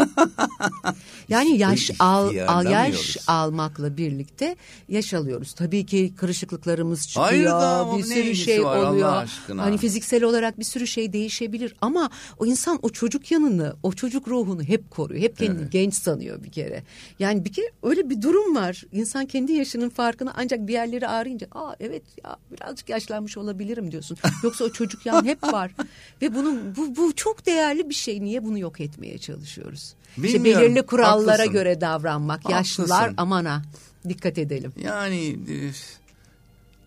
yani 1.29 1.57
yaş 1.57 1.91
al, 1.99 2.35
al 2.47 2.65
yaş 2.65 3.17
almakla 3.27 3.97
birlikte 3.97 4.55
yaş 4.89 5.13
alıyoruz. 5.13 5.53
Tabii 5.53 5.85
ki 5.85 6.13
kırışıklıklarımız 6.17 7.07
çıkıyor. 7.07 7.27
Hayır 7.27 7.45
da, 7.45 7.97
bir 7.97 8.03
sürü 8.03 8.35
şey 8.35 8.59
oluyor. 8.59 9.27
Hani 9.57 9.77
fiziksel 9.77 10.23
olarak 10.23 10.59
bir 10.59 10.63
sürü 10.63 10.87
şey 10.87 11.13
değişebilir 11.13 11.75
ama 11.81 12.09
o 12.39 12.45
insan 12.45 12.79
o 12.81 12.89
çocuk 12.89 13.31
yanını, 13.31 13.75
o 13.83 13.93
çocuk 13.93 14.27
ruhunu 14.27 14.63
hep 14.63 14.91
koruyor. 14.91 15.21
Hep 15.21 15.37
kendini 15.37 15.61
evet. 15.61 15.71
genç 15.71 15.93
sanıyor 15.93 16.43
bir 16.43 16.51
kere. 16.51 16.83
Yani 17.19 17.45
bir 17.45 17.53
kere 17.53 17.71
öyle 17.83 18.09
bir 18.09 18.21
durum 18.21 18.55
var. 18.55 18.83
İnsan 18.91 19.25
kendi 19.25 19.51
yaşının 19.51 19.89
farkına 19.89 20.33
ancak 20.37 20.67
bir 20.67 20.73
yerleri 20.73 21.07
ağrıyınca 21.07 21.47
aa 21.51 21.73
evet 21.79 22.03
ya 22.23 22.37
birazcık 22.51 22.89
yaşlanmış 22.89 23.37
olabilirim 23.37 23.91
diyorsun. 23.91 24.17
Yoksa 24.43 24.65
o 24.65 24.69
çocuk 24.69 25.05
yan 25.05 25.25
hep 25.25 25.43
var. 25.43 25.71
Ve 26.23 26.35
bunun 26.35 26.75
bu, 26.75 26.95
bu 26.95 27.15
çok 27.15 27.45
değerli 27.45 27.89
bir 27.89 27.93
şey. 27.93 28.21
Niye 28.23 28.43
bunu 28.43 28.59
yok 28.59 28.79
etmeye 28.81 29.17
çalışıyoruz? 29.17 29.93
Bilmiyorum. 30.17 30.45
İşte 30.45 30.59
belirli 30.61 30.81
kurallara 30.85 31.31
Haklısın. 31.33 31.53
göre 31.53 31.81
davranmak. 31.81 32.37
Haklısın. 32.37 32.53
Yaşlılar 32.57 33.13
amana 33.17 33.61
dikkat 34.09 34.37
edelim. 34.37 34.73
Yani 34.83 35.27
e, 35.29 35.55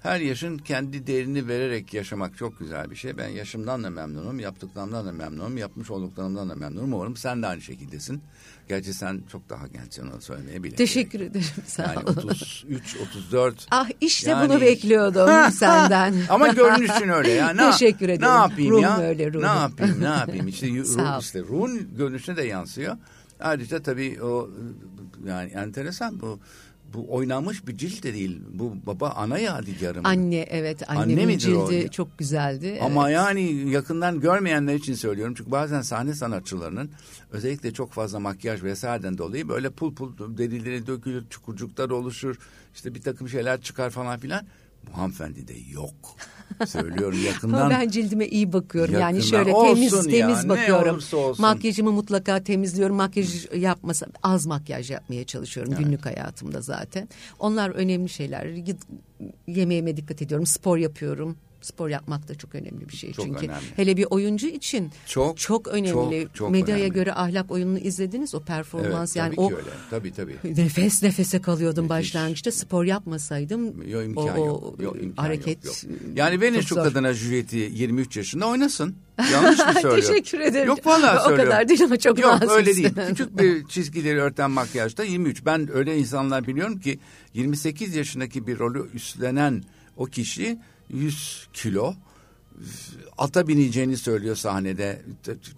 her 0.07 0.21
yaşın 0.21 0.59
kendi 0.59 1.07
değerini 1.07 1.49
vererek 1.49 1.95
yaşamak 1.95 2.37
çok 2.37 2.59
güzel 2.59 2.91
bir 2.91 2.97
şey. 2.97 3.19
Ben 3.19 3.29
yaşımdan 3.29 3.85
da 3.85 3.91
memnunum, 3.91 4.41
yaptıklarımdan 4.41 5.07
da 5.07 5.13
memnunum, 5.13 5.57
yapmış 5.57 5.91
olduklarımdan 5.91 6.51
da 6.51 6.55
memnunum. 6.55 6.93
Umarım 6.93 7.17
sen 7.17 7.43
de 7.43 7.47
aynı 7.47 7.61
şekildesin. 7.61 8.23
Gerçi 8.69 8.95
sen 8.95 9.23
çok 9.33 9.49
daha 9.49 9.67
gençsin 9.67 10.11
onu 10.11 10.21
söylemeye 10.21 10.63
bile. 10.63 10.77
Teşekkür 10.77 11.19
gerek. 11.19 11.31
ederim. 11.31 11.47
Sağ 11.67 11.83
yani 11.83 11.99
33, 11.99 12.97
34. 12.97 13.67
Ah 13.71 13.89
işte 14.01 14.31
yani... 14.31 14.49
bunu 14.49 14.61
bekliyordum 14.61 15.53
senden. 15.53 16.15
Ama 16.29 16.49
görünüşün 16.49 17.09
öyle 17.09 17.31
ya. 17.31 17.51
Ne, 17.51 17.71
Teşekkür 17.71 18.09
ederim. 18.09 18.23
Ne 18.23 18.27
yapayım 18.27 18.71
ruhum 18.71 18.83
ya? 18.83 18.99
öyle 18.99 19.33
ruhum. 19.33 19.43
Ne 19.43 19.47
yapayım 19.47 20.01
ne 20.01 20.09
yapayım. 20.09 20.49
İşte, 20.49 20.67
ruh, 20.69 21.21
işte 21.21 21.41
ruhun 21.41 21.97
görünüşüne 21.97 22.37
de 22.37 22.43
yansıyor. 22.43 22.97
Ayrıca 23.41 23.83
tabii 23.83 24.23
o 24.23 24.51
yani 25.27 25.51
enteresan 25.51 26.21
bu 26.21 26.41
bu 26.95 27.15
oynanmış 27.15 27.67
bir 27.67 27.77
cilt 27.77 28.03
de 28.03 28.15
değil. 28.15 28.41
Bu 28.53 28.77
baba 28.87 29.11
ana 29.11 29.39
yadigarı 29.39 30.03
mı? 30.03 30.09
Anne 30.09 30.47
evet 30.51 30.91
annemin 30.91 31.23
Anne 31.23 31.39
cildi 31.39 31.87
o? 31.89 31.91
çok 31.91 32.19
güzeldi. 32.19 32.79
Ama 32.83 33.11
evet. 33.11 33.17
yani 33.17 33.71
yakından 33.71 34.21
görmeyenler 34.21 34.75
için 34.75 34.95
söylüyorum. 34.95 35.35
Çünkü 35.37 35.51
bazen 35.51 35.83
sahne 35.83 36.15
sanatçılarının 36.15 36.91
özellikle 37.31 37.73
çok 37.73 37.93
fazla 37.93 38.21
makyaj 38.21 38.63
vesaireden 38.63 39.19
dolayı 39.19 39.49
böyle 39.49 39.71
pul 39.71 39.95
pul 39.95 40.39
derileri 40.39 40.87
dökülür, 40.87 41.25
çukurcuklar 41.31 41.91
oluşur. 41.91 42.39
işte 42.75 42.95
bir 42.95 43.03
takım 43.03 43.29
şeyler 43.29 43.61
çıkar 43.61 43.91
falan 43.91 44.19
filan. 44.19 44.47
Bu 44.87 44.99
hanımefendi 44.99 45.49
de 45.49 45.55
yok. 45.71 45.95
Söylüyorum 46.67 47.19
yakından. 47.27 47.61
Ama 47.61 47.71
ben 47.71 47.89
cildime 47.89 48.27
iyi 48.27 48.53
bakıyorum. 48.53 48.95
Yakından. 48.95 49.11
Yani 49.11 49.23
şöyle 49.23 49.53
temiz 49.53 49.93
ya, 49.93 50.03
temiz 50.03 50.49
bakıyorum. 50.49 51.01
Makyajımı 51.39 51.93
mutlaka 51.93 52.45
temizliyorum. 52.45 52.97
Makyaj 52.97 53.47
yapmasa 53.55 54.07
az 54.23 54.47
makyaj 54.47 54.91
yapmaya 54.91 55.25
çalışıyorum 55.25 55.73
evet. 55.77 55.85
günlük 55.85 56.07
hayatımda 56.07 56.61
zaten. 56.61 57.09
Onlar 57.39 57.71
önemli 57.71 58.09
şeyler. 58.09 58.47
Yemeğime 59.47 59.97
dikkat 59.97 60.23
ediyorum. 60.23 60.47
Spor 60.47 60.77
yapıyorum 60.77 61.37
spor 61.67 61.89
yapmak 61.89 62.29
da 62.29 62.35
çok 62.35 62.55
önemli 62.55 62.89
bir 62.89 62.97
şey. 62.97 63.13
Çok 63.13 63.25
Çünkü 63.25 63.47
önemli. 63.47 63.65
hele 63.77 63.97
bir 63.97 64.07
oyuncu 64.11 64.47
için 64.47 64.91
çok 65.07 65.39
çok 65.39 65.69
önemli. 65.69 66.23
Çok, 66.23 66.35
çok 66.35 66.51
Medyaya 66.51 66.79
önemli. 66.79 66.95
göre 66.95 67.13
ahlak 67.13 67.51
oyununu 67.51 67.79
izlediniz 67.79 68.35
o 68.35 68.41
performans 68.41 69.17
evet, 69.17 69.27
yani 69.27 69.35
o 69.37 69.51
öyle. 69.51 69.71
tabii 69.91 70.13
tabii. 70.13 70.37
Nefes 70.45 71.03
nefese 71.03 71.41
kalıyordum 71.41 71.85
Müthiş. 71.85 71.91
başlangıçta 71.91 72.53
spor 72.53 72.85
yapmasaydım 72.85 73.89
yok, 73.89 74.05
imkan 74.05 74.39
o, 74.39 74.47
yok. 74.47 74.81
Yok, 74.83 74.97
imkan 75.03 75.23
hareket 75.23 75.65
yok, 75.65 75.75
yok. 75.85 76.01
Yani 76.15 76.63
zor. 76.63 76.77
kadına 76.77 77.13
Juliet'i 77.13 77.57
23 77.57 78.17
yaşında 78.17 78.47
oynasın. 78.47 78.97
Yanlış 79.33 79.59
mı 79.59 79.65
söylüyorum? 79.73 80.01
Teşekkür 80.01 80.41
ederim. 80.41 80.69
Yok 80.69 80.87
vallahi 80.87 81.23
söylüyorum. 81.23 81.49
O 81.49 81.51
kadar 81.51 81.69
değil 81.69 81.85
ama 81.85 81.97
çok 81.97 82.19
Yok 82.19 82.51
öyle 82.51 82.77
değil. 82.77 82.95
Küçük 83.09 83.39
bir 83.39 83.67
çizgileri 83.67 84.21
örten 84.21 84.51
makyajda 84.51 85.05
23. 85.05 85.45
Ben 85.47 85.77
öyle 85.77 85.99
insanlar 85.99 86.47
biliyorum 86.47 86.81
ki 86.81 86.99
28 87.35 87.97
yaşındaki 87.97 88.47
bir 88.47 88.59
rolü 88.59 88.87
üstlenen 88.95 89.63
o 89.97 90.05
kişi 90.05 90.59
100 90.91 91.49
kilo 91.53 91.95
ata 93.19 93.49
bineceğini 93.49 93.97
söylüyor 93.97 94.37
sahnede. 94.37 95.03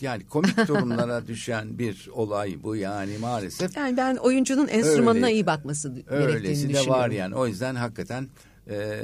Yani 0.00 0.26
komik 0.26 0.56
durumlara 0.68 1.26
düşen 1.26 1.78
bir 1.78 2.08
olay 2.12 2.62
bu 2.62 2.76
yani 2.76 3.18
maalesef. 3.18 3.76
Yani 3.76 3.96
ben 3.96 4.16
oyuncunun 4.16 4.68
enstrümanına 4.68 5.26
Öyle, 5.26 5.34
iyi 5.34 5.46
bakması 5.46 5.88
gerektiğini 5.88 6.24
Öylesi 6.24 6.74
de 6.74 6.90
var 6.90 7.10
yani. 7.10 7.34
O 7.34 7.46
yüzden 7.46 7.74
hakikaten 7.74 8.28
e, 8.70 9.00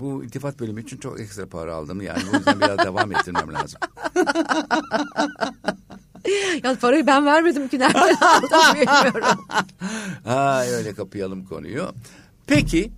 bu 0.00 0.24
iltifat 0.24 0.60
bölümü 0.60 0.82
için 0.82 0.96
çok 0.96 1.20
ekstra 1.20 1.48
para 1.48 1.74
aldım. 1.74 2.00
Yani 2.00 2.22
bu 2.32 2.36
yüzden 2.36 2.60
biraz 2.60 2.78
devam 2.78 3.12
ettirmem 3.12 3.52
lazım. 3.52 3.80
ya 6.64 6.76
parayı 6.80 7.06
ben 7.06 7.26
vermedim 7.26 7.68
ki 7.68 7.78
nereden 7.78 8.14
aldım 8.14 8.74
bilmiyorum. 8.74 9.44
ha, 10.24 10.64
öyle 10.66 10.94
kapayalım 10.94 11.44
konuyu. 11.44 11.88
Peki 12.46 12.92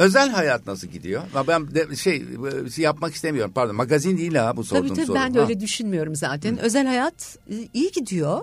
Özel 0.00 0.30
hayat 0.30 0.66
nasıl 0.66 0.88
gidiyor? 0.88 1.22
Ben 1.48 1.74
de 1.74 1.96
şey, 1.96 2.24
şey 2.74 2.84
yapmak 2.84 3.14
istemiyorum. 3.14 3.52
Pardon 3.54 3.76
magazin 3.76 4.18
değil 4.18 4.34
ha 4.34 4.56
bu 4.56 4.64
sorduğum 4.64 4.88
tabii, 4.88 4.96
tabii, 4.96 5.06
soru. 5.06 5.16
Ben 5.16 5.34
de 5.34 5.38
ha. 5.38 5.44
öyle 5.44 5.60
düşünmüyorum 5.60 6.16
zaten. 6.16 6.56
Hı. 6.56 6.60
Özel 6.60 6.86
hayat 6.86 7.38
e, 7.50 7.54
iyi 7.74 7.90
gidiyor. 7.90 8.40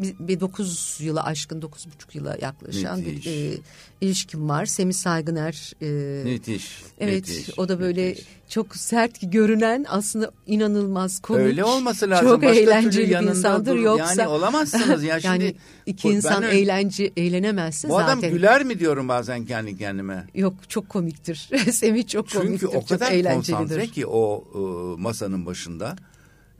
Bir 0.00 0.40
dokuz 0.40 0.96
yıla 1.00 1.24
aşkın 1.24 1.62
dokuz 1.62 1.86
buçuk 1.86 2.14
yıla 2.14 2.36
yaklaşan 2.40 2.98
Müthiş. 2.98 3.26
bir 3.26 3.52
e, 3.52 3.58
ilişkim 4.00 4.48
var. 4.48 4.66
Semih 4.66 4.94
Saygıner. 4.94 5.72
E, 5.82 6.24
müthiş. 6.24 6.82
Evet 6.98 7.28
müthiş, 7.28 7.58
o 7.58 7.68
da 7.68 7.80
böyle 7.80 8.08
müthiş. 8.08 8.26
çok 8.48 8.76
sert 8.76 9.18
görünen 9.22 9.86
aslında 9.88 10.30
inanılmaz 10.46 11.20
komik. 11.20 11.40
Öyle 11.40 11.64
olması 11.64 12.10
lazım. 12.10 12.28
Çok 12.28 12.42
Başka 12.42 12.60
eğlenceli 12.60 13.10
bir 13.10 13.28
insandır. 13.28 13.76
Dur. 13.76 13.78
Yoksa, 13.78 14.22
yani 14.22 14.30
olamazsınız 14.30 15.02
ya 15.02 15.20
şimdi. 15.20 15.26
yani 15.26 15.54
iki 15.86 16.08
insan 16.08 16.42
ben, 16.42 16.48
eğlence 16.48 17.12
eğlenemezse 17.16 17.88
bu 17.88 17.92
zaten. 17.92 18.16
Bu 18.16 18.26
adam 18.26 18.30
güler 18.30 18.64
mi 18.64 18.78
diyorum 18.78 19.08
bazen 19.08 19.44
kendi 19.44 19.78
kendime. 19.78 20.26
Yok 20.34 20.54
çok 20.68 20.88
komiktir. 20.88 21.50
Semih 21.72 22.06
çok 22.06 22.28
Çünkü 22.28 22.46
komiktir. 22.46 22.66
Çünkü 22.66 22.78
o 22.78 22.86
kadar 22.86 23.22
çok 23.22 23.32
konsantre 23.32 23.86
ki 23.86 24.06
o 24.06 24.44
e, 24.54 24.58
masanın 25.02 25.46
başında 25.46 25.96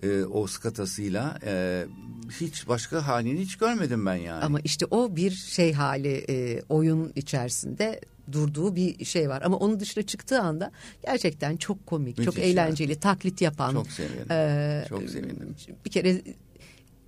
e, 0.02 0.24
o 0.24 0.46
skatasıyla 0.46 1.38
e, 1.46 1.84
hiç 2.40 2.68
başka 2.68 3.06
halini 3.06 3.40
hiç 3.40 3.56
görmedim 3.56 4.06
ben 4.06 4.14
yani. 4.14 4.44
Ama 4.44 4.60
işte 4.60 4.86
o 4.90 5.16
bir 5.16 5.30
şey 5.30 5.72
hali 5.72 6.24
e, 6.28 6.62
oyun 6.68 7.12
içerisinde 7.16 8.00
durduğu 8.32 8.76
bir 8.76 9.04
şey 9.04 9.28
var. 9.28 9.42
Ama 9.42 9.56
onun 9.56 9.80
dışına 9.80 10.06
çıktığı 10.06 10.40
anda 10.40 10.72
gerçekten 11.04 11.56
çok 11.56 11.86
komik, 11.86 12.18
Müthiş 12.18 12.24
çok 12.24 12.38
eğlenceli, 12.38 12.90
yani. 12.90 13.00
taklit 13.00 13.40
yapan. 13.40 13.72
Çok 13.72 13.90
sevindim. 13.90 14.26
E, 14.30 14.84
çok 14.88 15.10
sevindim. 15.10 15.54
Bir 15.84 15.90
kere 15.90 16.22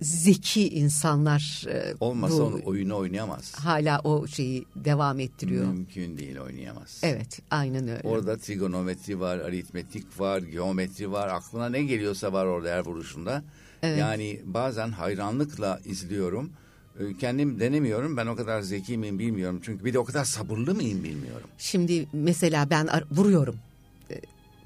zeki 0.01 0.69
insanlar 0.69 1.65
e, 1.67 1.95
olmasa 1.99 2.37
bu, 2.37 2.43
onun 2.43 2.59
oyunu 2.59 2.97
oynayamaz. 2.97 3.55
Hala 3.55 3.99
o 4.03 4.27
şeyi 4.27 4.65
devam 4.75 5.19
ettiriyor. 5.19 5.65
Mümkün 5.65 6.17
değil 6.17 6.37
oynayamaz. 6.37 6.99
Evet, 7.03 7.39
aynen 7.51 7.87
öyle. 7.87 8.07
Orada 8.07 8.37
trigonometri 8.37 9.19
var, 9.19 9.39
aritmetik 9.39 10.19
var, 10.19 10.41
geometri 10.41 11.11
var. 11.11 11.27
Aklına 11.27 11.69
ne 11.69 11.83
geliyorsa 11.83 12.33
var 12.33 12.45
orada 12.45 12.69
her 12.69 12.85
vuruşunda. 12.85 13.43
Evet. 13.83 13.99
Yani 13.99 14.41
bazen 14.45 14.89
hayranlıkla 14.89 15.79
izliyorum. 15.85 16.51
Ee, 16.99 17.17
kendim 17.19 17.59
denemiyorum. 17.59 18.17
Ben 18.17 18.27
o 18.27 18.35
kadar 18.35 18.61
zeki 18.61 18.97
miyim 18.97 19.19
bilmiyorum. 19.19 19.59
Çünkü 19.63 19.85
bir 19.85 19.93
de 19.93 19.99
o 19.99 20.05
kadar 20.05 20.25
sabırlı 20.25 20.75
mıyım 20.75 21.03
bilmiyorum. 21.03 21.47
Şimdi 21.57 22.07
mesela 22.13 22.69
ben 22.69 22.87
vuruyorum 23.11 23.55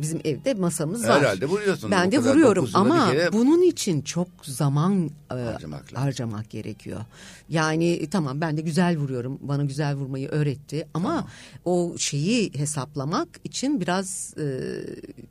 bizim 0.01 0.21
evde 0.23 0.53
masamız 0.53 1.07
var. 1.07 1.19
Herhalde 1.19 1.45
vuruyorsun. 1.45 1.91
Ben 1.91 2.11
de 2.11 2.19
vuruyorum 2.19 2.69
ama 2.73 3.11
kere... 3.11 3.33
bunun 3.33 3.61
için 3.61 4.01
çok 4.01 4.27
zaman 4.43 5.11
e, 5.31 5.33
harcamak, 5.33 5.83
harcamak 5.97 6.49
gerekiyor. 6.49 7.01
Yani 7.49 8.09
tamam 8.09 8.41
ben 8.41 8.57
de 8.57 8.61
güzel 8.61 8.97
vuruyorum. 8.97 9.39
Bana 9.41 9.63
güzel 9.63 9.95
vurmayı 9.95 10.29
öğretti 10.29 10.87
ama 10.93 11.09
tamam. 11.09 11.27
o 11.65 11.97
şeyi 11.97 12.53
hesaplamak 12.53 13.27
için 13.43 13.81
biraz 13.81 14.33
e, 14.37 14.43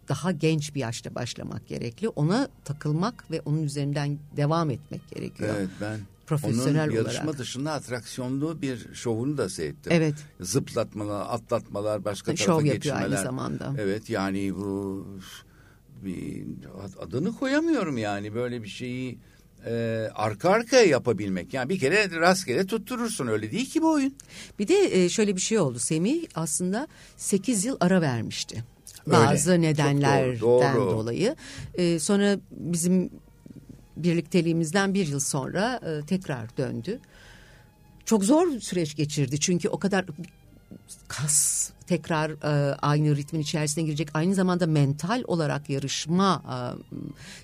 daha 0.08 0.32
genç 0.32 0.74
bir 0.74 0.80
yaşta 0.80 1.14
başlamak 1.14 1.68
gerekli. 1.68 2.08
Ona 2.08 2.48
takılmak 2.64 3.30
ve 3.30 3.40
onun 3.44 3.62
üzerinden 3.62 4.18
devam 4.36 4.70
etmek 4.70 5.10
gerekiyor. 5.10 5.54
Evet 5.58 5.68
ben 5.80 5.98
profesyonel 6.38 6.88
Onun 6.88 6.96
yarışma 6.96 7.24
olarak. 7.24 7.38
dışında 7.38 7.72
atraksiyonlu 7.72 8.62
bir 8.62 8.94
şovunu 8.94 9.38
da 9.38 9.48
seyrettim. 9.48 9.92
Evet. 9.92 10.14
Zıplatmalar, 10.40 11.26
atlatmalar, 11.28 12.04
başka 12.04 12.36
Şov 12.36 12.44
tarafa 12.46 12.60
yapıyor 12.66 12.74
geçmeler. 12.74 13.02
aynı 13.02 13.22
zamanda. 13.22 13.74
Evet 13.78 14.10
yani 14.10 14.54
bu 14.56 15.06
bir 16.04 16.44
adını 17.00 17.36
koyamıyorum 17.36 17.98
yani 17.98 18.34
böyle 18.34 18.62
bir 18.62 18.68
şeyi 18.68 19.18
e, 19.66 19.72
arka 20.14 20.50
arkaya 20.50 20.84
yapabilmek. 20.84 21.54
Yani 21.54 21.68
bir 21.68 21.78
kere 21.78 22.10
rastgele 22.20 22.66
tutturursun 22.66 23.26
öyle 23.26 23.50
değil 23.50 23.70
ki 23.70 23.82
bu 23.82 23.92
oyun. 23.92 24.14
Bir 24.58 24.68
de 24.68 25.04
e, 25.04 25.08
şöyle 25.08 25.36
bir 25.36 25.40
şey 25.40 25.58
oldu. 25.58 25.78
Semih 25.78 26.24
aslında 26.34 26.88
8 27.16 27.64
yıl 27.64 27.76
ara 27.80 28.00
vermişti. 28.00 28.64
Bazı 29.06 29.50
Öyle. 29.52 29.62
nedenlerden 29.62 30.40
doğru, 30.40 30.62
doğru. 30.76 30.90
dolayı. 30.90 31.36
E, 31.74 31.98
sonra 31.98 32.38
bizim 32.50 33.10
birlikteliğimizden 34.02 34.94
bir 34.94 35.06
yıl 35.06 35.20
sonra 35.20 35.80
e, 35.86 36.06
tekrar 36.06 36.56
döndü. 36.56 37.00
Çok 38.04 38.24
zor 38.24 38.52
bir 38.52 38.60
süreç 38.60 38.96
geçirdi 38.96 39.40
çünkü 39.40 39.68
o 39.68 39.78
kadar 39.78 40.04
kas 41.08 41.70
tekrar 41.86 42.30
e, 42.30 42.74
aynı 42.74 43.16
ritmin 43.16 43.40
içerisine 43.40 43.84
girecek 43.84 44.08
aynı 44.14 44.34
zamanda 44.34 44.66
mental 44.66 45.22
olarak 45.26 45.70
yarışma 45.70 46.42
e, 46.46 46.56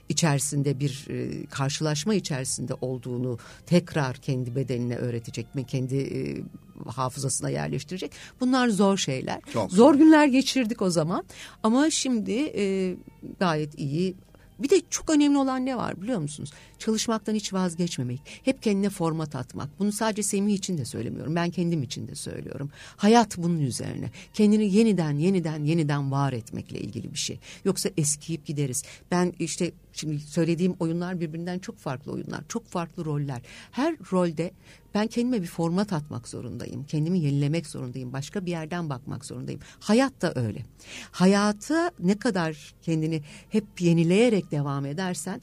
içerisinde 0.08 0.80
bir 0.80 1.06
e, 1.10 1.46
karşılaşma 1.46 2.14
içerisinde 2.14 2.74
olduğunu 2.80 3.38
tekrar 3.66 4.16
kendi 4.16 4.56
bedenine 4.56 4.96
öğretecek 4.96 5.54
mi 5.54 5.64
kendi 5.64 5.96
e, 5.96 6.42
hafızasına 6.90 7.50
yerleştirecek? 7.50 8.12
Bunlar 8.40 8.68
zor 8.68 8.96
şeyler. 8.96 9.40
Çok 9.52 9.72
zor. 9.72 9.94
günler 9.94 10.26
geçirdik 10.26 10.82
o 10.82 10.90
zaman. 10.90 11.24
Ama 11.62 11.90
şimdi 11.90 12.52
e, 12.56 12.94
gayet 13.40 13.78
iyi 13.78 14.14
bir 14.58 14.70
de 14.70 14.82
çok 14.90 15.10
önemli 15.10 15.38
olan 15.38 15.66
ne 15.66 15.76
var 15.76 16.02
biliyor 16.02 16.18
musunuz? 16.18 16.52
Çalışmaktan 16.78 17.34
hiç 17.34 17.52
vazgeçmemek. 17.52 18.20
Hep 18.44 18.62
kendine 18.62 18.90
format 18.90 19.36
atmak. 19.36 19.78
Bunu 19.78 19.92
sadece 19.92 20.22
Semih 20.22 20.54
için 20.54 20.78
de 20.78 20.84
söylemiyorum. 20.84 21.34
Ben 21.34 21.50
kendim 21.50 21.82
için 21.82 22.08
de 22.08 22.14
söylüyorum. 22.14 22.70
Hayat 22.96 23.38
bunun 23.38 23.60
üzerine. 23.60 24.10
Kendini 24.34 24.74
yeniden 24.74 25.12
yeniden 25.18 25.64
yeniden 25.64 26.12
var 26.12 26.32
etmekle 26.32 26.80
ilgili 26.80 27.12
bir 27.12 27.18
şey. 27.18 27.38
Yoksa 27.64 27.90
eskiyip 27.96 28.46
gideriz. 28.46 28.84
Ben 29.10 29.32
işte 29.38 29.72
şimdi 29.92 30.20
söylediğim 30.20 30.74
oyunlar 30.80 31.20
birbirinden 31.20 31.58
çok 31.58 31.78
farklı 31.78 32.12
oyunlar. 32.12 32.44
Çok 32.48 32.66
farklı 32.66 33.04
roller. 33.04 33.42
Her 33.70 33.96
rolde 34.12 34.50
ben 34.96 35.06
kendime 35.06 35.42
bir 35.42 35.46
format 35.46 35.92
atmak 35.92 36.28
zorundayım. 36.28 36.84
Kendimi 36.84 37.18
yenilemek 37.18 37.66
zorundayım. 37.66 38.12
Başka 38.12 38.46
bir 38.46 38.50
yerden 38.50 38.90
bakmak 38.90 39.24
zorundayım. 39.24 39.60
Hayat 39.80 40.22
da 40.22 40.32
öyle. 40.36 40.64
Hayatı 41.10 41.90
ne 41.98 42.18
kadar 42.18 42.74
kendini 42.82 43.22
hep 43.48 43.80
yenileyerek 43.80 44.50
devam 44.50 44.86
edersen 44.86 45.40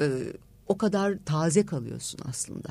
e, 0.00 0.06
o 0.66 0.78
kadar 0.78 1.18
taze 1.24 1.66
kalıyorsun 1.66 2.20
aslında. 2.28 2.68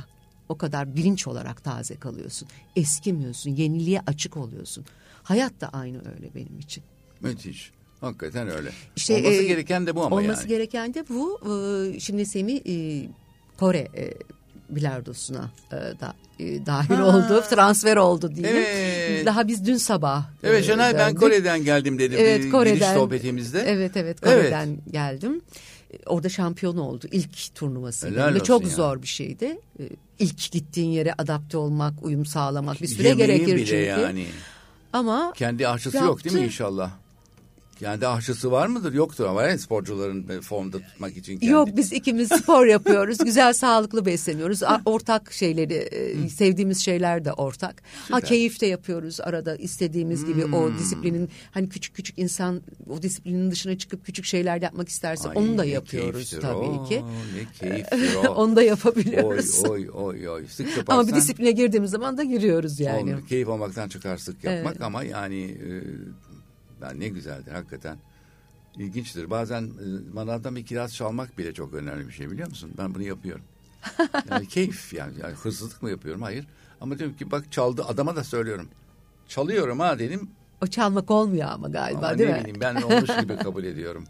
O 0.50 0.58
kadar 0.58 0.96
bilinç 0.96 1.28
olarak 1.28 1.64
taze 1.64 1.96
kalıyorsun. 1.96 2.48
Eskimiyorsun, 2.76 3.50
yeniliğe 3.50 4.02
açık 4.08 4.38
oluyorsun. 4.38 4.86
Hayat 5.24 5.62
da 5.62 5.70
aynı 5.70 5.98
öyle 5.98 6.36
benim 6.36 6.60
için. 6.60 6.84
Müthiş. 7.22 7.72
Hakikaten 8.02 8.50
öyle. 8.50 8.70
İşte, 8.96 9.14
olması 9.14 9.44
e, 9.44 9.48
gereken 9.48 9.88
de 9.88 9.96
bu 9.96 10.06
ama 10.06 10.16
olması 10.16 10.42
yani. 10.42 10.50
gereken 10.50 10.94
de 10.94 11.10
bu. 11.10 11.40
E, 11.96 12.00
şimdi 12.00 12.26
Semih 12.26 12.62
e, 12.66 13.08
Kore 13.58 13.88
e, 13.98 14.14
bilardosuna 14.76 15.50
e, 15.72 15.76
da 15.76 16.14
e, 16.40 16.66
dahil 16.66 16.96
ha. 16.96 17.06
oldu, 17.06 17.44
transfer 17.50 17.98
oldu 17.98 18.36
diyeyim. 18.36 18.58
Evet. 18.58 19.26
Daha 19.26 19.48
biz 19.48 19.66
dün 19.66 19.76
sabah. 19.76 20.24
Evet 20.44 20.66
Şenay 20.66 20.98
ben 20.98 21.16
Kore'den 21.16 21.64
geldim 21.64 22.00
dedim 22.00 22.18
evet, 22.22 22.52
Kore'den, 22.52 22.76
giriş 22.76 22.88
sohbetimizde. 22.88 23.64
Evet 23.68 23.98
evet 23.98 24.22
Kore'den 24.22 24.68
evet. 24.68 24.94
geldim. 24.94 25.42
Orada 26.06 26.30
şampiyon 26.30 26.78
oldu 26.78 27.06
ilk 27.12 27.56
turnuvasıydı. 27.56 28.36
Ve 28.36 28.40
çok 28.40 28.64
ya. 28.64 28.70
zor 28.70 29.02
bir 29.02 29.08
şeydi. 29.08 29.60
E, 29.80 29.84
ilk 30.20 30.52
gittiğin 30.52 30.92
yere 30.92 31.14
adapte 31.18 31.58
olmak, 31.58 31.94
uyum 32.06 32.26
sağlamak 32.26 32.82
bir 32.82 32.88
süre 32.88 33.08
Yemeğin 33.08 33.28
gerekir 33.28 33.56
bile 33.56 33.66
çünkü. 33.66 34.02
Yani. 34.02 34.26
Ama 34.94 35.34
kendi 35.36 35.68
aşçısı 35.68 35.98
yaptı. 35.98 36.10
yok 36.10 36.24
değil 36.24 36.36
mi 36.36 36.46
inşallah? 36.46 36.92
Kendi 37.82 38.08
aşçısı 38.08 38.52
var 38.52 38.68
mıdır? 38.68 38.94
Yoktur 38.94 39.26
ama 39.26 39.44
yani 39.44 39.60
sporcuların 39.60 40.42
formda 40.42 40.80
tutmak 40.80 41.18
için. 41.18 41.40
Kendi. 41.40 41.52
Yok 41.52 41.70
biz 41.76 41.94
ikimiz 41.94 42.30
spor 42.30 42.66
yapıyoruz. 42.66 43.18
Güzel 43.26 43.54
sağlıklı 43.54 44.06
besleniyoruz. 44.06 44.62
Ortak 44.86 45.34
şeyleri 45.34 45.74
e, 45.74 46.30
sevdiğimiz 46.30 46.86
şeyler 46.86 47.26
de 47.26 47.34
ortak. 47.34 47.82
Süper. 48.04 48.14
Ha 48.14 48.22
keyif 48.22 48.62
de 48.62 48.66
yapıyoruz 48.66 49.22
arada 49.22 49.56
istediğimiz 49.56 50.26
gibi 50.26 50.44
hmm. 50.44 50.54
o 50.54 50.74
disiplinin 50.80 51.30
hani 51.52 51.70
küçük 51.70 51.96
küçük 51.96 52.20
insan 52.20 52.62
o 52.90 53.02
disiplinin 53.02 53.52
dışına 53.52 53.78
çıkıp 53.78 54.06
küçük 54.06 54.26
şeyler 54.26 54.62
yapmak 54.62 54.90
isterse 54.90 55.30
Ay, 55.30 55.38
onu 55.38 55.58
da 55.58 55.66
yapıyoruz 55.66 56.34
tabii 56.42 56.56
o, 56.56 56.86
ki. 56.86 57.02
Ne 57.36 57.70
keyiftir 57.70 58.16
o. 58.16 58.34
onu 58.34 58.56
da 58.56 58.64
yapabiliyoruz. 58.64 59.64
Oy 59.64 59.70
oy 59.70 59.90
oy 59.94 60.30
oy. 60.30 60.48
Sık 60.48 60.78
yaparsan, 60.78 60.94
ama 60.94 61.08
bir 61.08 61.16
disipline 61.16 61.52
girdiğimiz 61.52 61.92
zaman 61.92 62.18
da 62.18 62.24
giriyoruz 62.24 62.80
yani. 62.80 63.00
Olmuyor. 63.00 63.28
Keyif 63.28 63.50
almaktan 63.50 63.90
çıkar 63.90 64.18
sık 64.18 64.44
yapmak 64.44 64.74
evet. 64.74 64.82
ama 64.82 65.04
yani 65.04 65.44
e, 65.44 65.72
yani 66.82 67.00
ne 67.00 67.08
güzeldir 67.08 67.52
hakikaten. 67.52 67.98
İlginçtir. 68.78 69.30
Bazen 69.30 69.64
e, 69.64 70.14
manavdan 70.14 70.56
bir 70.56 70.66
kiraz 70.66 70.96
çalmak 70.96 71.38
bile 71.38 71.54
çok 71.54 71.74
önemli 71.74 72.08
bir 72.08 72.14
şey 72.14 72.32
biliyor 72.32 72.50
musun? 72.50 72.72
Ben 72.78 72.96
bunu 72.96 73.04
yapıyorum. 73.04 73.44
Yani 74.30 74.48
keyif 74.48 74.94
yani, 74.94 75.14
yani 75.22 75.34
hırsızlık 75.34 75.82
mı 75.84 75.90
yapıyorum? 75.90 76.22
Hayır. 76.22 76.48
Ama 76.82 77.00
diyorum 77.00 77.16
ki 77.16 77.32
bak 77.32 77.52
çaldı 77.52 77.84
adama 77.84 78.16
da 78.16 78.24
söylüyorum. 78.24 78.68
Çalıyorum 79.28 79.80
ha 79.80 80.00
dedim. 80.00 80.30
O 80.64 80.68
çalmak 80.68 81.12
olmuyor 81.12 81.50
ama 81.50 81.68
galiba 81.68 82.08
ama 82.08 82.18
değil 82.18 82.30
ne 82.30 82.36
mi? 82.36 82.42
Bileyim, 82.42 82.62
ben 82.62 82.76
olmuş 82.76 83.10
gibi 83.22 83.38
kabul 83.44 83.64
ediyorum. 83.64 84.04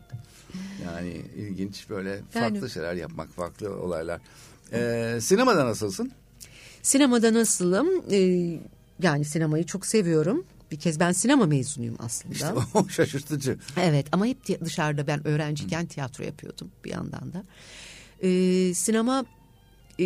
Yani 0.85 1.21
ilginç 1.37 1.89
böyle 1.89 2.21
farklı 2.29 2.57
yani, 2.57 2.69
şeyler 2.69 2.93
yapmak, 2.93 3.29
farklı 3.29 3.81
olaylar. 3.81 4.21
Ee, 4.73 5.17
sinemada 5.21 5.65
nasılsın? 5.65 6.11
Sinemada 6.81 7.33
nasılım? 7.33 7.87
Ee, 8.11 8.59
yani 9.01 9.25
sinemayı 9.25 9.65
çok 9.65 9.85
seviyorum. 9.85 10.45
Bir 10.71 10.79
kez 10.79 10.99
ben 10.99 11.11
sinema 11.11 11.45
mezunuyum 11.45 11.95
aslında. 11.99 12.33
İşte 12.33 12.53
o 12.73 12.89
şaşırtıcı. 12.89 13.57
Evet 13.77 14.07
ama 14.11 14.25
hep 14.25 14.65
dışarıda 14.65 15.07
ben 15.07 15.27
öğrenciyken 15.27 15.85
tiyatro 15.85 16.23
yapıyordum 16.23 16.71
bir 16.85 16.89
yandan 16.89 17.33
da. 17.33 17.43
Ee, 18.21 18.73
sinema 18.73 19.25
e, 19.99 20.05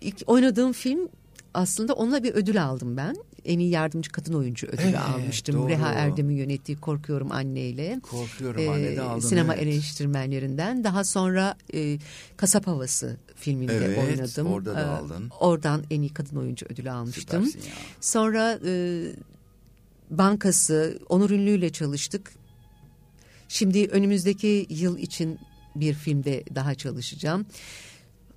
ilk 0.00 0.22
oynadığım 0.26 0.72
film 0.72 1.08
aslında 1.54 1.92
onunla 1.92 2.22
bir 2.22 2.34
ödül 2.34 2.64
aldım 2.64 2.96
ben. 2.96 3.16
En 3.44 3.58
iyi 3.58 3.70
yardımcı 3.70 4.12
kadın 4.12 4.34
oyuncu 4.34 4.66
ödülü 4.66 4.82
evet, 4.82 4.98
almıştım. 4.98 5.56
Doğru. 5.56 5.68
Reha 5.68 5.92
Erdem'in 5.92 6.36
yönettiği 6.36 6.78
Korkuyorum 6.78 7.32
Anne'yle. 7.32 8.00
Korkuyorum 8.02 8.60
ee, 8.60 8.68
Anne'de 8.68 9.02
aldım. 9.02 9.28
Sinema 9.28 9.54
evet. 9.54 9.62
eleştirmenlerinden. 9.62 10.84
Daha 10.84 11.04
sonra 11.04 11.56
e, 11.74 11.98
Kasap 12.36 12.66
Havası 12.66 13.16
filminde 13.36 13.76
evet, 13.76 13.98
oynadım. 13.98 14.46
orada 14.46 14.74
da 14.74 14.80
ee, 14.80 14.84
aldın. 14.84 15.30
Oradan 15.40 15.84
en 15.90 16.00
iyi 16.02 16.14
kadın 16.14 16.36
oyuncu 16.36 16.66
ödülü 16.66 16.90
almıştım. 16.90 17.50
Sonra 18.00 18.58
e, 18.66 19.02
Bankası, 20.10 20.98
Onur 21.08 21.30
Ünlü 21.30 21.50
ile 21.50 21.70
çalıştık. 21.70 22.32
Şimdi 23.48 23.86
önümüzdeki 23.86 24.66
yıl 24.68 24.98
için 24.98 25.38
bir 25.76 25.94
filmde 25.94 26.44
daha 26.54 26.74
çalışacağım. 26.74 27.46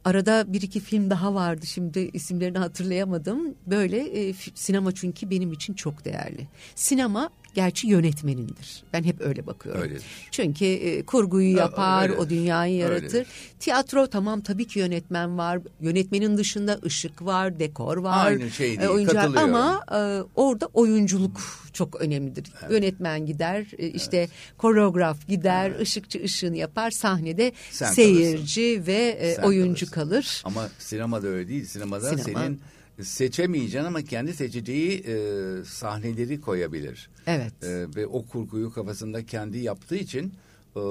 Arada 0.05 0.53
bir 0.53 0.61
iki 0.61 0.79
film 0.79 1.09
daha 1.09 1.33
vardı 1.33 1.65
şimdi 1.65 2.09
isimlerini 2.13 2.57
hatırlayamadım. 2.57 3.55
Böyle 3.67 4.27
e, 4.27 4.33
sinema 4.55 4.91
çünkü 4.91 5.29
benim 5.29 5.51
için 5.51 5.73
çok 5.73 6.05
değerli. 6.05 6.47
Sinema 6.75 7.29
gerçi 7.53 7.87
yönetmenindir. 7.87 8.83
Ben 8.93 9.03
hep 9.03 9.21
öyle 9.21 9.47
bakıyorum. 9.47 9.81
Öyledir. 9.81 10.03
Çünkü 10.31 10.65
e, 10.65 11.05
kurguyu 11.05 11.57
yapar, 11.57 12.09
Öyle. 12.09 12.19
o 12.19 12.29
dünyayı 12.29 12.75
yaratır. 12.75 13.03
Öyledir. 13.03 13.27
Tiyatro 13.59 14.07
tamam 14.07 14.41
tabii 14.41 14.67
ki 14.67 14.79
yönetmen 14.79 15.37
var. 15.37 15.59
Yönetmenin 15.81 16.37
dışında 16.37 16.79
ışık 16.85 17.25
var, 17.25 17.59
dekor 17.59 17.97
var. 17.97 18.25
Aynı 18.25 18.51
şey 18.51 18.67
değil, 18.67 18.81
e, 18.81 18.89
oyuncular. 18.89 19.29
Ama 19.35 19.85
e, 19.91 19.99
orada 20.35 20.69
oyunculuk 20.73 21.41
çok 21.73 22.01
önemlidir. 22.01 22.53
Evet. 22.61 22.71
Yönetmen 22.71 23.25
gider, 23.25 23.65
e, 23.77 23.87
işte 23.87 24.17
evet. 24.17 24.29
koreograf 24.57 25.27
gider, 25.27 25.69
evet. 25.69 25.81
ışıkçı 25.81 26.23
ışığını 26.23 26.57
yapar. 26.57 26.91
Sahnede 26.91 27.51
Sen 27.71 27.91
seyirci 27.91 28.73
kalırsın. 28.73 28.87
ve 28.87 29.37
e, 29.39 29.45
oyuncu 29.45 29.91
kalırsın. 29.91 29.93
kalır. 29.93 30.41
Ama 30.45 30.69
sinemada 30.79 31.27
öyle 31.27 31.47
değil. 31.47 31.65
Sinemada 31.65 32.09
Sinema. 32.09 32.23
senin 32.23 32.61
seçemeyeceksin 33.01 33.87
ama 33.87 34.01
kendi 34.01 34.33
seçeceği 34.33 35.03
e, 35.07 35.15
sahneleri 35.65 36.41
koyabilir. 36.41 37.09
Evet. 37.27 37.63
E, 37.63 37.85
ve 37.95 38.07
o 38.07 38.25
kurguyu 38.25 38.73
kafasında 38.73 39.25
kendi 39.25 39.57
yaptığı 39.57 39.95
için 39.95 40.33
e, 40.75 40.81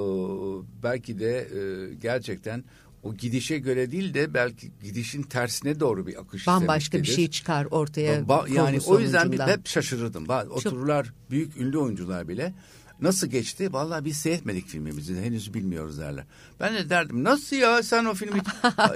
belki 0.83 1.19
de 1.19 1.37
e, 1.39 1.93
gerçekten 1.93 2.63
o 3.03 3.13
gidişe 3.13 3.57
göre 3.59 3.91
değil 3.91 4.13
de 4.13 4.33
belki 4.33 4.71
gidişin 4.83 5.21
tersine 5.23 5.79
doğru 5.79 6.07
bir 6.07 6.21
akış 6.21 6.47
Bambaşka 6.47 6.97
bir 6.97 7.07
şey 7.07 7.29
çıkar 7.29 7.65
ortaya. 7.65 8.27
Ba, 8.27 8.45
yani 8.53 8.79
o 8.85 8.99
yüzden 8.99 9.31
bir 9.31 9.39
hep 9.39 9.67
şaşırırdım. 9.67 10.25
Otururlar 10.49 11.13
büyük 11.29 11.57
ünlü 11.57 11.77
oyuncular 11.77 12.27
bile 12.27 12.53
Nasıl 13.01 13.27
geçti? 13.27 13.73
Vallahi 13.73 14.05
biz 14.05 14.17
seyretmedik 14.17 14.67
filmimizi 14.67 15.21
henüz 15.21 15.53
bilmiyoruz 15.53 15.99
derler. 15.99 16.25
Ben 16.59 16.73
de 16.73 16.89
derdim 16.89 17.23
nasıl 17.23 17.55
ya 17.55 17.83
sen 17.83 18.05
o 18.05 18.13
filmi 18.13 18.41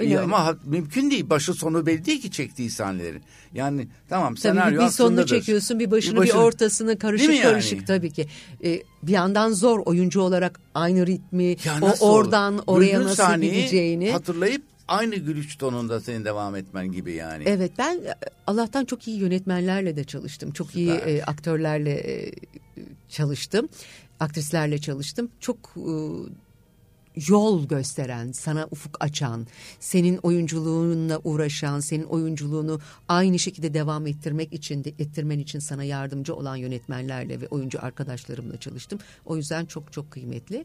ya, 0.04 0.22
ama 0.22 0.56
mümkün 0.64 1.10
değil 1.10 1.30
başı 1.30 1.54
sonu 1.54 1.86
belli 1.86 2.04
değil 2.04 2.22
ki 2.22 2.30
çektiği 2.30 2.70
sahnelerin. 2.70 3.22
Yani 3.54 3.88
tamam 4.08 4.34
tabii 4.34 4.40
senaryo 4.40 4.84
bir 4.84 4.90
sonunu 4.90 5.26
çekiyorsun 5.26 5.78
bir 5.78 5.90
başını 5.90 6.14
bir, 6.14 6.20
başını, 6.20 6.34
bir 6.34 6.40
ortasını 6.40 6.98
karışık 6.98 7.30
yani? 7.30 7.42
karışık 7.42 7.86
tabii 7.86 8.10
ki. 8.10 8.26
Ee, 8.64 8.82
bir 9.02 9.12
yandan 9.12 9.52
zor 9.52 9.78
oyuncu 9.78 10.20
olarak 10.20 10.60
aynı 10.74 11.06
ritmi 11.06 11.56
ya 11.64 11.78
o 11.82 12.10
oradan 12.10 12.54
olur? 12.54 12.62
oraya 12.66 13.00
Bülbül 13.00 13.10
nasıl 13.10 13.40
gideceğini 13.40 14.12
hatırlayıp 14.12 14.62
aynı 14.88 15.16
gülüş 15.16 15.56
tonunda 15.56 16.00
senin 16.00 16.24
devam 16.24 16.56
etmen 16.56 16.92
gibi 16.92 17.12
yani. 17.12 17.44
Evet 17.46 17.72
ben 17.78 18.00
Allah'tan 18.46 18.84
çok 18.84 19.08
iyi 19.08 19.18
yönetmenlerle 19.18 19.96
de 19.96 20.04
çalıştım. 20.04 20.50
Çok 20.50 20.66
Süper. 20.70 20.80
iyi 20.80 20.90
e, 20.90 21.22
aktörlerle 21.22 21.92
e, 21.92 22.32
çalıştım. 23.08 23.68
Aktrislerle 24.20 24.78
çalıştım. 24.78 25.30
Çok 25.40 25.58
e, 25.76 25.92
yol 27.28 27.68
gösteren, 27.68 28.32
sana 28.32 28.68
ufuk 28.70 28.96
açan, 29.00 29.46
senin 29.80 30.16
oyunculuğunla 30.16 31.20
uğraşan, 31.24 31.80
senin 31.80 32.04
oyunculuğunu 32.04 32.80
aynı 33.08 33.38
şekilde 33.38 33.74
devam 33.74 34.06
ettirmek 34.06 34.52
için 34.52 34.84
de 34.84 34.90
ettirmen 34.90 35.38
için 35.38 35.58
sana 35.58 35.84
yardımcı 35.84 36.34
olan 36.34 36.56
yönetmenlerle 36.56 37.40
ve 37.40 37.48
oyuncu 37.48 37.84
arkadaşlarımla 37.84 38.56
çalıştım. 38.56 38.98
O 39.24 39.36
yüzden 39.36 39.66
çok 39.66 39.92
çok 39.92 40.10
kıymetli. 40.10 40.64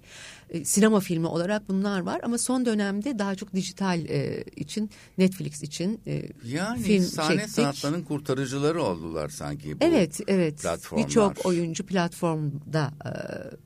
E, 0.49 0.65
sinema 0.65 0.99
filmi 0.99 1.27
olarak 1.27 1.69
bunlar 1.69 1.99
var 1.99 2.21
ama 2.23 2.37
son 2.37 2.65
dönemde 2.65 3.19
daha 3.19 3.35
çok 3.35 3.53
dijital 3.53 4.05
e, 4.05 4.43
için 4.55 4.89
Netflix 5.17 5.63
için 5.63 6.01
e, 6.07 6.29
yani 6.45 6.81
film 6.81 7.03
sahne 7.03 7.37
çektik. 7.37 7.55
sanatlarının 7.55 8.01
kurtarıcıları 8.03 8.83
oldular 8.83 9.29
sanki 9.29 9.79
bu 9.79 9.85
Evet, 9.85 10.19
evet. 10.27 10.65
Birçok 10.97 11.45
oyuncu 11.45 11.85
platformda 11.85 12.93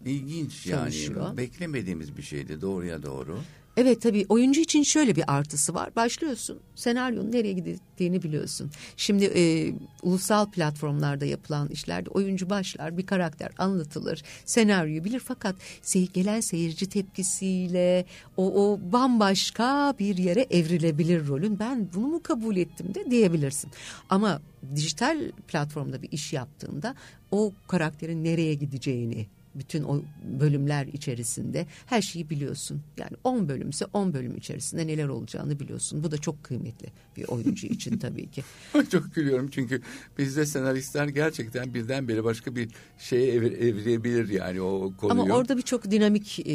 e, 0.05 0.09
İlginç 0.09 0.65
çalışıyor. 0.65 1.23
yani 1.25 1.37
beklemediğimiz 1.37 2.17
bir 2.17 2.21
şeydi 2.21 2.61
doğru 2.61 2.76
doğruya 2.77 3.03
doğru. 3.03 3.39
Evet 3.77 4.01
tabii 4.01 4.25
oyuncu 4.29 4.61
için 4.61 4.83
şöyle 4.83 5.15
bir 5.15 5.23
artısı 5.27 5.73
var. 5.73 5.95
Başlıyorsun 5.95 6.59
senaryonun 6.75 7.31
nereye 7.31 7.53
gittiğini 7.53 8.23
biliyorsun. 8.23 8.71
Şimdi 8.97 9.25
e, 9.25 9.73
ulusal 10.03 10.51
platformlarda 10.51 11.25
yapılan 11.25 11.67
işlerde 11.67 12.09
oyuncu 12.09 12.49
başlar 12.49 12.97
bir 12.97 13.05
karakter 13.05 13.51
anlatılır. 13.57 14.23
Senaryoyu 14.45 15.03
bilir 15.03 15.19
fakat 15.19 15.55
sey 15.81 16.07
gelen 16.07 16.39
seyirci 16.39 16.89
tepkisiyle 16.89 18.05
o, 18.37 18.71
o 18.71 18.79
bambaşka 18.91 19.93
bir 19.99 20.17
yere 20.17 20.47
evrilebilir 20.49 21.27
rolün. 21.27 21.59
Ben 21.59 21.89
bunu 21.95 22.07
mu 22.07 22.23
kabul 22.23 22.57
ettim 22.57 22.95
de 22.95 23.11
diyebilirsin. 23.11 23.71
Ama 24.09 24.41
dijital 24.75 25.31
platformda 25.47 26.01
bir 26.01 26.11
iş 26.11 26.33
yaptığında 26.33 26.95
o 27.31 27.53
karakterin 27.67 28.23
nereye 28.23 28.53
gideceğini 28.53 29.27
bütün 29.59 29.83
o 29.83 30.01
bölümler 30.39 30.87
içerisinde 30.87 31.65
her 31.85 32.01
şeyi 32.01 32.29
biliyorsun. 32.29 32.81
Yani 32.97 33.11
10 33.23 33.49
bölümse 33.49 33.85
10 33.93 34.13
bölüm 34.13 34.37
içerisinde 34.37 34.87
neler 34.87 35.07
olacağını 35.07 35.59
biliyorsun. 35.59 36.03
Bu 36.03 36.11
da 36.11 36.17
çok 36.17 36.43
kıymetli 36.43 36.87
bir 37.17 37.23
oyuncu 37.27 37.67
için 37.67 37.97
tabii 37.99 38.27
ki. 38.31 38.43
çok 38.91 39.15
gülüyorum 39.15 39.47
çünkü 39.51 39.81
bizde 40.17 40.45
senaristler 40.45 41.07
gerçekten 41.07 41.73
birdenbire 41.73 42.23
başka 42.23 42.55
bir 42.55 42.69
şeye 42.99 43.33
evir, 43.33 43.51
evirebilir 43.51 44.29
yani 44.29 44.61
o 44.61 44.93
konuyu. 44.97 45.21
Ama 45.21 45.35
orada 45.35 45.57
birçok 45.57 45.91
dinamik 45.91 46.39
e, 46.39 46.45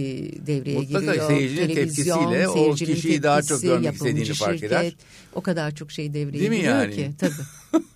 devreye 0.46 0.78
Mutlaka 0.78 1.06
giriyor. 1.12 1.28
seyircinin 1.28 1.74
tepkisiyle 1.74 2.48
o 2.48 2.74
kişiyi 2.74 2.86
tepkisi, 2.86 3.22
daha 3.22 3.42
çok 3.42 3.62
görmek 3.62 3.94
istediğini 3.94 4.26
şirket, 4.26 4.38
fark 4.46 4.62
eder. 4.62 4.96
O 5.34 5.40
kadar 5.40 5.74
çok 5.74 5.90
şey 5.92 6.14
devreye 6.14 6.40
Değil 6.40 6.52
giriyor 6.52 6.74
yani? 6.78 6.94
ki 6.94 7.10
tabii. 7.18 7.82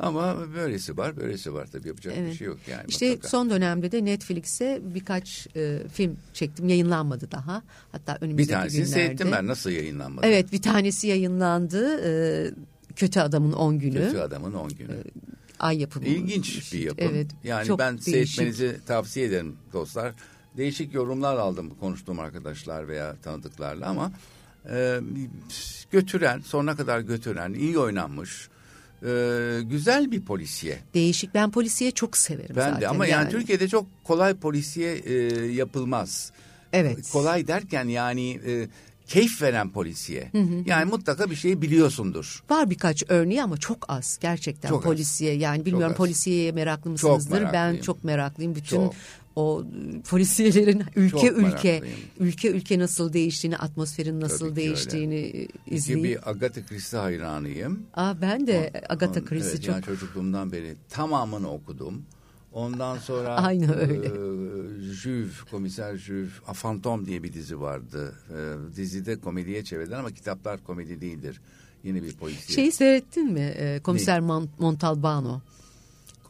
Ama 0.00 0.36
böylesi 0.54 0.96
var, 0.96 1.16
böylesi 1.16 1.54
var 1.54 1.66
tabii 1.72 1.88
yapacak 1.88 2.14
evet. 2.18 2.32
bir 2.32 2.36
şey 2.36 2.46
yok 2.46 2.58
yani. 2.70 2.84
İşte 2.88 3.08
mutlaka. 3.08 3.28
son 3.28 3.50
dönemde 3.50 3.92
de 3.92 4.04
Netflix'e 4.04 4.80
birkaç 4.94 5.46
e, 5.56 5.78
film 5.92 6.16
çektim. 6.34 6.68
Yayınlanmadı 6.68 7.30
daha. 7.30 7.62
Hatta 7.92 8.18
önümüzdeki 8.20 8.48
Bir 8.48 8.52
tanesini 8.52 8.84
günlerde. 8.84 8.94
seyrettim 8.94 9.32
ben. 9.32 9.46
Nasıl 9.46 9.70
yayınlanmadı? 9.70 10.26
Evet, 10.26 10.52
bir 10.52 10.62
tanesi 10.62 11.06
yayınlandı. 11.06 12.00
E, 12.04 12.50
Kötü 12.96 13.20
Adamın 13.20 13.52
10 13.52 13.78
Günü. 13.78 13.98
Kötü 13.98 14.18
Adamın 14.18 14.52
10 14.52 14.68
Günü. 14.68 14.92
E, 14.92 15.02
ay 15.58 15.78
yapımı. 15.80 16.06
İlginç 16.06 16.72
bir 16.72 16.78
yapım. 16.78 17.08
Evet. 17.10 17.30
Yani 17.44 17.66
çok 17.66 17.78
ben 17.78 17.92
değişik. 17.98 18.34
seyretmenizi 18.34 18.76
tavsiye 18.86 19.26
ederim 19.26 19.56
dostlar. 19.72 20.12
Değişik 20.56 20.94
yorumlar 20.94 21.36
aldım 21.36 21.70
konuştuğum 21.80 22.20
arkadaşlar 22.20 22.88
veya 22.88 23.16
tanıdıklarla 23.22 23.86
ama 23.86 24.12
e, 24.70 25.00
götüren, 25.90 26.40
sonuna 26.40 26.76
kadar 26.76 27.00
götüren, 27.00 27.52
iyi 27.52 27.78
oynanmış, 27.78 28.49
e, 29.02 29.62
güzel 29.62 30.10
bir 30.10 30.20
polisiye. 30.20 30.78
Değişik. 30.94 31.34
Ben 31.34 31.50
polisiye 31.50 31.90
çok 31.90 32.16
severim 32.16 32.56
ben 32.56 32.62
zaten. 32.62 32.80
de 32.80 32.88
ama 32.88 33.06
yani. 33.06 33.22
yani 33.22 33.30
Türkiye'de 33.30 33.68
çok 33.68 33.86
kolay 34.04 34.34
polisiye 34.34 34.94
e, 34.94 35.14
yapılmaz. 35.52 36.32
Evet. 36.72 37.10
Kolay 37.12 37.46
derken 37.46 37.88
yani 37.88 38.40
e, 38.46 38.68
keyif 39.06 39.42
veren 39.42 39.70
polisiye. 39.70 40.28
Hı 40.32 40.38
hı. 40.38 40.62
Yani 40.66 40.84
mutlaka 40.84 41.30
bir 41.30 41.36
şeyi 41.36 41.62
biliyorsundur. 41.62 42.42
Var 42.50 42.70
birkaç 42.70 43.02
örneği 43.08 43.42
ama 43.42 43.56
çok 43.56 43.78
az 43.88 44.18
gerçekten 44.20 44.68
çok 44.68 44.82
polisiye. 44.82 45.32
Az. 45.32 45.40
Yani 45.40 45.66
bilmiyorum 45.66 45.94
polisiyeye 45.94 46.52
meraklı 46.52 46.90
mısınızdır? 46.90 47.42
Çok 47.42 47.52
ben 47.52 47.76
çok 47.76 48.04
meraklıyım. 48.04 48.54
Bütün 48.54 48.76
çok 48.76 48.94
o 49.36 49.64
polisiyelerin 50.08 50.82
ülke 50.96 51.18
Çok 51.28 51.38
ülke 51.38 51.82
ülke 52.18 52.50
ülke 52.50 52.78
nasıl 52.78 53.12
değiştiğini, 53.12 53.56
atmosferin 53.56 54.20
nasıl 54.20 54.48
Tabii 54.48 54.56
değiştiğini 54.56 55.14
öyle. 55.14 55.48
izleyip. 55.66 56.04
bir 56.04 56.30
Agatha 56.30 56.66
Christie 56.66 56.98
hayranıyım. 56.98 57.86
Aa 57.94 58.20
ben 58.20 58.46
de 58.46 58.72
o, 58.74 58.92
Agatha 58.92 59.24
Christie 59.24 59.50
evet, 59.50 59.62
çok. 59.62 59.74
Yani 59.74 59.84
çocukluğumdan 59.84 60.52
beri 60.52 60.76
tamamını 60.88 61.50
okudum. 61.52 62.02
Ondan 62.52 62.98
sonra 62.98 63.36
Aynı 63.36 63.74
öyle. 63.76 64.06
E, 64.06 64.92
Juve, 64.92 65.28
komiser 65.50 65.96
Juve, 65.96 66.28
A 66.46 66.52
Phantom 66.52 67.06
diye 67.06 67.22
bir 67.22 67.32
dizi 67.32 67.60
vardı. 67.60 68.14
E, 68.30 68.76
dizide 68.76 69.20
komediye 69.20 69.64
çevirdiler 69.64 69.98
ama 69.98 70.10
kitaplar 70.10 70.64
komedi 70.64 71.00
değildir. 71.00 71.40
Yeni 71.84 72.02
bir 72.02 72.12
polisiye. 72.12 72.56
Şeyi 72.56 72.72
seyrettin 72.72 73.32
mi? 73.32 73.40
E, 73.40 73.80
komiser 73.80 74.20
ne? 74.20 74.24
Montalbano. 74.58 75.40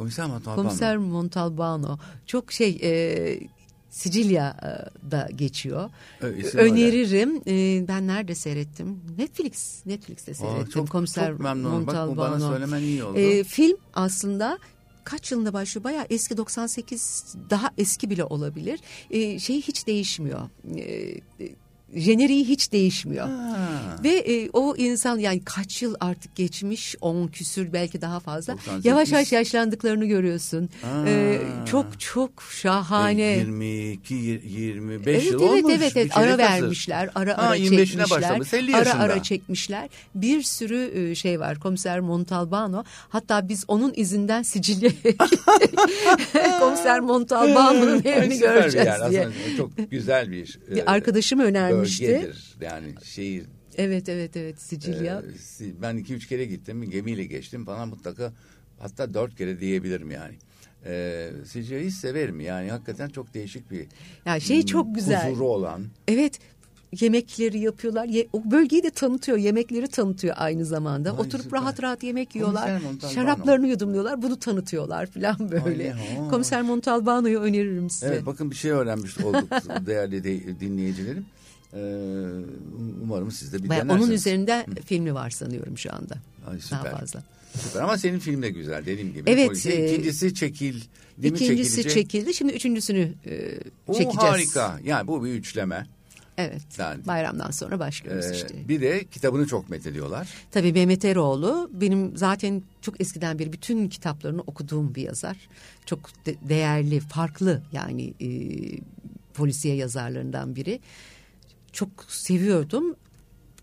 Komiser 0.01 0.27
Montalbano. 0.27 0.69
Komiser 0.69 0.97
Montalbano. 0.97 1.99
Çok 2.27 2.53
şey 2.53 2.79
e, 2.83 3.41
Sicilya'da 3.91 5.29
geçiyor. 5.37 5.91
Evet, 6.23 6.55
Öneririm. 6.55 7.43
Öyle. 7.47 7.89
Ben 7.89 8.07
nerede 8.07 8.35
seyrettim? 8.35 9.01
Netflix. 9.19 9.87
Netflix'te 9.87 10.35
seyrettim. 10.35 10.63
Aa, 10.69 10.71
çok, 10.71 10.91
Komiser 10.91 11.31
çok 11.31 11.41
memnunum. 11.41 11.73
Montalbano. 11.73 12.17
Bak 12.17 12.17
bu 12.17 12.41
bana 12.41 12.51
söylemen 12.51 12.81
iyi 12.81 13.05
oldu. 13.05 13.19
E, 13.19 13.45
film 13.45 13.77
aslında 13.95 14.59
kaç 15.05 15.33
yılında 15.33 15.53
başlıyor? 15.53 15.85
Bayağı 15.85 16.07
eski 16.11 16.37
98 16.37 17.35
daha 17.51 17.71
eski 17.79 18.11
bile 18.11 18.25
olabilir. 18.25 18.81
E, 19.11 19.39
şey 19.39 19.63
hiç 19.63 19.87
değişmiyor. 19.87 20.41
E, 20.77 21.21
jeneriği 21.95 22.45
hiç 22.45 22.73
değişmiyor. 22.73 23.27
Ha. 23.27 23.71
Ve 24.05 24.09
e, 24.09 24.51
o 24.53 24.77
insan 24.77 25.19
yani 25.19 25.43
kaç 25.45 25.83
yıl 25.83 25.95
artık 26.01 26.37
geçmiş 26.37 26.97
on 27.01 27.29
küsür 27.29 27.73
belki 27.73 28.01
daha 28.01 28.21
fazla 28.21 28.53
98. 28.53 28.85
yavaş 28.85 29.13
yavaş 29.13 29.33
yaşlandıklarını 29.33 30.05
görüyorsun. 30.07 30.69
E, 31.07 31.39
çok 31.71 32.01
çok 32.01 32.31
şahane. 32.51 33.23
22 33.23 34.15
25 34.15 35.07
evet, 35.07 35.33
yıl 35.33 35.41
evet, 35.43 35.65
olmuş. 35.65 35.75
Evet 35.77 35.93
evet 35.97 36.17
ara 36.17 36.39
vermişler. 36.39 37.11
Ara 37.15 37.39
ha, 37.39 37.43
ara 37.43 37.57
çekmişler. 37.57 38.11
Başlamış, 38.11 38.55
50 38.55 38.77
ara 38.77 38.95
ara 38.95 39.23
çekmişler. 39.23 39.89
Bir 40.15 40.43
sürü 40.43 41.11
e, 41.11 41.15
şey 41.15 41.41
var. 41.41 41.61
Komiser 41.61 42.01
Montalbano. 42.01 42.85
Hatta 43.09 43.49
biz 43.49 43.65
onun 43.69 43.93
izinden 43.97 44.43
Sicilya'ya 44.43 45.17
Komiser 46.61 47.01
Montalbano'nun 47.01 48.03
evini 48.05 48.39
göreceğiz 48.39 48.89
diye. 49.11 49.27
Aslında 49.27 49.57
çok 49.57 49.71
güzel 49.91 50.31
bir. 50.31 50.59
bir 50.71 50.93
arkadaşım 50.93 51.41
önermiş 51.41 51.80
gelmişti. 51.83 52.07
Bölgedir 52.09 52.57
yani 52.61 52.95
şehir. 53.05 53.47
Evet 53.77 54.09
evet 54.09 54.37
evet 54.37 54.61
Sicilya. 54.61 55.23
Ee, 55.61 55.83
ben 55.83 55.97
iki 55.97 56.15
üç 56.15 56.27
kere 56.27 56.45
gittim 56.45 56.91
gemiyle 56.91 57.25
geçtim 57.25 57.65
falan 57.65 57.89
mutlaka 57.89 58.33
hatta 58.79 59.15
dört 59.15 59.37
kere 59.37 59.61
diyebilirim 59.61 60.11
yani. 60.11 60.35
Ee, 60.87 61.31
Sicilya'yı 61.47 61.93
severim 61.93 62.41
yani 62.41 62.71
hakikaten 62.71 63.09
çok 63.09 63.35
değişik 63.35 63.71
bir. 63.71 63.87
Ya 64.27 64.41
şey 64.41 64.67
çok 64.67 64.95
güzel. 64.95 65.31
Huzuru 65.31 65.49
olan. 65.49 65.87
Evet 66.09 66.39
yemekleri 67.01 67.59
yapıyorlar. 67.59 68.05
Ye, 68.05 68.29
o 68.33 68.51
bölgeyi 68.51 68.83
de 68.83 68.91
tanıtıyor. 68.91 69.39
Yemekleri 69.39 69.89
tanıtıyor 69.89 70.35
aynı 70.39 70.65
zamanda. 70.65 71.11
Ay, 71.11 71.19
Oturup 71.19 71.45
süper. 71.45 71.61
rahat 71.61 71.83
rahat 71.83 72.03
yemek 72.03 72.35
yiyorlar. 72.35 72.83
Şaraplarını 73.15 73.69
yudumluyorlar. 73.69 74.23
Bunu 74.23 74.39
tanıtıyorlar 74.39 75.07
falan 75.07 75.51
böyle. 75.51 75.95
Ay, 75.95 76.29
Komiser 76.31 76.63
Montalbano'yu 76.63 77.41
öneririm 77.41 77.91
size. 77.91 78.07
Evet 78.07 78.27
bakın 78.27 78.51
bir 78.51 78.57
şey 78.57 78.71
öğrenmiş 78.71 79.19
olduk 79.19 79.51
değerli 79.87 80.25
de, 80.25 80.61
dinleyicilerim. 80.61 81.27
Ee, 81.75 81.79
umarım 83.03 83.31
siz 83.31 83.53
de 83.53 83.63
bir 83.63 83.69
Bayağı 83.69 83.85
denersiniz. 83.85 84.07
Onun 84.07 84.15
üzerinde 84.15 84.67
Hı. 84.67 84.83
filmi 84.87 85.15
var 85.15 85.31
sanıyorum 85.31 85.79
şu 85.79 85.95
anda. 85.95 86.15
Ay, 86.51 86.61
süper. 86.61 86.85
Daha 86.85 86.99
fazla. 86.99 87.23
Süper 87.59 87.83
ama 87.83 87.99
senin 87.99 88.19
film 88.19 88.43
de 88.43 88.51
güzel 88.51 88.87
dediğim 88.87 89.13
gibi. 89.13 89.31
Evet. 89.31 89.67
E, 89.67 89.93
ikincisi 89.93 90.35
çekil. 90.35 90.81
İkincisi 91.23 91.89
çekildi. 91.89 92.35
Şimdi 92.35 92.53
üçüncüsünü 92.53 93.13
e, 93.27 93.39
çekeceğiz. 93.87 94.17
O 94.19 94.23
harika. 94.23 94.81
Yani 94.85 95.07
bu 95.07 95.25
bir 95.25 95.31
üçleme. 95.31 95.87
Evet. 96.39 96.63
Yani, 96.79 97.07
bayramdan 97.07 97.51
sonra 97.51 97.79
başlıyoruz 97.79 98.27
e, 98.27 98.33
işte. 98.35 98.69
Bir 98.69 98.81
de 98.81 99.05
kitabını 99.05 99.47
çok 99.47 99.71
methediyorlar. 99.71 100.29
Tabii 100.51 100.73
Mehmet 100.73 101.05
Eroğlu 101.05 101.71
benim 101.73 102.17
zaten 102.17 102.63
çok 102.83 103.01
eskiden 103.01 103.39
beri 103.39 103.53
bütün 103.53 103.89
kitaplarını 103.89 104.41
okuduğum 104.41 104.95
bir 104.95 105.03
yazar. 105.03 105.37
Çok 105.87 106.27
de, 106.27 106.35
değerli, 106.49 107.01
farklı 107.01 107.63
yani 107.73 108.15
e, 108.21 108.29
polisiye 109.35 109.75
yazarlarından 109.75 110.57
biri. 110.57 110.81
Çok 111.73 111.89
seviyordum. 112.09 112.97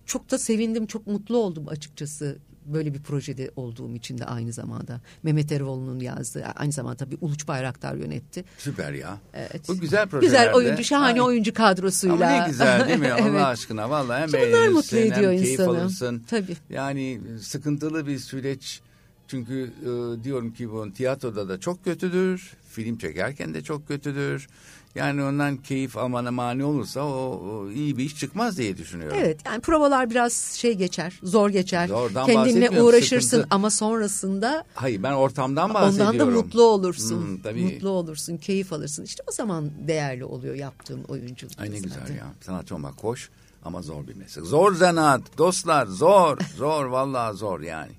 Çok 0.06 0.32
da 0.32 0.38
sevindim, 0.38 0.88
çok 0.88 1.08
mutlu 1.08 1.38
oldum 1.38 1.68
açıkçası 1.68 2.38
böyle 2.68 2.94
bir 2.94 3.02
projede 3.02 3.52
olduğum 3.56 3.96
için 3.96 4.18
de 4.18 4.26
aynı 4.26 4.54
zamanda 4.54 5.02
Mehmet 5.24 5.52
Eroğlu'nun 5.52 6.00
yazdığı 6.00 6.46
aynı 6.46 6.72
zamanda 6.72 6.98
tabii 6.98 7.18
Uluç 7.22 7.48
Bayraktar 7.48 7.96
yönetti. 7.96 8.46
Süper 8.58 8.94
ya. 8.94 9.18
Evet. 9.34 9.62
Bu 9.68 9.80
güzel 9.80 10.08
projelerde. 10.08 10.26
Güzel 10.26 10.54
oyuncu 10.54 10.84
şahane 10.84 11.22
Ay. 11.22 11.28
oyuncu 11.28 11.54
kadrosuyla. 11.54 12.16
Ama 12.16 12.42
ne 12.42 12.48
güzel 12.48 12.88
değil 12.88 13.00
mi 13.00 13.08
evet. 13.20 13.22
Allah 13.22 13.48
aşkına 13.48 13.90
vallahi 13.90 14.22
hem 14.22 14.34
beğenirsin 14.34 14.74
mutlu 14.74 14.98
ediyor 14.98 15.32
hem 15.32 15.42
keyif 15.42 15.60
insanı. 15.60 15.70
alırsın. 15.70 16.24
Tabii. 16.30 16.58
Yani 16.70 17.22
sıkıntılı 17.42 18.08
bir 18.08 18.20
süreç 18.20 18.82
çünkü 19.28 19.72
e, 19.82 20.24
diyorum 20.24 20.54
ki 20.54 20.72
bu 20.72 20.94
tiyatroda 20.94 21.50
da 21.50 21.60
çok 21.60 21.84
kötüdür. 21.84 22.54
Film 22.70 22.98
çekerken 22.98 23.54
de 23.54 23.64
çok 23.64 23.88
kötüdür. 23.88 24.48
Yani 24.98 25.24
ondan 25.24 25.58
keyif 25.58 25.98
almana 25.98 26.32
mani 26.32 26.64
olursa 26.64 27.02
o, 27.02 27.42
o 27.50 27.70
iyi 27.72 27.98
bir 27.98 28.04
iş 28.04 28.16
çıkmaz 28.16 28.58
diye 28.58 28.78
düşünüyorum. 28.78 29.18
Evet 29.22 29.40
yani 29.46 29.62
provalar 29.62 30.10
biraz 30.10 30.34
şey 30.34 30.74
geçer, 30.74 31.20
zor 31.24 31.50
geçer. 31.50 31.88
Zordan 31.88 32.26
Kendinle 32.26 32.82
uğraşırsın 32.82 33.28
sıkıntı. 33.28 33.56
ama 33.56 33.70
sonrasında... 33.70 34.64
Hayır 34.74 35.04
ben 35.04 35.14
ortamdan 35.14 35.74
bahsediyorum. 35.74 36.14
Ondan 36.14 36.28
da 36.28 36.32
mutlu 36.32 36.64
olursun. 36.64 37.22
Hmm, 37.22 37.38
tabii. 37.38 37.64
Mutlu 37.64 37.90
olursun, 37.90 38.38
keyif 38.38 38.74
alırsın. 38.74 39.04
İşte 39.04 39.24
o 39.28 39.32
zaman 39.32 39.72
değerli 39.88 40.26
oluyor 40.26 40.56
yaptığın 40.56 41.04
oyunculuk. 41.04 41.54
Ay 41.60 41.72
ne 41.72 41.80
güzel 41.80 42.16
ya. 42.18 42.26
Sanatçı 42.42 42.76
olmak 42.76 43.04
hoş 43.04 43.30
ama 43.66 43.82
zor 43.82 44.08
bir 44.08 44.16
meslek. 44.16 44.46
Zor 44.46 44.76
zanaat 44.76 45.38
dostlar 45.38 45.86
zor. 45.86 46.38
Zor 46.58 46.86
vallahi 46.86 47.38
zor 47.38 47.60
yani. 47.60 47.92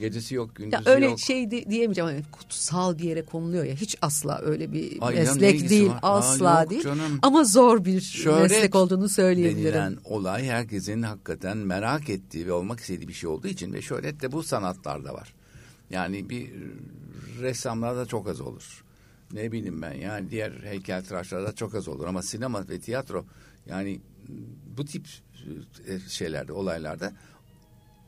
Gecesi 0.00 0.34
yok, 0.34 0.56
gündüzü 0.56 0.82
ya 0.86 0.94
öyle 0.94 1.06
yok. 1.06 1.18
şey 1.20 1.50
de, 1.50 1.70
diyemeyeceğim 1.70 2.10
ama 2.10 2.18
kutsal 2.32 2.98
bir 2.98 3.04
yere 3.04 3.24
konuluyor 3.24 3.64
ya 3.64 3.74
hiç 3.74 3.96
asla 4.02 4.40
öyle 4.42 4.72
bir 4.72 4.96
Ay, 5.00 5.14
meslek 5.14 5.68
değil 5.70 5.88
var? 5.90 5.98
asla 6.02 6.58
Aa, 6.58 6.70
değil. 6.70 6.82
Canım. 6.82 7.18
Ama 7.22 7.44
zor 7.44 7.84
bir 7.84 8.00
Şöhret 8.00 8.50
meslek 8.50 8.74
olduğunu 8.74 9.08
söyleyebilirim. 9.08 9.64
denilen 9.74 9.96
olay 10.04 10.44
herkesin 10.46 11.02
hakikaten 11.02 11.56
merak 11.56 12.10
ettiği 12.10 12.46
ve 12.46 12.52
olmak 12.52 12.80
istediği 12.80 13.08
bir 13.08 13.12
şey 13.12 13.30
olduğu 13.30 13.48
için 13.48 13.72
ve 13.72 13.82
şöhret 13.82 14.22
de 14.22 14.32
bu 14.32 14.42
sanatlarda 14.42 15.14
var. 15.14 15.34
Yani 15.90 16.30
bir 16.30 16.50
ressamlarda 17.40 18.06
çok 18.06 18.28
az 18.28 18.40
olur. 18.40 18.84
Ne 19.32 19.52
bileyim 19.52 19.82
ben 19.82 19.92
yani 19.92 20.30
diğer 20.30 20.52
heykeltıraşlarda 20.52 21.52
çok 21.54 21.74
az 21.74 21.88
olur 21.88 22.06
ama 22.06 22.22
sinema 22.22 22.68
ve 22.68 22.80
tiyatro 22.80 23.24
yani 23.66 24.00
bu 24.76 24.84
tip 24.84 25.06
e, 25.88 25.98
şeylerde 26.08 26.52
olaylarda 26.52 27.12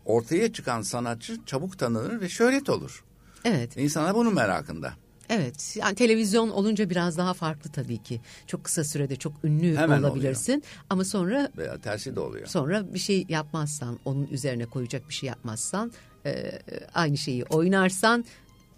ortaya 0.05 0.53
çıkan 0.53 0.83
sanatçı 0.83 1.37
çabuk 1.47 1.79
tanınır 1.79 2.21
ve 2.21 2.29
şöhret 2.29 2.69
olur. 2.69 3.05
Evet. 3.45 3.77
İnsanlar 3.77 4.15
bunun 4.15 4.35
merakında. 4.35 4.93
Evet 5.29 5.77
yani 5.77 5.95
televizyon 5.95 6.51
olunca 6.51 6.91
biraz 6.91 7.19
daha 7.19 7.35
farklı 7.35 7.71
tabii 7.71 8.03
ki. 8.03 8.21
Çok 8.47 8.65
kısa 8.65 8.85
sürede 8.85 9.17
çok 9.17 9.33
ünlü 9.45 9.77
Hemen 9.77 10.03
olabilirsin 10.03 10.53
oluyor. 10.53 10.67
ama 10.91 11.05
sonra 11.05 11.51
veya 11.59 11.79
tersi 11.79 12.17
de 12.17 12.21
oluyor. 12.21 12.47
Sonra 12.47 12.95
bir 12.95 12.99
şey 12.99 13.27
yapmazsan 13.29 13.99
onun 14.05 14.27
üzerine 14.27 14.67
koyacak 14.67 15.09
bir 15.09 15.15
şey 15.15 15.27
yapmazsan 15.29 15.93
e, 16.27 16.59
aynı 16.95 17.17
şeyi 17.17 17.45
oynarsan 17.45 18.25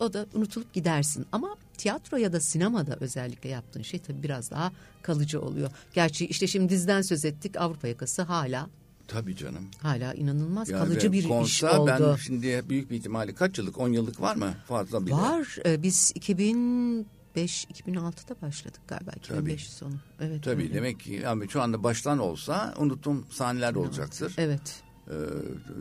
o 0.01 0.13
da 0.13 0.27
unutulup 0.35 0.73
gidersin. 0.73 1.27
Ama 1.33 1.57
tiyatro 1.79 2.17
ya 2.17 2.33
da 2.33 2.41
sinemada 2.41 2.97
özellikle 3.01 3.49
yaptığın 3.49 3.83
şey 3.83 4.01
tabii 4.01 4.23
biraz 4.23 4.51
daha 4.51 4.73
kalıcı 5.03 5.41
oluyor. 5.41 5.71
Gerçi 5.95 6.27
işte 6.27 6.47
şimdi 6.47 6.69
diziden 6.69 7.03
söz 7.03 7.25
ettik 7.25 7.57
Avrupa 7.57 7.89
yakası 7.89 8.23
hala 8.23 8.69
Tabii 9.09 9.37
canım. 9.37 9.69
Hala 9.83 10.15
inanılmaz 10.15 10.69
yani 10.71 10.85
kalıcı 10.85 11.13
bir 11.13 11.29
konsa, 11.29 11.69
iş 11.69 11.75
oldu. 11.79 12.11
Ben 12.11 12.17
şimdi 12.17 12.65
büyük 12.69 12.91
bir 12.91 12.97
ihtimalle 12.97 13.35
kaç 13.35 13.59
yıllık 13.59 13.79
10 13.79 13.89
yıllık 13.89 14.21
var 14.21 14.37
mı? 14.37 14.55
Fazla 14.69 15.07
bile. 15.07 15.15
Var. 15.15 15.59
Ee, 15.67 15.83
biz 15.83 16.13
2005 16.15 17.65
2006'da 17.65 18.47
başladık 18.47 18.81
galiba 18.89 19.11
2005 19.17 19.65
Tabii. 19.65 19.75
sonu. 19.75 19.95
Evet. 20.21 20.43
Tabii 20.45 20.63
öyle. 20.63 20.75
demek 20.75 21.01
ki 21.01 21.13
yani 21.13 21.49
şu 21.49 21.63
anda 21.63 21.83
baştan 21.83 22.19
olsa 22.19 22.75
unuttum 22.79 23.27
sahneler 23.31 23.75
olacaktır. 23.75 24.35
Evet. 24.39 24.83
Ee, 25.09 25.13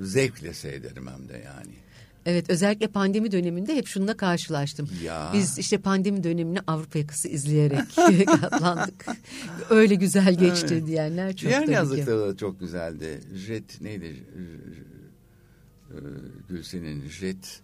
zevkle 0.01 0.53
seyrederim 0.53 1.07
hem 1.07 1.30
de 1.30 1.43
yani. 1.45 1.74
Evet 2.26 2.49
özellikle 2.49 2.88
pandemi 2.88 3.32
döneminde 3.32 3.76
hep 3.76 3.88
şununla 3.88 4.17
karşılaştım. 4.17 4.89
Ya. 5.03 5.30
Biz 5.34 5.57
işte 5.57 5.78
pandemi 5.78 6.24
dönemini 6.24 6.59
Avrupa 6.67 6.99
yakası 6.99 7.28
izleyerek 7.28 7.95
katlandık. 8.41 9.05
Öyle 9.69 9.95
güzel 9.95 10.38
geçti 10.38 10.67
evet. 10.71 10.88
diyenler 10.88 11.36
çok 11.36 11.49
Diğer 11.49 11.67
yazlıkta 11.67 12.19
da 12.19 12.38
çok 12.38 12.59
güzeldi. 12.59 13.21
Jet 13.34 13.82
neydi? 13.82 14.24
Gülsen'in 16.49 17.09
Jet 17.09 17.61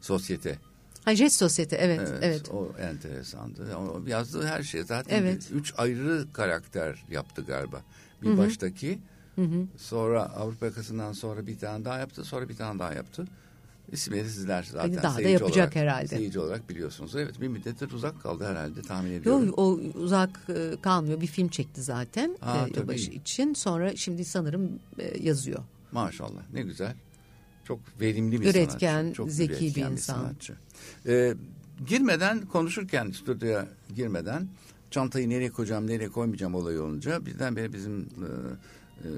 Sosyete. 0.00 0.58
Ha, 1.04 1.14
Jet 1.14 1.32
Sosyete 1.32 1.76
evet, 1.76 2.00
evet. 2.00 2.18
evet. 2.22 2.50
O 2.50 2.72
enteresandı. 2.80 3.76
O 3.76 4.02
yazdığı 4.06 4.46
her 4.46 4.62
şey 4.62 4.82
zaten 4.82 5.16
evet. 5.22 5.48
üç 5.54 5.74
ayrı 5.76 6.26
karakter 6.32 7.04
yaptı 7.10 7.42
galiba. 7.42 7.82
Bir 8.22 8.28
Hı-hı. 8.28 8.38
baştaki 8.38 8.98
Hı 9.34 9.42
hı. 9.42 9.66
Sonra 9.76 10.22
Avrupa 10.22 10.66
yakasından 10.66 11.12
sonra 11.12 11.46
bir 11.46 11.58
tane 11.58 11.84
daha 11.84 11.98
yaptı. 11.98 12.24
Sonra 12.24 12.48
bir 12.48 12.56
tane 12.56 12.78
daha 12.78 12.94
yaptı. 12.94 13.24
İsimleri 13.92 14.28
sizler 14.28 14.62
zaten 14.62 15.02
daha 15.02 15.18
da 15.18 15.22
yapacak 15.22 15.56
olarak, 15.56 15.76
herhalde. 15.76 16.08
Seyirci 16.08 16.40
olarak 16.40 16.68
biliyorsunuz. 16.68 17.16
Evet 17.16 17.40
bir 17.40 17.48
müddettir 17.48 17.90
uzak 17.90 18.22
kaldı 18.22 18.46
herhalde 18.46 18.82
tahmin 18.82 19.12
ediyorum. 19.12 19.46
Yok 19.46 19.58
o 19.58 19.80
uzak 19.94 20.40
e, 20.48 20.80
kalmıyor. 20.82 21.20
Bir 21.20 21.26
film 21.26 21.48
çekti 21.48 21.82
zaten 21.82 22.36
ha, 22.40 22.66
e, 22.74 22.78
yılbaşı 22.78 23.10
için. 23.10 23.54
Sonra 23.54 23.96
şimdi 23.96 24.24
sanırım 24.24 24.70
e, 24.98 25.26
yazıyor. 25.26 25.58
Maşallah 25.92 26.42
ne 26.52 26.62
güzel. 26.62 26.94
Çok 27.64 27.80
verimli 28.00 28.40
bir 28.40 28.50
üretken, 28.50 29.02
sanatçı. 29.02 29.14
Çok 29.14 29.30
zeki 29.30 29.52
üretken 29.52 29.86
bir 29.86 29.92
insan. 29.92 30.16
Bir 30.16 30.22
sanatçı. 30.22 30.54
Ee, 31.06 31.34
girmeden 31.86 32.46
konuşurken 32.46 33.10
stüdyoya 33.10 33.66
girmeden 33.94 34.48
çantayı 34.90 35.28
nereye 35.28 35.50
koyacağım 35.50 35.86
nereye 35.86 36.08
koymayacağım 36.08 36.54
olayı 36.54 36.82
olunca 36.82 37.26
birdenbire 37.26 37.72
bizim 37.72 38.00
e, 38.00 38.28
e, 39.04 39.08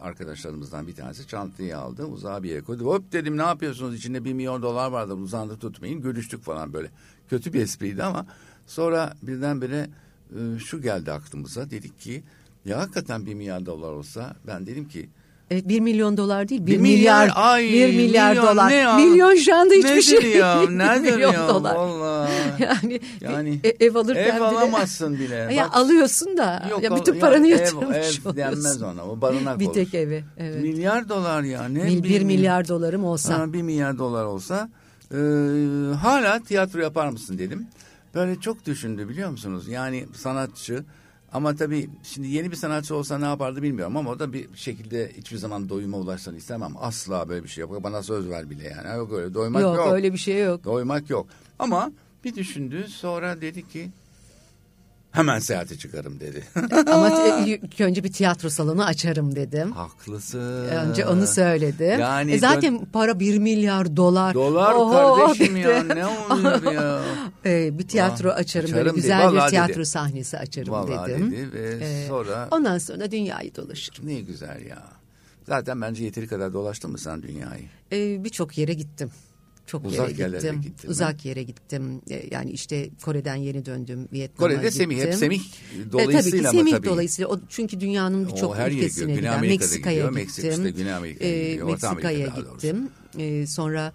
arkadaşlarımızdan 0.00 0.86
bir 0.86 0.94
tanesi 0.94 1.26
çantayı 1.26 1.78
aldı 1.78 2.04
uzağa 2.04 2.42
koydu. 2.64 2.84
Hop 2.84 3.12
dedim 3.12 3.38
ne 3.38 3.42
yapıyorsunuz 3.42 3.94
içinde 3.94 4.24
bir 4.24 4.32
milyon 4.32 4.62
dolar 4.62 4.90
vardı 4.90 5.14
uzandı 5.14 5.56
tutmayın 5.56 6.00
görüştük 6.00 6.42
falan 6.42 6.72
böyle. 6.72 6.90
Kötü 7.28 7.52
bir 7.52 7.60
espriydi 7.60 8.02
ama 8.02 8.26
sonra 8.66 9.14
birdenbire 9.22 9.90
e, 10.30 10.58
şu 10.58 10.82
geldi 10.82 11.12
aklımıza 11.12 11.70
dedik 11.70 12.00
ki 12.00 12.22
ya 12.64 12.78
hakikaten 12.78 13.26
bir 13.26 13.34
milyar 13.34 13.66
dolar 13.66 13.92
olsa 13.92 14.36
ben 14.46 14.66
dedim 14.66 14.88
ki 14.88 15.08
Evet 15.50 15.68
bir 15.68 15.80
milyon 15.80 16.16
dolar 16.16 16.48
değil 16.48 16.66
bir, 16.66 16.72
bir 16.72 16.78
milyar, 16.78 17.22
milyar 17.22 17.32
ay, 17.36 17.62
bir 17.62 17.96
milyar 17.96 18.30
milyon, 18.30 18.46
dolar. 18.46 18.70
Ne 18.70 18.74
ya? 18.74 18.96
Milyon 18.96 19.34
şu 19.34 19.56
anda 19.56 19.74
hiçbir 19.74 19.90
Nedir 19.90 20.02
şey. 20.02 20.36
ya? 20.36 20.70
Nedir 20.70 21.12
milyon 21.14 21.32
ya? 21.32 21.48
Dolar. 21.48 21.74
Vallahi. 21.74 22.30
Yani, 22.58 23.00
yani 23.20 23.60
e, 23.64 23.86
ev 23.86 23.94
alırken 23.94 24.36
ev 24.36 24.40
alamazsın 24.40 25.18
bile. 25.18 25.34
Ya 25.34 25.64
Bak, 25.64 25.76
alıyorsun 25.76 26.36
da 26.36 26.66
Yok, 26.70 26.82
ya 26.82 26.96
bütün 26.96 27.20
paranı 27.20 27.46
ya, 27.48 27.56
yatırmış 27.56 27.96
ev, 27.96 28.30
ev 28.30 28.36
denmez 28.36 28.82
ona. 28.82 29.04
O 29.04 29.20
barınak 29.20 29.60
bir 29.60 29.66
olur. 29.66 29.74
tek 29.74 29.94
evi. 29.94 30.24
Evet. 30.38 30.62
Milyar 30.62 31.08
dolar 31.08 31.42
ya. 31.42 31.68
Ne? 31.68 31.86
Bir, 31.86 32.02
bir 32.02 32.22
milyar 32.22 32.68
dolarım 32.68 33.04
olsa. 33.04 33.38
Ha, 33.38 33.52
bir 33.52 33.62
milyar 33.62 33.98
dolar 33.98 34.24
olsa 34.24 34.68
e, 35.10 35.16
hala 35.94 36.40
tiyatro 36.40 36.80
yapar 36.80 37.08
mısın 37.08 37.38
dedim. 37.38 37.66
Böyle 38.14 38.40
çok 38.40 38.66
düşündü 38.66 39.08
biliyor 39.08 39.30
musunuz? 39.30 39.68
Yani 39.68 40.06
sanatçı 40.14 40.84
ama 41.34 41.54
tabii 41.54 41.90
şimdi 42.02 42.28
yeni 42.28 42.50
bir 42.50 42.56
sanatçı 42.56 42.96
olsa 42.96 43.18
ne 43.18 43.24
yapardı 43.24 43.62
bilmiyorum 43.62 43.96
ama 43.96 44.10
o 44.10 44.18
da 44.18 44.32
bir 44.32 44.48
şekilde 44.54 45.12
hiçbir 45.16 45.36
zaman 45.36 45.68
doyuma 45.68 45.96
ulaşsın 45.96 46.34
istemem. 46.34 46.72
Asla 46.80 47.28
böyle 47.28 47.44
bir 47.44 47.48
şey 47.48 47.62
yok. 47.62 47.82
Bana 47.84 48.02
söz 48.02 48.28
ver 48.30 48.50
bile 48.50 48.64
yani. 48.68 48.96
Yok 48.98 49.12
öyle 49.12 49.34
doymak 49.34 49.62
yok. 49.62 49.76
Yok 49.76 49.92
öyle 49.92 50.12
bir 50.12 50.18
şey 50.18 50.44
yok. 50.44 50.64
Doymak 50.64 51.10
yok. 51.10 51.26
Ama 51.58 51.92
bir 52.24 52.34
düşündü 52.34 52.88
sonra 52.88 53.40
dedi 53.40 53.68
ki 53.68 53.90
hemen 55.14 55.38
seyahate 55.38 55.78
çıkarım 55.78 56.20
dedi. 56.20 56.44
Ama 56.86 57.24
önce 57.78 58.04
bir 58.04 58.12
tiyatro 58.12 58.50
salonu 58.50 58.84
açarım 58.84 59.36
dedim. 59.36 59.72
Haklısın. 59.72 60.68
Önce 60.68 61.06
onu 61.06 61.26
söyledim. 61.26 62.00
Yani 62.00 62.32
e 62.32 62.38
zaten 62.38 62.80
dön... 62.80 62.86
para 62.92 63.20
bir 63.20 63.38
milyar 63.38 63.96
dolar. 63.96 64.34
Dolar 64.34 64.74
Oho, 64.74 65.16
kardeşim 65.16 65.54
dedi. 65.54 65.60
ya 65.60 65.82
ne 65.82 66.06
oluyor 66.06 66.72
ya. 66.72 67.00
e, 67.46 67.78
bir 67.78 67.88
tiyatro 67.88 68.30
ah, 68.30 68.36
açarım 68.36 68.72
böyle 68.72 68.90
güzel 68.90 69.34
bir 69.34 69.40
tiyatro 69.40 69.74
dedi. 69.74 69.86
sahnesi 69.86 70.38
açarım 70.38 70.72
Vallahi 70.72 71.10
dedim. 71.10 71.32
dedi 71.32 71.52
ve 71.52 71.84
e, 71.84 72.06
sonra. 72.08 72.48
Ondan 72.50 72.78
sonra 72.78 73.10
dünyayı 73.10 73.54
dolaşırım. 73.54 74.06
Ne 74.08 74.20
güzel 74.20 74.66
ya. 74.66 74.82
Zaten 75.46 75.80
bence 75.80 76.04
yeteri 76.04 76.26
kadar 76.28 76.52
dolaştın 76.52 76.90
mı 76.90 76.98
sen 76.98 77.22
dünyayı? 77.22 77.64
E, 77.92 78.24
Birçok 78.24 78.58
yere 78.58 78.74
gittim. 78.74 79.10
Çok 79.66 79.86
Uzak 79.86 80.18
yere 80.18 80.36
gittim. 80.36 80.60
Gittin 80.62 80.88
Uzak 80.88 81.24
yere 81.24 81.42
gittim. 81.42 82.00
E, 82.10 82.28
yani 82.30 82.50
işte 82.50 82.90
Kore'den 83.04 83.36
yeni 83.36 83.66
döndüm. 83.66 84.08
Vietnam'a 84.12 84.48
Kore'de 84.48 84.68
gittim. 84.68 84.72
Semih, 84.72 84.98
hep 85.00 85.14
Semih 85.14 85.40
dolayısıyla 85.92 86.38
e, 86.38 86.42
tabii 86.42 86.52
ki, 86.52 86.58
Semih 86.58 86.72
tabii. 86.72 86.86
dolayısıyla. 86.86 87.28
O, 87.28 87.40
çünkü 87.48 87.80
dünyanın 87.80 88.28
birçok 88.28 88.56
ülkesine 88.68 89.14
gidiyor. 89.14 89.40
Meksika'ya 89.40 90.06
gittim. 90.08 90.66
E, 91.20 91.58
Meksika'ya 91.64 92.26
gittim. 92.26 92.88
E, 93.18 93.46
sonra 93.46 93.92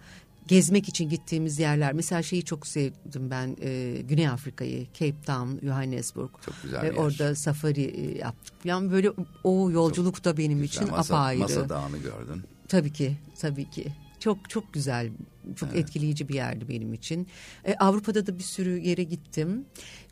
gezmek 0.50 0.90
için 0.90 1.10
gittiğimiz 1.10 1.60
yerler. 1.60 1.94
Mesela 1.94 2.24
şeyi 2.24 2.46
çok 2.46 2.68
sevdim 2.68 3.30
ben 3.30 3.58
e, 3.62 4.02
Güney 4.02 4.28
Afrika'yı, 4.28 4.88
Cape 4.94 5.22
Town, 5.26 5.66
Johannesburg. 5.68 6.30
Çok 6.46 6.56
güzel 6.64 6.86
e, 6.86 6.94
Orada 6.94 7.36
safari 7.36 7.82
e, 7.82 8.18
yaptık. 8.18 8.54
Yani 8.64 8.92
böyle 8.92 9.12
o 9.44 9.72
yolculuk 9.72 10.24
da 10.26 10.38
benim 10.38 10.64
için 10.64 10.90
masa, 10.90 11.16
apayrı. 11.16 11.40
Masa 11.40 11.70
Dağı'nı 11.70 11.98
gördün. 11.98 12.44
Tabii 12.68 12.94
ki, 12.94 13.18
tabii 13.40 13.70
ki. 13.70 13.88
Çok 14.20 14.50
çok 14.50 14.74
güzel, 14.74 15.10
çok 15.56 15.70
evet. 15.74 15.80
etkileyici 15.80 16.30
bir 16.30 16.34
yerdi 16.34 16.70
benim 16.70 16.94
için. 16.94 17.28
E, 17.66 17.76
Avrupa'da 17.76 18.28
da 18.28 18.38
bir 18.38 18.44
sürü 18.44 18.80
yere 18.80 19.04
gittim. 19.04 19.66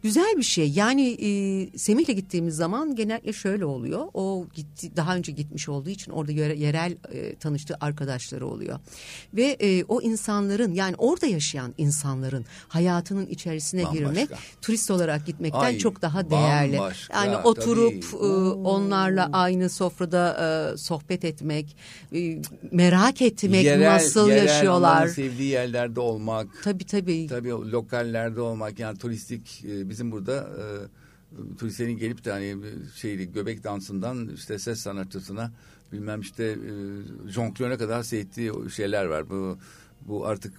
Güzel 0.03 0.37
bir 0.37 0.43
şey. 0.43 0.69
Yani 0.69 1.09
e, 1.09 1.29
Semih'le 1.77 2.15
gittiğimiz 2.15 2.55
zaman 2.55 2.95
genellikle 2.95 3.33
şöyle 3.33 3.65
oluyor. 3.65 4.07
O 4.13 4.45
gitti 4.53 4.91
daha 4.95 5.15
önce 5.15 5.31
gitmiş 5.31 5.69
olduğu 5.69 5.89
için 5.89 6.11
orada 6.11 6.31
yerel 6.31 6.95
e, 7.11 7.35
tanıştığı 7.35 7.77
arkadaşları 7.81 8.47
oluyor. 8.47 8.79
Ve 9.33 9.57
e, 9.59 9.83
o 9.83 10.01
insanların 10.01 10.73
yani 10.73 10.95
orada 10.97 11.25
yaşayan 11.25 11.73
insanların 11.77 12.45
hayatının 12.67 13.25
içerisine 13.25 13.83
bambaşka. 13.83 14.05
girmek 14.05 14.29
turist 14.61 14.91
olarak 14.91 15.25
gitmekten 15.25 15.59
Ay, 15.59 15.77
çok 15.77 16.01
daha 16.01 16.29
değerli. 16.29 16.77
Bambaşka, 16.77 17.25
yani 17.25 17.37
oturup 17.37 18.03
e, 18.13 18.25
onlarla 18.67 19.29
aynı 19.33 19.69
sofrada 19.69 20.37
e, 20.73 20.77
sohbet 20.77 21.25
etmek, 21.25 21.75
e, 22.15 22.41
merak 22.71 23.21
etmek 23.21 23.65
yerel, 23.65 23.93
nasıl 23.93 24.29
yerel 24.29 24.47
yaşıyorlar. 24.47 25.07
Sevdiği 25.29 25.49
yerlerde 25.49 25.99
olmak. 25.99 26.47
Tabii 26.63 26.85
tabii. 26.85 27.27
Tabii 27.27 27.49
lokallerde 27.49 28.41
olmak 28.41 28.79
yani 28.79 28.97
turistik 28.97 29.65
e, 29.65 29.89
bizim 29.89 30.11
burada 30.11 30.49
e, 30.57 30.63
turistlerin 31.57 31.97
gelip 31.97 32.25
de 32.25 32.31
hani 32.31 32.57
şeyli 32.95 33.31
göbek 33.31 33.63
dansından 33.63 34.29
işte 34.35 34.59
ses 34.59 34.79
sanatçısına 34.79 35.51
bilmem 35.91 36.21
işte 36.21 36.43
e, 36.43 36.71
jonglöre 37.31 37.77
kadar 37.77 38.03
seyrettiği 38.03 38.51
şeyler 38.75 39.05
var. 39.05 39.29
Bu 39.29 39.57
bu 40.01 40.27
artık 40.27 40.53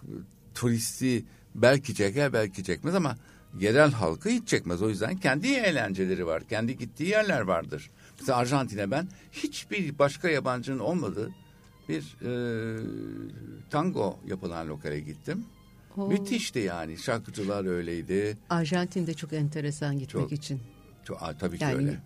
turisti 0.55 1.25
belki 1.55 1.95
çeker 1.95 2.33
belki 2.33 2.65
çekmez 2.65 2.95
ama 2.95 3.17
yerel 3.59 3.93
halkı 3.93 4.29
hiç 4.29 4.49
çekmez. 4.49 4.83
O 4.83 4.89
yüzden 4.89 5.17
kendi 5.17 5.49
eğlenceleri 5.49 6.27
var. 6.27 6.43
Kendi 6.49 6.79
gittiği 6.79 7.09
yerler 7.09 7.41
vardır. 7.41 7.91
Mesela 8.21 8.39
Arjantin'e 8.39 8.91
ben 8.91 9.09
hiçbir 9.33 9.99
başka 9.99 10.29
yabancının 10.29 10.79
olmadığı 10.79 11.31
bir 11.89 12.17
e, 12.23 12.31
tango 13.71 14.19
yapılan 14.27 14.69
lokale 14.69 15.01
gittim. 15.01 15.45
Oo. 15.97 16.09
Müthişti 16.09 16.59
yani. 16.59 16.99
Şarkıcılar 16.99 17.65
öyleydi. 17.65 18.37
Arjantin'de 18.51 19.15
çok 19.15 19.33
enteresan 19.33 19.99
gitmek 19.99 20.23
çok, 20.23 20.33
için. 20.33 20.61
Çok, 21.05 21.21
tabii 21.41 21.59
ki 21.59 21.65
yani, 21.65 21.75
öyle. 21.75 22.01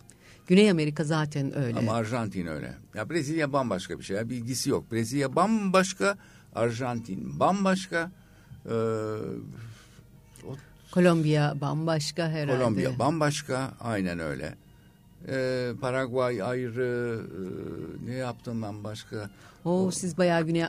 Güney 0.47 0.70
Amerika 0.70 1.05
zaten 1.05 1.59
öyle. 1.59 1.78
Ama 1.78 1.93
Arjantin 1.93 2.47
öyle. 2.47 2.74
Ya 2.95 3.11
Brezilya 3.11 3.53
bambaşka 3.53 3.99
bir 3.99 4.05
şey. 4.05 4.16
Ya, 4.16 4.28
bilgisi 4.28 4.70
yok. 4.70 4.93
Brezilya 4.93 5.37
bambaşka, 5.37 6.16
Arjantin 6.55 7.41
bambaşka. 7.41 8.11
Ee, 8.66 8.70
o, 10.47 10.57
Kolombiya 10.93 11.55
bambaşka 11.61 12.28
herhalde. 12.28 12.59
Kolombiya 12.59 12.99
bambaşka. 12.99 13.74
Aynen 13.80 14.18
öyle. 14.18 14.55
Ee, 15.29 15.70
Paraguay 15.81 16.43
ayrı. 16.43 17.20
Ee, 18.05 18.11
ne 18.11 18.14
yaptım 18.14 18.62
ben 18.62 18.85
başka? 18.85 19.31
Oo, 19.64 19.87
o, 19.87 19.91
siz 19.91 20.18
bayağı 20.18 20.47
Güney 20.47 20.64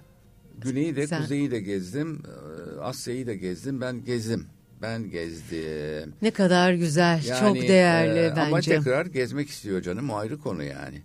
Güneyi 0.62 0.96
de 0.96 1.08
Sen... 1.08 1.22
kuzeyi 1.22 1.52
de 1.52 1.60
gezdim. 1.60 2.22
Ee, 2.28 2.80
Asya'yı 2.80 3.28
da 3.28 3.34
gezdim. 3.34 3.82
Ben 3.82 4.06
gezdim. 4.06 4.46
Ben 4.82 5.10
gezdim. 5.10 6.14
Ne 6.22 6.32
kadar 6.32 6.74
güzel. 6.74 7.24
Yani, 7.24 7.40
çok 7.40 7.68
değerli 7.68 8.20
e, 8.20 8.30
bence. 8.30 8.42
Ama 8.42 8.62
tekrar 8.62 9.06
gezmek 9.06 9.50
istiyor 9.50 9.82
canım. 9.82 10.10
O 10.10 10.16
ayrı 10.16 10.40
konu 10.40 10.64
yani. 10.64 11.02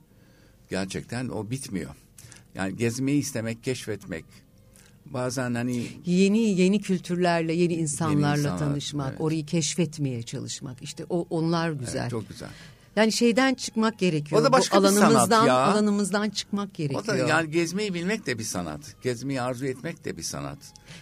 Gerçekten 0.70 1.28
o 1.28 1.51
bitmiyor. 1.51 1.90
Yani 2.55 2.76
gezmeyi 2.76 3.20
istemek, 3.20 3.64
keşfetmek. 3.64 4.24
Bazen 5.07 5.55
hani 5.55 5.86
yeni 6.07 6.38
yeni 6.38 6.80
kültürlerle, 6.80 7.53
yeni 7.53 7.74
insanlarla 7.74 8.28
yeni 8.28 8.38
insanlar, 8.38 8.59
tanışmak, 8.59 9.11
evet. 9.11 9.20
orayı 9.20 9.46
keşfetmeye 9.46 10.22
çalışmak. 10.22 10.82
İşte 10.82 11.05
o 11.11 11.26
onlar 11.30 11.70
güzel. 11.70 12.01
Evet, 12.01 12.11
çok 12.11 12.28
güzel. 12.28 12.49
Yani 12.99 13.12
şeyden 13.12 13.55
çıkmak 13.55 13.99
gerekiyor. 13.99 14.40
O 14.40 14.44
da 14.44 14.53
başka 14.53 14.78
Bu 14.78 14.84
bir 14.84 14.88
sanat 14.88 15.46
ya. 15.46 15.55
Alanımızdan 15.55 16.30
çıkmak 16.30 16.74
gerekiyor. 16.74 17.03
O 17.05 17.07
da 17.07 17.16
yani 17.16 17.51
gezmeyi 17.51 17.94
bilmek 17.94 18.26
de 18.26 18.38
bir 18.38 18.44
sanat. 18.44 18.80
Gezmeyi 19.03 19.40
arzu 19.40 19.66
etmek 19.66 20.05
de 20.05 20.16
bir 20.16 20.22
sanat. 20.22 20.59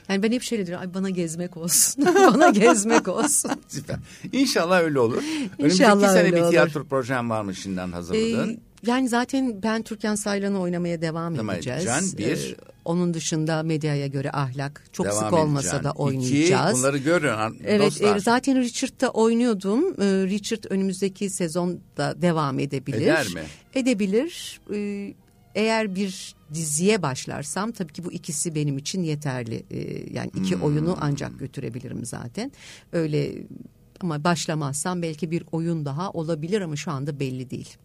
Yani 0.09 0.22
ben 0.22 0.32
hep 0.32 0.42
şöyle 0.42 0.66
diyorum. 0.66 0.82
Ay 0.82 0.94
bana 0.94 1.11
gezmek 1.11 1.57
olsun. 1.57 2.05
bana 2.14 2.51
gezmek 2.51 3.09
olsun. 3.09 3.51
Süper. 3.68 3.97
İnşallah 4.32 4.80
öyle 4.80 4.99
olur. 5.01 5.22
İnşallah 5.59 5.90
Önümüzdeki 5.90 6.12
sene 6.12 6.22
öyle 6.22 6.36
bir 6.44 6.51
tiyatro 6.51 6.80
olur. 6.80 6.88
projem 6.88 7.30
var 7.30 7.42
mı 7.42 7.55
şimdiden 7.55 7.92
hazırladın? 7.92 8.51
Ee, 8.55 8.59
yani 8.90 9.09
zaten 9.09 9.62
ben 9.62 9.82
Türkan 9.82 10.14
Saylan'ı 10.14 10.61
oynamaya 10.61 11.01
devam 11.03 11.34
Devam 11.34 11.51
edeceğiz. 11.51 11.82
edeceksin, 11.86 12.18
bir. 12.18 12.53
Ee, 12.53 12.76
onun 12.87 13.14
dışında 13.14 13.62
medyaya 13.62 14.07
göre 14.07 14.30
ahlak 14.32 14.84
çok 14.93 15.07
Devam 15.07 15.18
sık 15.24 15.32
olmasa 15.32 15.68
edeceksin. 15.68 15.84
da 15.84 15.93
oynayacağız. 15.93 16.70
İki, 16.72 16.78
bunları 16.78 16.99
görün 16.99 17.61
Evet 17.64 17.80
dostlar. 17.87 18.16
e, 18.16 18.20
zaten 18.20 18.59
Richard'da 18.61 19.09
oynuyordum. 19.11 19.84
E, 20.03 20.05
Richard 20.26 20.64
önümüzdeki 20.70 21.30
sezonda 21.30 22.22
devam 22.22 22.59
edebilir. 22.59 23.01
Eder 23.01 23.26
mi? 23.34 23.43
Edebilir. 23.74 24.61
E, 24.74 25.14
eğer 25.55 25.95
bir 25.95 26.34
diziye 26.55 27.03
başlarsam 27.03 27.72
tabii 27.72 27.93
ki 27.93 28.05
bu 28.05 28.12
ikisi 28.12 28.55
benim 28.55 28.78
için 28.78 29.03
yeterli. 29.03 29.64
E, 29.70 29.78
yani 30.14 30.30
iki 30.37 30.55
Hmm. 30.55 30.62
oyunu 30.62 30.97
ancak 31.01 31.39
götürebilirim 31.39 32.05
zaten. 32.05 32.53
Öyle 32.93 33.32
ama 34.01 34.24
başlamazsam 34.24 35.03
belki 35.03 35.30
bir 35.30 35.45
oyun 35.53 35.84
daha 35.84 36.11
olabilir 36.11 36.61
ama 36.61 36.76
şu 36.76 36.91
anda 36.91 37.20
belli 37.20 37.51
değil. 37.51 37.76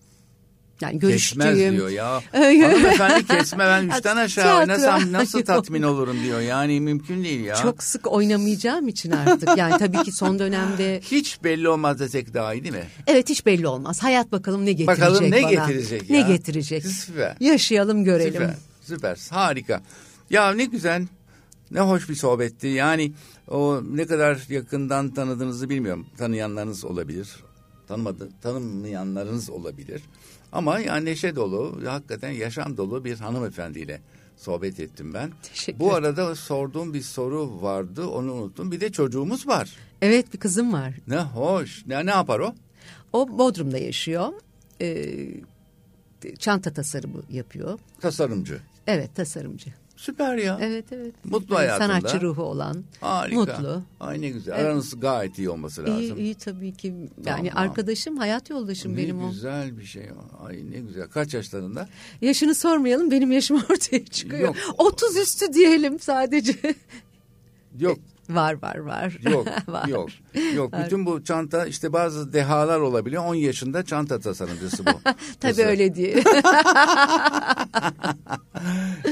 Yani 0.82 1.00
görüştüğüm... 1.00 1.42
Kesmez 1.42 1.72
diyor 1.72 1.90
ya. 1.90 2.22
Hanımefendi 2.32 3.28
kesme 3.28 3.66
ben 3.66 3.90
üçten 3.98 4.18
aşağı 4.18 4.60
oynasam 4.60 5.12
nasıl 5.12 5.42
tatmin 5.42 5.82
olurum 5.82 6.24
diyor. 6.24 6.40
Yani 6.40 6.82
mümkün 6.82 7.24
değil 7.24 7.44
ya. 7.44 7.56
Çok 7.56 7.84
sık 7.84 8.12
oynamayacağım 8.12 8.88
için 8.88 9.12
artık. 9.12 9.58
Yani 9.58 9.78
tabii 9.78 10.04
ki 10.04 10.12
son 10.12 10.40
dönemde 10.40 11.02
Hiç 11.12 11.44
belli 11.44 11.70
olmaz 11.70 12.00
desek 12.00 12.34
daha 12.34 12.54
iyi 12.54 12.64
değil 12.64 12.76
mi? 12.76 12.88
Evet 13.08 13.30
hiç 13.30 13.46
belli 13.46 13.68
olmaz. 13.68 14.04
Hayat 14.04 14.32
bakalım 14.32 14.66
ne 14.66 14.72
getirecek 14.72 15.02
Bakalım 15.02 15.32
ne 15.32 15.44
bana. 15.44 15.52
getirecek 15.52 16.10
Ne 16.10 16.18
ya? 16.18 16.28
getirecek. 16.28 16.86
Süper. 16.86 17.36
Yaşayalım 17.40 18.04
görelim. 18.04 18.34
Süper, 18.34 18.56
süper, 18.82 19.18
harika. 19.30 19.82
Ya 20.30 20.52
ne 20.52 20.66
güzel, 20.66 21.08
ne 21.72 21.80
hoş 21.80 22.10
bir 22.10 22.16
sohbetti. 22.16 22.68
Yani 22.68 23.12
o 23.48 23.82
ne 23.92 24.06
kadar 24.06 24.40
yakından 24.50 25.14
tanıdığınızı 25.14 25.70
bilmiyorum. 25.70 26.06
Tanıyanlarınız 26.18 26.86
olabilir, 26.86 27.30
tanımadı, 27.88 28.30
tanımayanlarınız 28.42 29.50
olabilir. 29.50 30.02
Ama 30.52 30.80
yani 30.80 31.06
neşe 31.06 31.36
dolu, 31.36 31.82
hakikaten 31.86 32.32
yaşam 32.32 32.78
dolu 32.78 33.06
bir 33.06 33.20
hanımefendiyle 33.20 34.02
sohbet 34.38 34.80
ettim 34.80 35.14
ben. 35.14 35.32
Teşekkür 35.44 35.80
Bu 35.80 35.94
arada 35.94 36.36
sorduğum 36.36 36.94
bir 36.94 37.02
soru 37.02 37.62
vardı, 37.62 38.08
onu 38.08 38.34
unuttum. 38.34 38.72
Bir 38.72 38.82
de 38.82 38.92
çocuğumuz 38.92 39.48
var. 39.48 39.76
Evet 40.02 40.34
bir 40.34 40.40
kızım 40.40 40.74
var. 40.74 40.94
Ne 41.08 41.18
hoş. 41.20 41.86
Ne, 41.88 42.06
ne 42.06 42.12
yapar 42.12 42.40
o? 42.40 42.56
O 43.14 43.38
Bodrum'da 43.38 43.78
yaşıyor. 43.78 44.34
Ee, 44.82 45.28
çanta 46.40 46.74
tasarımı 46.74 47.22
yapıyor. 47.30 47.80
Tasarımcı. 48.02 48.60
Evet 48.88 49.16
tasarımcı. 49.16 49.74
Süper 50.02 50.38
ya. 50.38 50.58
Evet 50.62 50.86
evet. 50.92 51.16
Mutlu 51.26 51.56
Yani 51.56 51.66
hayatında. 51.66 51.88
Sanatçı 51.88 52.22
ruhu 52.22 52.44
olan. 52.44 52.84
Harika. 53.02 53.40
Mutlu. 53.40 53.84
Ay 54.00 54.22
ne 54.22 54.30
güzel. 54.30 54.54
Evet. 54.56 54.66
Aranız 54.66 55.00
gayet 55.00 55.40
iyi 55.40 55.50
olması 55.50 55.82
lazım. 55.82 56.02
İyi, 56.02 56.16
iyi 56.16 56.36
tabii 56.36 56.74
ki. 56.74 56.88
Yani 57.26 57.50
Tamam. 57.50 57.68
arkadaşım, 57.68 58.18
hayat 58.18 58.50
yoldaşım 58.50 58.94
Ne 58.94 58.98
benim 58.98 59.24
o. 59.24 59.30
güzel 59.30 59.78
bir 59.78 59.86
şey. 59.86 60.10
Ay 60.48 60.72
ne 60.72 60.80
güzel. 60.80 61.08
Kaç 61.08 61.34
yaşlarında? 61.34 61.90
Yaşını 62.22 62.56
sormayalım 62.56 63.12
benim 63.12 63.32
yaşım 63.32 63.58
ortaya 63.72 64.06
çıkıyor. 64.06 64.42
Yok. 64.42 64.56
30 64.78 65.18
üstü 65.18 65.54
diyelim 65.54 66.00
sadece. 66.00 66.56
Yok. 67.80 68.00
Var 68.36 68.62
var 68.62 68.76
var. 68.76 69.18
Yok. 69.32 69.48
var. 69.68 69.88
yok. 69.88 70.10
Yok. 70.56 70.74
Bütün 70.86 71.06
bu 71.06 71.24
çanta 71.24 71.66
işte 71.66 71.94
bazı 71.94 72.34
dehalar 72.34 72.80
olabiliyor. 72.80 73.26
10 73.26 73.36
yaşında 73.36 73.86
çanta 73.86 74.20
tasarımcısı 74.20 74.86
bu. 74.86 74.92
Tabii 75.40 75.64
öyle 75.64 75.96
diye. 75.96 76.24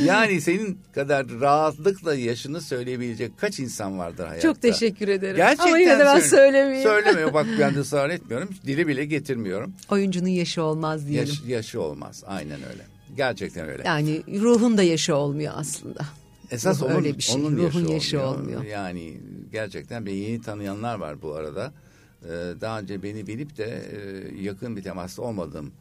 Yani 0.04 0.42
senin 0.42 0.80
kadar 0.96 1.28
rahatlıkla 1.42 2.16
yaşını 2.16 2.62
söyleyebilecek 2.62 3.38
kaç 3.38 3.60
insan 3.60 4.00
vardır 4.00 4.26
hayatta? 4.28 4.42
Çok 4.48 4.62
teşekkür 4.62 5.08
ederim. 5.08 5.36
Gerçekten 5.36 5.68
Ama 5.68 5.78
yine 5.78 6.00
de 6.00 6.06
ben 6.06 6.20
söyle- 6.20 6.28
söylemeyeyim. 6.30 6.84
Söylemiyor. 6.90 7.34
Bak 7.34 7.46
ben 7.60 7.76
de 7.76 7.80
ısrar 7.80 8.10
etmiyorum. 8.10 8.50
Dili 8.68 8.88
bile 8.88 9.06
getirmiyorum. 9.06 9.74
Oyuncunun 9.92 10.28
yaşı 10.28 10.64
olmaz 10.64 11.08
diyelim. 11.08 11.30
Yaş, 11.30 11.42
yaşı 11.48 11.82
olmaz. 11.82 12.24
Aynen 12.28 12.60
öyle. 12.72 12.84
Gerçekten 13.18 13.70
öyle. 13.70 13.84
Yani 13.86 14.22
ruhun 14.42 14.78
da 14.78 14.84
yaşı 14.84 15.16
olmuyor 15.16 15.54
aslında. 15.58 16.00
Esas 16.52 16.82
Ruh 16.82 16.86
onun, 16.86 16.96
öyle 16.96 17.18
bir 17.18 17.24
şey. 17.24 17.36
onun 17.36 17.58
Ruhun 17.58 17.64
yaşı, 17.64 17.94
yaşı 17.94 18.22
olmuyor. 18.22 18.40
olmuyor. 18.40 18.64
Yani 18.64 19.18
gerçekten 19.52 20.06
beni 20.06 20.16
yeni 20.18 20.42
tanıyanlar 20.42 20.96
var 20.96 21.22
bu 21.22 21.34
arada. 21.36 21.74
Ee, 22.26 22.28
daha 22.62 22.80
önce 22.80 23.04
beni 23.04 23.28
bilip 23.28 23.58
de 23.58 23.66
e, 23.66 24.42
yakın 24.44 24.76
bir 24.78 24.84
temasta 24.84 25.22
olmadığım 25.22 25.72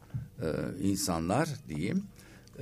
e, 0.41 0.47
insanlar 0.81 1.49
diyeyim. 1.69 2.03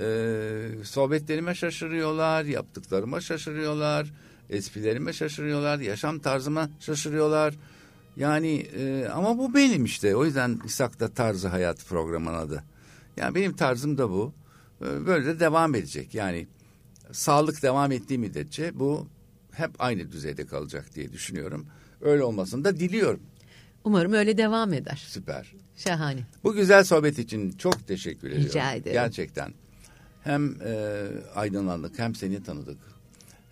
Ee, 0.00 0.68
sohbetlerime 0.84 1.54
şaşırıyorlar, 1.54 2.44
yaptıklarıma 2.44 3.20
şaşırıyorlar, 3.20 4.12
esprilerime 4.50 5.12
şaşırıyorlar, 5.12 5.78
yaşam 5.78 6.18
tarzıma 6.18 6.70
şaşırıyorlar. 6.80 7.54
Yani 8.16 8.56
e, 8.76 9.08
ama 9.14 9.38
bu 9.38 9.54
benim 9.54 9.84
işte. 9.84 10.16
O 10.16 10.24
yüzden 10.24 10.60
İshak'ta 10.66 11.08
Tarzı 11.08 11.48
Hayat 11.48 11.84
programının 11.88 12.38
adı. 12.38 12.64
Yani 13.16 13.34
benim 13.34 13.56
tarzım 13.56 13.98
da 13.98 14.10
bu. 14.10 14.32
Ee, 14.82 15.06
Böyle 15.06 15.26
de 15.26 15.40
devam 15.40 15.74
edecek. 15.74 16.14
Yani 16.14 16.46
sağlık 17.12 17.62
devam 17.62 17.92
ettiği 17.92 18.18
müddetçe 18.18 18.78
bu 18.78 19.06
hep 19.52 19.70
aynı 19.78 20.12
düzeyde 20.12 20.46
kalacak 20.46 20.94
diye 20.94 21.12
düşünüyorum. 21.12 21.66
Öyle 22.00 22.22
olmasını 22.22 22.64
da 22.64 22.76
diliyorum. 22.76 23.20
Umarım 23.84 24.12
öyle 24.12 24.38
devam 24.38 24.72
eder. 24.72 25.04
Süper. 25.08 25.52
Şahane. 25.76 26.20
Bu 26.44 26.54
güzel 26.54 26.84
sohbet 26.84 27.18
için 27.18 27.50
çok 27.50 27.86
teşekkür 27.86 28.28
ediyorum. 28.28 28.48
Rica 28.48 28.72
ederim. 28.72 28.92
Gerçekten. 28.92 29.52
Hem 30.24 30.62
e, 30.62 31.06
aydınlandık 31.34 31.98
hem 31.98 32.14
seni 32.14 32.42
tanıdık. 32.42 32.78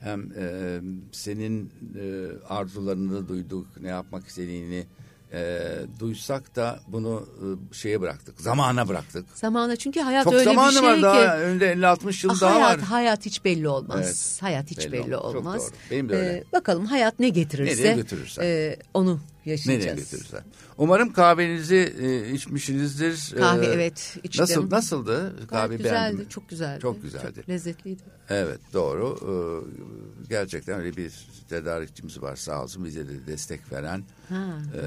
Hem 0.01 0.33
e, 0.39 0.81
senin 1.13 1.73
e, 1.99 2.27
arzularını 2.49 3.29
duyduk, 3.29 3.67
ne 3.81 3.89
yapmak 3.89 4.27
istediğini 4.27 4.87
e, 5.33 5.61
duysak 5.99 6.57
da 6.57 6.81
bunu 6.89 7.29
e, 7.73 7.75
şeye 7.75 8.01
bıraktık, 8.01 8.41
zamana 8.41 8.89
bıraktık. 8.89 9.27
Zamana 9.35 9.77
çünkü 9.77 10.01
hayat 10.01 10.25
Çok 10.25 10.33
öyle 10.33 10.45
zamanı 10.45 10.69
bir 10.71 10.75
şey 10.81 10.83
var 10.89 10.97
ki. 10.97 11.03
daha 11.03 11.39
önünde 11.39 11.73
50-60 11.73 12.27
yıl 12.27 12.33
Ah, 12.37 12.41
daha 12.41 12.55
hayat, 12.55 12.79
var. 12.79 12.81
hayat 12.81 13.27
hiç 13.27 13.45
belli 13.45 13.69
olmaz. 13.69 14.01
Evet, 14.05 14.39
hayat 14.43 14.71
hiç 14.71 14.79
belli 14.79 14.93
belli, 14.93 15.17
olmaz. 15.17 15.63
Çok 15.63 15.73
doğru. 15.73 15.79
Benim 15.91 16.09
de 16.09 16.17
öyle. 16.17 16.31
Ee, 16.33 16.45
bakalım 16.53 16.87
hayat 16.87 17.19
ne 17.21 17.29
getirirse. 17.29 17.83
Nereye 17.83 17.95
götürürse. 17.97 18.43
e, 18.45 18.77
onu 18.95 19.21
Nereye 19.47 19.53
yaşayacağız. 19.73 20.11
götürürse. 20.11 20.45
Umarım 20.79 21.13
kahvenizi 21.13 21.95
e, 22.01 22.33
içmişsinizdir. 22.33 23.35
Kahve 23.39 23.67
Ee, 23.67 23.71
evet 23.71 24.17
içtim. 24.23 24.43
Nasıl 24.43 24.71
nasıldı? 24.71 25.21
Gayet 25.37 25.47
Kahve 25.51 25.77
güzeldi, 25.77 25.95
beğendin 25.95 26.21
mi? 26.21 26.29
çok 26.29 26.49
güzeldi. 26.49 26.81
Çok 26.81 27.03
güzeldi. 27.03 27.35
Çok 27.37 27.49
lezzetliydi. 27.49 28.03
Evet 28.29 28.61
doğru. 28.73 29.19
Ee, 29.23 30.29
gerçekten 30.29 30.81
öyle 30.81 30.97
bir 30.97 31.13
tedarikçimiz 31.49 32.23
var 32.23 32.37
sağ 32.37 32.63
olsun 32.63 32.85
bize 32.85 33.09
de 33.09 33.27
destek 33.27 33.73
veren 33.73 34.03
Ha. 34.29 34.59
e, 34.75 34.83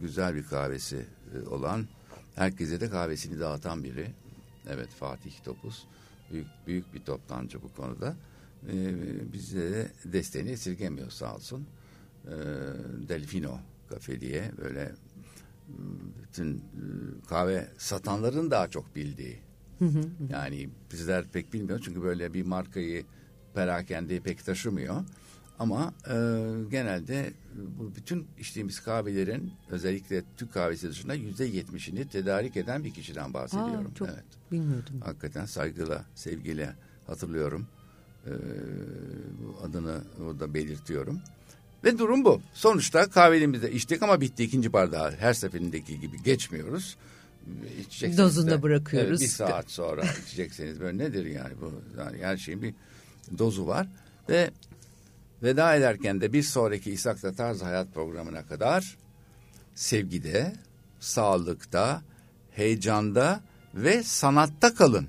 güzel 0.00 0.34
bir 0.34 0.44
kahvesi 0.44 0.96
e, 0.96 1.48
olan 1.48 1.86
herkese 2.34 2.80
de 2.80 2.90
kahvesini 2.90 3.40
dağıtan 3.40 3.84
biri. 3.84 4.06
Evet 4.70 4.88
Fatih 5.00 5.32
Topuz 5.44 5.84
büyük 6.32 6.46
büyük 6.66 6.94
bir 6.94 7.00
toptancı 7.00 7.62
bu 7.62 7.72
konuda. 7.74 8.16
Ee, 8.72 9.32
bize 9.32 9.60
de 9.72 9.88
desteğini 10.04 10.50
esirgemiyor 10.50 11.10
sağ 11.10 11.34
olsun. 11.34 11.66
Ee, 12.26 12.32
Delfino 13.08 13.58
kafe 13.90 14.20
diye 14.20 14.50
böyle 14.62 14.92
bütün 16.22 16.56
e, 16.56 16.60
kahve 17.28 17.68
satanların 17.78 18.50
daha 18.50 18.68
çok 18.68 18.96
bildiği 18.96 19.38
yani 20.30 20.70
bizler 20.92 21.24
pek 21.28 21.52
bilmiyor 21.52 21.80
çünkü 21.84 22.02
böyle 22.02 22.34
bir 22.34 22.46
markayı 22.46 23.04
perakende 23.54 24.20
pek 24.20 24.44
taşımıyor. 24.44 25.04
Ama 25.58 25.94
e, 26.08 26.14
genelde 26.70 27.32
bu 27.78 27.94
bütün 27.96 28.26
içtiğimiz 28.38 28.80
kahvelerin 28.80 29.52
özellikle 29.70 30.22
Türk 30.36 30.52
kahvesi 30.52 30.88
dışında 30.90 31.14
yüzde 31.14 31.44
yetmişini 31.44 32.08
tedarik 32.08 32.56
eden 32.56 32.84
bir 32.84 32.90
kişiden 32.94 33.34
bahsediyorum. 33.34 33.90
Aa, 33.92 33.94
çok 33.94 34.08
Evet. 34.08 34.24
bilmiyordum. 34.52 35.00
Hakikaten 35.04 35.44
saygıyla, 35.44 36.04
sevgiyle 36.14 36.74
hatırlıyorum. 37.06 37.66
Bu 39.42 39.64
adını 39.64 40.00
orada 40.24 40.54
belirtiyorum. 40.54 41.20
Ve 41.86 41.98
durum 41.98 42.24
bu. 42.24 42.40
Sonuçta 42.54 43.10
kahvemizi 43.10 43.62
de 43.62 43.72
içtik 43.72 44.02
ama 44.02 44.20
bitti. 44.20 44.44
ikinci 44.44 44.72
bardağı 44.72 45.16
her 45.16 45.34
seferindeki 45.34 46.00
gibi 46.00 46.22
geçmiyoruz. 46.22 46.96
İçeceksiniz 47.80 48.18
Dozunda 48.18 48.50
de, 48.50 48.62
bırakıyoruz. 48.62 49.20
bir 49.20 49.26
saat 49.26 49.70
sonra 49.70 50.02
içeceksiniz. 50.26 50.80
Böyle 50.80 50.98
nedir 50.98 51.26
yani 51.26 51.52
bu? 51.60 51.72
Yani 51.98 52.18
her 52.22 52.36
şeyin 52.36 52.62
bir 52.62 52.74
dozu 53.38 53.66
var. 53.66 53.86
Ve 54.28 54.50
veda 55.42 55.74
ederken 55.74 56.20
de 56.20 56.32
bir 56.32 56.42
sonraki 56.42 56.92
İshak'ta 56.92 57.32
Tarz 57.32 57.62
Hayat 57.62 57.94
programına 57.94 58.46
kadar 58.46 58.96
sevgide, 59.74 60.52
sağlıkta, 61.00 62.02
heyecanda 62.50 63.40
ve 63.74 64.02
sanatta 64.02 64.74
kalın. 64.74 65.06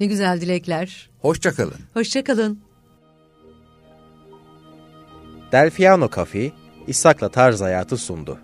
Ne 0.00 0.06
güzel 0.06 0.40
dilekler. 0.40 1.10
Hoşça 1.20 1.54
kalın. 1.54 1.78
Hoşçakalın. 1.94 2.60
Delfiano 5.52 6.08
Cafe, 6.16 6.52
İshak'la 6.86 7.28
Tarz 7.28 7.60
Hayatı 7.60 7.96
sundu. 7.96 8.38